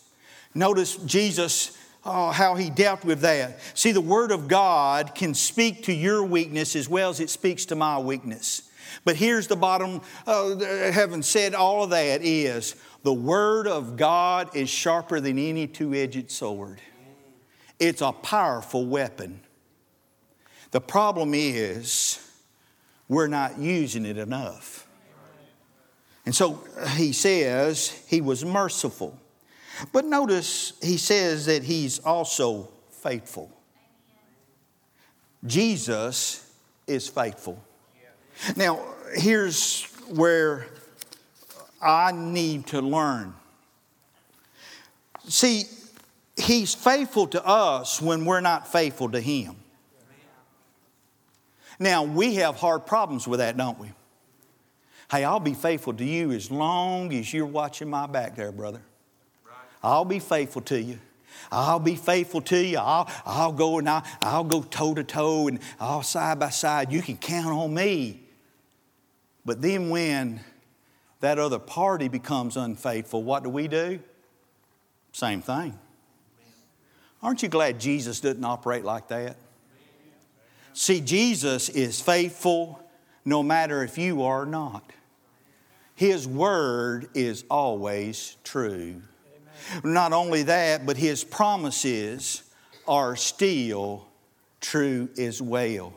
Notice 0.56 0.96
Jesus, 0.98 1.78
oh, 2.06 2.30
how 2.30 2.56
he 2.56 2.70
dealt 2.70 3.04
with 3.04 3.22
that. 3.22 3.60
See, 3.74 3.92
the 3.92 4.02
Word 4.02 4.32
of 4.32 4.48
God 4.48 5.16
can 5.16 5.34
speak 5.34 5.84
to 5.86 5.94
your 5.94 6.24
weakness 6.24 6.76
as 6.76 6.88
well 6.88 7.10
as 7.10 7.20
it 7.20 7.30
speaks 7.30 7.66
to 7.66 7.76
my 7.76 7.98
weakness. 7.98 8.70
But 9.04 9.16
here's 9.16 9.48
the 9.48 9.56
bottom, 9.56 10.02
uh, 10.28 10.60
having 10.92 11.24
said 11.24 11.56
all 11.56 11.84
of 11.84 11.90
that, 11.90 12.22
is 12.22 12.76
the 13.04 13.14
Word 13.14 13.68
of 13.68 13.98
God 13.98 14.56
is 14.56 14.70
sharper 14.70 15.20
than 15.20 15.38
any 15.38 15.68
two 15.68 15.94
edged 15.94 16.32
sword. 16.32 16.82
It's 17.80 18.02
a 18.02 18.12
powerful 18.12 18.86
weapon. 18.86 19.42
The 20.72 20.82
problem 20.82 21.34
is, 21.34 22.20
we're 23.08 23.28
not 23.28 23.60
using 23.60 24.06
it 24.06 24.18
enough. 24.18 24.88
And 26.26 26.34
so 26.34 26.64
he 26.96 27.12
says 27.12 27.90
he 28.08 28.22
was 28.22 28.46
merciful. 28.46 29.20
But 29.92 30.06
notice 30.06 30.74
he 30.82 30.98
says 30.98 31.46
that 31.48 31.64
he's 31.64 32.00
also 32.00 32.70
faithful. 32.90 33.52
Jesus 35.46 36.50
is 36.88 37.10
faithful. 37.10 37.62
Now, 38.56 38.84
here's 39.16 39.84
where 40.08 40.68
I 41.84 42.12
need 42.12 42.68
to 42.68 42.82
learn. 42.82 43.34
See, 45.28 45.66
He's 46.36 46.74
faithful 46.74 47.28
to 47.28 47.46
us 47.46 48.02
when 48.02 48.26
we're 48.26 48.42
not 48.42 48.72
faithful 48.72 49.10
to 49.12 49.20
Him. 49.20 49.56
Now, 51.80 52.04
we 52.04 52.36
have 52.36 52.56
hard 52.56 52.86
problems 52.86 53.28
with 53.28 53.40
that, 53.40 53.58
don't 53.58 53.78
we? 53.80 53.92
Hey, 55.12 55.24
I'll 55.24 55.40
be 55.40 55.54
faithful 55.54 55.94
to 55.94 56.04
you 56.04 56.32
as 56.32 56.50
long 56.50 57.14
as 57.14 57.34
you're 57.34 57.46
watching 57.46 57.90
my 57.90 58.08
back 58.08 58.36
there, 58.36 58.52
brother. 58.52 58.82
I'll 59.84 60.06
be 60.06 60.20
faithful 60.20 60.62
to 60.64 60.82
you. 60.82 60.98
I'll 61.52 61.80
be 61.80 61.96
faithful 61.96 62.42
to 62.42 62.58
you. 62.58 62.78
I'll, 62.78 63.10
I'll 63.26 63.52
go 63.52 63.80
and 63.80 63.90
I'll, 63.90 64.04
I'll 64.22 64.44
go 64.44 64.64
toe 64.64 64.94
to 64.96 65.04
toe 65.04 65.48
and 65.48 65.60
I'll 65.80 66.04
side 66.04 66.40
by 66.40 66.50
side. 66.50 66.92
You 66.92 67.02
can 67.02 67.18
count 67.18 67.48
on 67.48 67.74
me. 67.74 68.22
But 69.46 69.62
then 69.62 69.90
when 69.90 70.40
that 71.24 71.40
other 71.40 71.58
party 71.58 72.10
becomes 72.10 72.58
unfaithful, 72.58 73.24
what 73.24 73.44
do 73.44 73.50
we 73.50 73.70
do? 73.70 73.98
Same 75.14 75.42
thing. 75.42 75.80
Aren't 77.22 77.42
you 77.42 77.48
glad 77.48 77.80
Jesus 77.80 78.20
didn't 78.20 78.44
operate 78.44 78.84
like 78.84 79.08
that? 79.08 79.38
See, 80.74 81.00
Jesus 81.00 81.70
is 81.70 82.02
faithful 82.02 82.86
no 83.24 83.42
matter 83.42 83.84
if 83.84 83.98
you 83.98 84.24
are 84.24 84.46
not. 84.46 84.84
His 85.96 86.28
word 86.28 87.08
is 87.14 87.46
always 87.50 88.36
true. 88.44 89.02
Amen. 89.82 89.94
Not 89.94 90.12
only 90.12 90.44
that, 90.44 90.86
but 90.86 90.98
His 90.98 91.24
promises 91.24 92.44
are 92.86 93.16
still 93.16 94.10
true 94.60 95.08
as 95.18 95.42
well. 95.42 95.94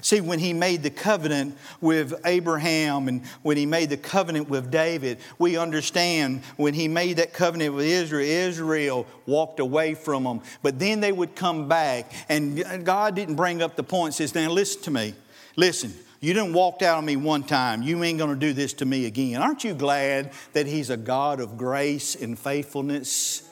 See, 0.00 0.20
when 0.20 0.38
he 0.38 0.52
made 0.52 0.82
the 0.82 0.90
covenant 0.90 1.56
with 1.80 2.14
Abraham 2.24 3.08
and 3.08 3.24
when 3.42 3.56
he 3.56 3.66
made 3.66 3.90
the 3.90 3.96
covenant 3.96 4.48
with 4.48 4.70
David, 4.70 5.18
we 5.38 5.56
understand 5.56 6.42
when 6.56 6.74
he 6.74 6.88
made 6.88 7.18
that 7.18 7.32
covenant 7.32 7.74
with 7.74 7.86
Israel, 7.86 8.26
Israel 8.26 9.06
walked 9.26 9.60
away 9.60 9.94
from 9.94 10.24
them. 10.24 10.40
But 10.62 10.78
then 10.78 11.00
they 11.00 11.12
would 11.12 11.34
come 11.34 11.68
back, 11.68 12.12
and 12.28 12.84
God 12.84 13.14
didn't 13.14 13.36
bring 13.36 13.62
up 13.62 13.76
the 13.76 13.82
point, 13.82 14.14
says, 14.14 14.34
Now 14.34 14.50
listen 14.50 14.82
to 14.82 14.90
me. 14.90 15.14
Listen, 15.56 15.94
you 16.20 16.32
didn't 16.32 16.54
walk 16.54 16.82
out 16.82 16.98
on 16.98 17.04
me 17.04 17.16
one 17.16 17.42
time. 17.42 17.82
You 17.82 18.02
ain't 18.02 18.18
going 18.18 18.30
to 18.30 18.36
do 18.36 18.52
this 18.52 18.72
to 18.74 18.86
me 18.86 19.06
again. 19.06 19.40
Aren't 19.40 19.62
you 19.62 19.74
glad 19.74 20.32
that 20.54 20.66
He's 20.66 20.90
a 20.90 20.96
God 20.96 21.38
of 21.38 21.58
grace 21.58 22.14
and 22.14 22.38
faithfulness? 22.38 23.48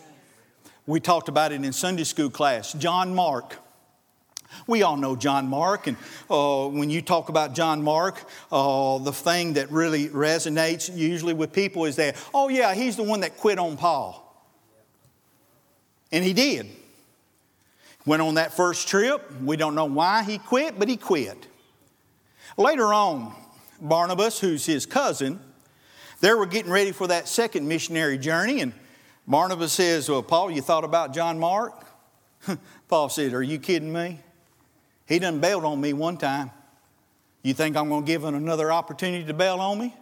We 0.87 0.99
talked 0.99 1.29
about 1.29 1.53
it 1.53 1.65
in 1.65 1.73
Sunday 1.73 2.05
school 2.05 2.31
class. 2.31 2.73
John 2.73 3.15
Mark 3.15 3.59
we 4.67 4.83
all 4.83 4.97
know 4.97 5.17
John 5.17 5.49
Mark, 5.49 5.87
and 5.87 5.97
uh, 6.31 6.69
when 6.69 6.91
you 6.91 7.03
talk 7.03 7.29
about 7.29 7.55
John 7.55 7.83
Mark, 7.83 8.23
uh, 8.51 8.99
the 8.99 9.13
thing 9.13 9.55
that 9.55 9.71
really 9.71 10.09
resonates 10.09 10.95
usually 10.95 11.35
with 11.35 11.53
people 11.53 11.85
is 11.85 11.97
that, 11.97 12.17
oh, 12.33 12.49
yeah, 12.49 12.75
he's 12.75 12.97
the 12.97 13.03
one 13.03 13.21
that 13.21 13.37
quit 13.37 13.59
on 13.59 13.77
Paul. 13.77 14.19
And 16.11 16.25
he 16.25 16.33
did. 16.33 16.69
Went 18.05 18.21
on 18.21 18.35
that 18.35 18.53
first 18.53 18.89
trip. 18.89 19.31
We 19.43 19.57
don't 19.57 19.75
know 19.75 19.87
why 19.87 20.25
he 20.25 20.39
quit, 20.39 20.79
but 20.79 20.89
he 20.89 20.97
quit. 20.97 21.47
Later 22.57 22.93
on, 22.93 23.35
Barnabas, 23.81 24.39
who's 24.39 24.67
his 24.67 24.87
cousin, 24.87 25.41
they 26.21 26.33
were 26.35 26.47
getting 26.47 26.71
ready 26.71 26.93
for 26.93 27.09
that 27.09 27.29
second 27.29 27.67
missionary 27.67 28.19
journey, 28.19 28.61
and 28.61 28.73
Barnabas 29.27 29.73
says, 29.73 30.09
Well, 30.09 30.23
Paul, 30.23 30.51
you 30.51 30.63
thought 30.63 30.85
about 30.85 31.15
John 31.15 31.39
Mark? 31.39 31.87
Paul 32.89 33.09
said, 33.09 33.33
Are 33.35 33.43
you 33.43 33.59
kidding 33.59 33.93
me? 33.93 34.21
He 35.13 35.19
done 35.19 35.41
bailed 35.41 35.67
on 35.67 35.79
me 35.79 35.93
one 35.93 36.17
time. 36.17 36.51
You 37.43 37.53
think 37.53 37.77
I'm 37.77 37.91
going 37.91 38.03
to 38.03 38.07
give 38.07 38.25
him 38.25 38.35
another 38.35 38.73
opportunity 38.73 39.27
to 39.27 39.35
bail 39.35 39.61
on 39.61 39.79
me? 39.79 39.95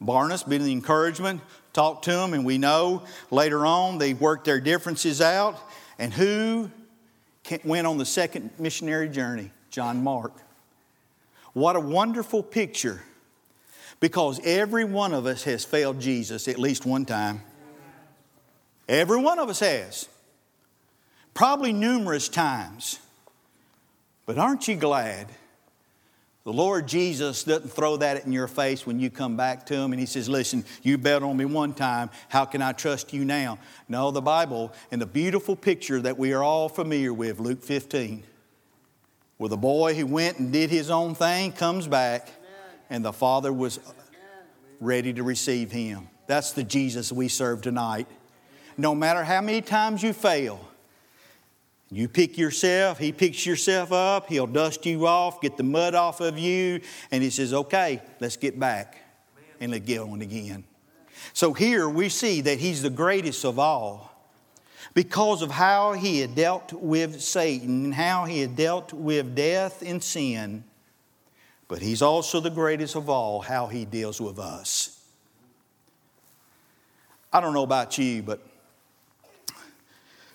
Barnabas, 0.00 0.42
being 0.42 0.64
the 0.64 0.72
encouragement, 0.72 1.42
talked 1.74 2.06
to 2.06 2.18
him, 2.18 2.32
and 2.32 2.42
we 2.42 2.56
know 2.56 3.02
later 3.30 3.66
on 3.66 3.98
they 3.98 4.14
worked 4.14 4.46
their 4.46 4.58
differences 4.58 5.20
out. 5.20 5.60
And 5.98 6.14
who 6.14 6.70
went 7.62 7.86
on 7.86 7.98
the 7.98 8.06
second 8.06 8.48
missionary 8.58 9.10
journey? 9.10 9.50
John 9.68 10.02
Mark. 10.02 10.32
What 11.52 11.76
a 11.76 11.80
wonderful 11.80 12.42
picture 12.42 13.02
because 14.00 14.40
every 14.44 14.84
one 14.86 15.12
of 15.12 15.26
us 15.26 15.42
has 15.42 15.62
failed 15.62 16.00
Jesus 16.00 16.48
at 16.48 16.58
least 16.58 16.86
one 16.86 17.04
time. 17.04 17.42
Every 18.88 19.20
one 19.20 19.38
of 19.38 19.50
us 19.50 19.60
has. 19.60 20.08
Probably 21.34 21.74
numerous 21.74 22.30
times. 22.30 22.98
But 24.26 24.38
aren't 24.38 24.68
you 24.68 24.76
glad 24.76 25.28
The 26.44 26.52
Lord 26.52 26.88
Jesus 26.88 27.44
doesn't 27.44 27.70
throw 27.70 27.96
that 27.98 28.24
in 28.24 28.32
your 28.32 28.48
face 28.48 28.84
when 28.84 28.98
you 28.98 29.10
come 29.10 29.36
back 29.36 29.64
to 29.66 29.74
Him 29.74 29.92
and 29.92 30.00
He 30.00 30.06
says, 30.06 30.28
Listen, 30.28 30.64
you 30.82 30.98
bet 30.98 31.22
on 31.22 31.36
me 31.36 31.44
one 31.44 31.72
time. 31.72 32.10
How 32.28 32.44
can 32.44 32.62
I 32.62 32.72
trust 32.72 33.12
you 33.12 33.24
now? 33.24 33.58
No, 33.88 34.10
the 34.10 34.20
Bible 34.20 34.72
and 34.90 35.00
the 35.00 35.06
beautiful 35.06 35.54
picture 35.54 36.00
that 36.00 36.18
we 36.18 36.32
are 36.32 36.42
all 36.42 36.68
familiar 36.68 37.12
with, 37.12 37.38
Luke 37.38 37.62
15, 37.62 38.24
where 39.36 39.48
the 39.48 39.56
boy 39.56 39.94
who 39.94 40.06
went 40.06 40.38
and 40.38 40.52
did 40.52 40.70
his 40.70 40.90
own 40.90 41.14
thing 41.14 41.52
comes 41.52 41.86
back 41.86 42.28
and 42.90 43.04
the 43.04 43.12
Father 43.12 43.52
was 43.52 43.78
ready 44.80 45.12
to 45.12 45.22
receive 45.22 45.70
him. 45.70 46.08
That's 46.26 46.52
the 46.52 46.64
Jesus 46.64 47.12
we 47.12 47.28
serve 47.28 47.62
tonight. 47.62 48.08
No 48.76 48.94
matter 48.94 49.22
how 49.22 49.40
many 49.40 49.60
times 49.60 50.02
you 50.02 50.12
fail, 50.12 50.66
you 51.92 52.08
pick 52.08 52.38
yourself, 52.38 52.98
he 52.98 53.12
picks 53.12 53.44
yourself 53.44 53.92
up, 53.92 54.28
he'll 54.28 54.46
dust 54.46 54.86
you 54.86 55.06
off, 55.06 55.40
get 55.40 55.56
the 55.56 55.62
mud 55.62 55.94
off 55.94 56.20
of 56.20 56.38
you, 56.38 56.80
and 57.10 57.22
he 57.22 57.28
says, 57.30 57.52
Okay, 57.52 58.00
let's 58.18 58.36
get 58.36 58.58
back 58.58 58.96
and 59.60 59.70
let's 59.70 59.84
get 59.84 60.00
on 60.00 60.22
again. 60.22 60.64
So 61.34 61.52
here 61.52 61.88
we 61.88 62.08
see 62.08 62.40
that 62.40 62.58
he's 62.58 62.82
the 62.82 62.90
greatest 62.90 63.44
of 63.44 63.58
all 63.58 64.12
because 64.94 65.42
of 65.42 65.50
how 65.50 65.92
he 65.92 66.20
had 66.20 66.34
dealt 66.34 66.72
with 66.72 67.20
Satan, 67.20 67.84
and 67.84 67.94
how 67.94 68.24
he 68.24 68.40
had 68.40 68.56
dealt 68.56 68.92
with 68.92 69.34
death 69.34 69.82
and 69.82 70.02
sin. 70.02 70.64
But 71.68 71.80
he's 71.80 72.02
also 72.02 72.40
the 72.40 72.50
greatest 72.50 72.96
of 72.96 73.08
all, 73.08 73.40
how 73.40 73.66
he 73.66 73.84
deals 73.84 74.20
with 74.20 74.38
us. 74.38 74.98
I 77.32 77.40
don't 77.40 77.54
know 77.54 77.62
about 77.62 77.96
you, 77.96 78.22
but 78.22 78.46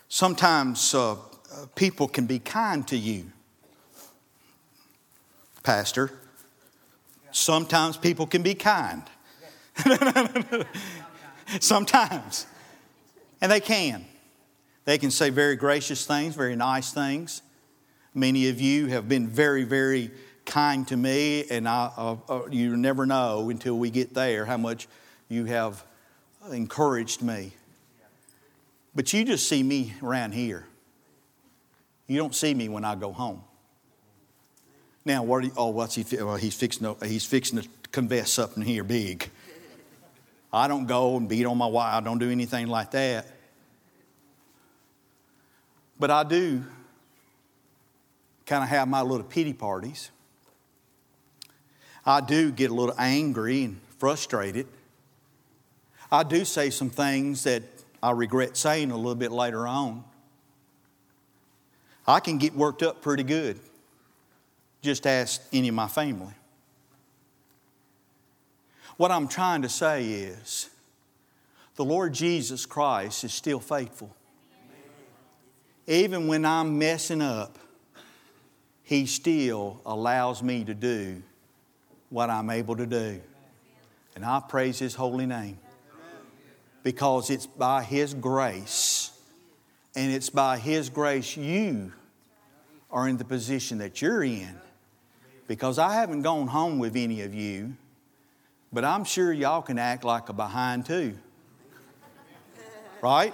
sometimes 0.07 0.95
uh, 0.95 1.17
people 1.75 2.07
can 2.07 2.25
be 2.25 2.39
kind 2.39 2.87
to 2.87 2.97
you, 2.97 3.25
Pastor. 5.63 6.11
Sometimes 7.31 7.97
people 7.97 8.25
can 8.25 8.41
be 8.41 8.55
kind. 8.55 9.03
Sometimes. 11.59 12.47
And 13.41 13.51
they 13.51 13.59
can. 13.59 14.05
They 14.85 14.97
can 14.97 15.11
say 15.11 15.29
very 15.29 15.55
gracious 15.55 16.05
things, 16.05 16.35
very 16.35 16.55
nice 16.55 16.91
things. 16.91 17.41
Many 18.13 18.49
of 18.49 18.59
you 18.59 18.87
have 18.87 19.07
been 19.07 19.27
very, 19.27 19.63
very 19.63 20.11
kind 20.45 20.87
to 20.87 20.97
me, 20.97 21.45
and 21.51 21.67
I, 21.67 21.91
uh, 21.95 22.15
uh, 22.27 22.41
you 22.49 22.75
never 22.75 23.05
know 23.05 23.49
until 23.49 23.77
we 23.77 23.91
get 23.91 24.13
there 24.13 24.45
how 24.45 24.57
much 24.57 24.87
you 25.29 25.45
have 25.45 25.83
encouraged 26.51 27.21
me. 27.21 27.51
But 28.95 29.13
you 29.13 29.25
just 29.25 29.47
see 29.47 29.61
me 29.61 29.93
around 30.01 30.33
here. 30.33 30.65
You 32.07 32.17
don't 32.17 32.33
see 32.33 32.53
me 32.53 32.69
when 32.69 32.85
I 32.85 32.95
go 32.95 33.11
home. 33.11 33.43
Now, 35.03 35.23
what? 35.23 35.43
You, 35.43 35.51
oh, 35.55 35.69
what's 35.69 35.95
he? 35.95 36.05
Well, 36.17 36.35
he's 36.35 36.55
fixing. 36.55 36.83
To, 36.83 37.05
he's 37.05 37.25
fixing 37.25 37.61
to 37.61 37.69
confess 37.91 38.31
something 38.31 38.63
here 38.63 38.83
big. 38.83 39.29
I 40.51 40.67
don't 40.67 40.85
go 40.85 41.17
and 41.17 41.27
beat 41.27 41.45
on 41.45 41.57
my 41.57 41.67
wife. 41.67 41.93
I 41.93 41.99
don't 42.01 42.17
do 42.17 42.29
anything 42.29 42.67
like 42.67 42.91
that. 42.91 43.27
But 45.99 46.11
I 46.11 46.23
do 46.23 46.63
kind 48.45 48.63
of 48.63 48.69
have 48.69 48.87
my 48.87 49.01
little 49.01 49.25
pity 49.25 49.53
parties. 49.53 50.09
I 52.05 52.21
do 52.21 52.51
get 52.51 52.71
a 52.71 52.73
little 52.73 52.95
angry 52.97 53.63
and 53.63 53.81
frustrated. 53.97 54.67
I 56.09 56.23
do 56.23 56.45
say 56.45 56.69
some 56.69 56.89
things 56.89 57.43
that 57.43 57.63
I 58.01 58.11
regret 58.11 58.55
saying 58.55 58.91
a 58.91 58.95
little 58.95 59.15
bit 59.15 59.31
later 59.31 59.67
on. 59.67 60.05
I 62.07 62.21
can 62.21 62.37
get 62.37 62.55
worked 62.55 62.83
up 62.83 63.01
pretty 63.01 63.23
good. 63.23 63.59
Just 64.81 65.05
ask 65.05 65.41
any 65.51 65.67
of 65.67 65.75
my 65.75 65.87
family. 65.87 66.33
What 68.95 69.11
I'm 69.11 69.27
trying 69.27 69.63
to 69.63 69.69
say 69.69 70.05
is 70.05 70.69
the 71.75 71.83
Lord 71.83 72.13
Jesus 72.13 72.65
Christ 72.65 73.23
is 73.23 73.33
still 73.33 73.59
faithful. 73.59 74.15
Even 75.85 76.27
when 76.27 76.45
I'm 76.45 76.79
messing 76.79 77.21
up, 77.21 77.59
He 78.83 79.05
still 79.05 79.81
allows 79.85 80.41
me 80.41 80.63
to 80.63 80.73
do 80.73 81.21
what 82.09 82.29
I'm 82.29 82.49
able 82.49 82.77
to 82.77 82.85
do. 82.85 83.21
And 84.15 84.25
I 84.25 84.41
praise 84.47 84.79
His 84.79 84.95
holy 84.95 85.25
name 85.25 85.59
because 86.83 87.29
it's 87.29 87.45
by 87.45 87.83
His 87.83 88.13
grace 88.13 89.11
and 89.95 90.11
it's 90.11 90.29
by 90.29 90.57
His 90.57 90.89
grace 90.89 91.35
you 91.35 91.91
are 92.89 93.07
in 93.07 93.17
the 93.17 93.25
position 93.25 93.79
that 93.79 94.01
you're 94.01 94.23
in. 94.23 94.59
Because 95.47 95.79
I 95.79 95.93
haven't 95.93 96.23
gone 96.23 96.47
home 96.47 96.79
with 96.79 96.95
any 96.95 97.21
of 97.21 97.33
you, 97.33 97.75
but 98.71 98.83
I'm 98.83 99.03
sure 99.03 99.31
y'all 99.31 99.61
can 99.61 99.79
act 99.79 100.03
like 100.03 100.29
a 100.29 100.33
behind 100.33 100.85
too. 100.85 101.17
Right? 103.01 103.33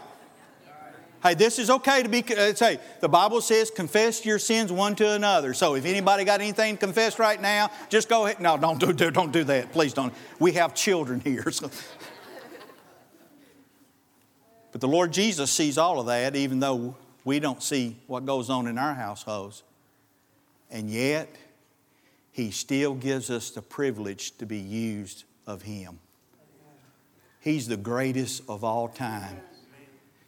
Hey, 1.24 1.36
this 1.36 1.58
is 1.58 1.70
okay 1.70 2.04
to 2.04 2.10
be, 2.10 2.22
uh, 2.36 2.54
say, 2.54 2.80
the 3.00 3.08
Bible 3.08 3.40
says 3.40 3.72
confess 3.72 4.26
your 4.26 4.38
sins 4.38 4.74
one 4.74 4.94
to 4.96 5.12
another. 5.12 5.54
So 5.54 5.76
if 5.76 5.86
anybody 5.86 6.26
got 6.26 6.42
anything 6.42 6.76
to 6.76 6.80
confess 6.80 7.18
right 7.18 7.42
now, 7.42 7.72
just 7.88 8.10
go 8.10 8.26
ahead. 8.26 8.42
No, 8.42 8.58
don't 8.58 8.78
do, 8.78 9.10
don't 9.10 9.32
do 9.32 9.46
that. 9.46 9.72
Please 9.72 9.94
don't. 9.94 10.14
We 10.38 10.52
have 10.54 10.74
children 10.76 11.20
here. 11.22 11.46
So. 11.52 11.70
But 14.74 14.82
the 14.82 14.88
Lord 14.88 15.14
Jesus 15.14 15.52
sees 15.52 15.78
all 15.78 16.00
of 16.00 16.08
that, 16.08 16.36
even 16.36 16.60
though 16.60 16.96
we 17.26 17.40
don't 17.40 17.64
see 17.64 17.98
what 18.08 18.26
goes 18.26 18.50
on 18.50 18.68
in 18.68 18.78
our 18.78 18.94
households. 18.94 19.64
And 20.70 20.90
yet, 20.90 21.30
He 22.32 22.52
still 22.52 22.96
gives 22.96 23.30
us 23.30 23.52
the 23.52 23.62
privilege 23.62 24.38
to 24.38 24.46
be 24.46 24.58
used 24.58 25.24
of 25.46 25.62
Him. 25.62 26.00
He's 27.40 27.68
the 27.68 27.78
greatest 27.78 28.44
of 28.48 28.64
all 28.64 28.88
time 28.88 29.42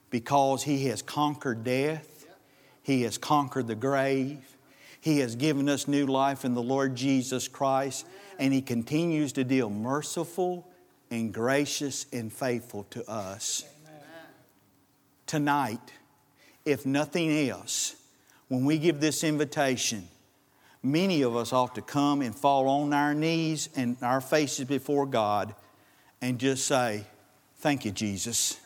because 0.09 0.63
He 0.63 0.85
has 0.85 1.01
conquered 1.01 1.63
death, 1.63 2.27
He 2.83 3.03
has 3.03 3.17
conquered 3.17 3.67
the 3.67 3.75
grave, 3.75 4.57
He 5.01 5.19
has 5.19 5.35
given 5.35 5.67
us 5.69 5.87
new 5.87 6.05
life 6.05 6.45
in 6.45 6.53
the 6.53 6.61
Lord 6.61 6.95
Jesus 6.95 7.47
Christ, 7.47 8.05
and 8.39 8.53
He 8.53 8.61
continues 8.61 9.33
to 9.33 9.43
deal 9.43 9.69
merciful 9.69 10.67
and 11.11 11.33
gracious 11.33 12.05
and 12.11 12.31
faithful 12.31 12.85
to 12.91 13.09
us 13.09 13.63
tonight, 15.25 15.91
if 16.65 16.85
nothing 16.85 17.49
else, 17.49 17.95
when 18.47 18.65
we 18.65 18.77
give 18.77 18.99
this 18.99 19.23
invitation, 19.23 20.07
many 20.81 21.21
of 21.21 21.35
us 21.35 21.53
ought 21.53 21.75
to 21.75 21.81
come 21.81 22.21
and 22.21 22.35
fall 22.35 22.67
on 22.67 22.93
our 22.93 23.13
knees 23.13 23.69
and 23.75 23.97
our 24.01 24.21
faces 24.21 24.65
before 24.65 25.05
God 25.05 25.55
and 26.21 26.39
just 26.39 26.65
say, 26.65 27.05
Thank 27.57 27.85
you, 27.85 27.91
Jesus. 27.91 28.59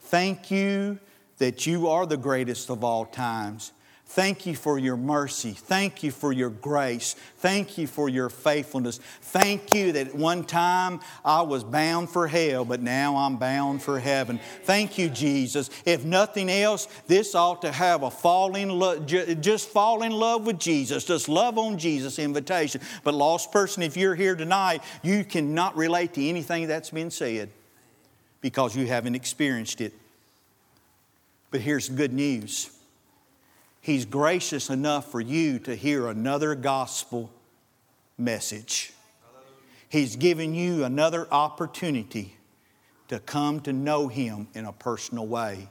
Thank 0.00 0.50
you 0.50 0.98
that 1.38 1.66
you 1.66 1.88
are 1.88 2.06
the 2.06 2.16
greatest 2.16 2.70
of 2.70 2.82
all 2.82 3.04
times. 3.04 3.72
Thank 4.14 4.46
you 4.46 4.54
for 4.54 4.78
your 4.78 4.96
mercy. 4.96 5.54
Thank 5.54 6.04
you 6.04 6.12
for 6.12 6.32
your 6.32 6.48
grace. 6.48 7.14
Thank 7.38 7.76
you 7.78 7.88
for 7.88 8.08
your 8.08 8.30
faithfulness. 8.30 8.98
Thank 9.20 9.74
you 9.74 9.90
that 9.90 10.14
one 10.14 10.44
time 10.44 11.00
I 11.24 11.42
was 11.42 11.64
bound 11.64 12.10
for 12.10 12.28
hell, 12.28 12.64
but 12.64 12.80
now 12.80 13.16
I'm 13.16 13.38
bound 13.38 13.82
for 13.82 13.98
heaven. 13.98 14.38
Thank 14.62 14.98
you, 14.98 15.08
Jesus. 15.08 15.68
If 15.84 16.04
nothing 16.04 16.48
else, 16.48 16.86
this 17.08 17.34
ought 17.34 17.62
to 17.62 17.72
have 17.72 18.04
a 18.04 18.10
fall 18.10 18.54
in 18.54 18.68
love, 18.68 19.04
just 19.06 19.68
fall 19.70 20.04
in 20.04 20.12
love 20.12 20.46
with 20.46 20.60
Jesus. 20.60 21.04
Just 21.04 21.28
love 21.28 21.58
on 21.58 21.76
Jesus 21.76 22.20
invitation. 22.20 22.82
But 23.02 23.14
lost 23.14 23.50
person, 23.50 23.82
if 23.82 23.96
you're 23.96 24.14
here 24.14 24.36
tonight, 24.36 24.84
you 25.02 25.24
cannot 25.24 25.76
relate 25.76 26.14
to 26.14 26.24
anything 26.24 26.68
that's 26.68 26.90
been 26.90 27.10
said 27.10 27.50
because 28.40 28.76
you 28.76 28.86
haven't 28.86 29.16
experienced 29.16 29.80
it. 29.80 29.92
But 31.50 31.62
here's 31.62 31.88
good 31.88 32.12
news. 32.12 32.70
He's 33.84 34.06
gracious 34.06 34.70
enough 34.70 35.10
for 35.10 35.20
you 35.20 35.58
to 35.58 35.76
hear 35.76 36.08
another 36.08 36.54
gospel 36.54 37.30
message. 38.16 38.94
He's 39.90 40.16
given 40.16 40.54
you 40.54 40.84
another 40.84 41.28
opportunity 41.30 42.38
to 43.08 43.18
come 43.18 43.60
to 43.60 43.74
know 43.74 44.08
Him 44.08 44.48
in 44.54 44.64
a 44.64 44.72
personal 44.72 45.26
way. 45.26 45.68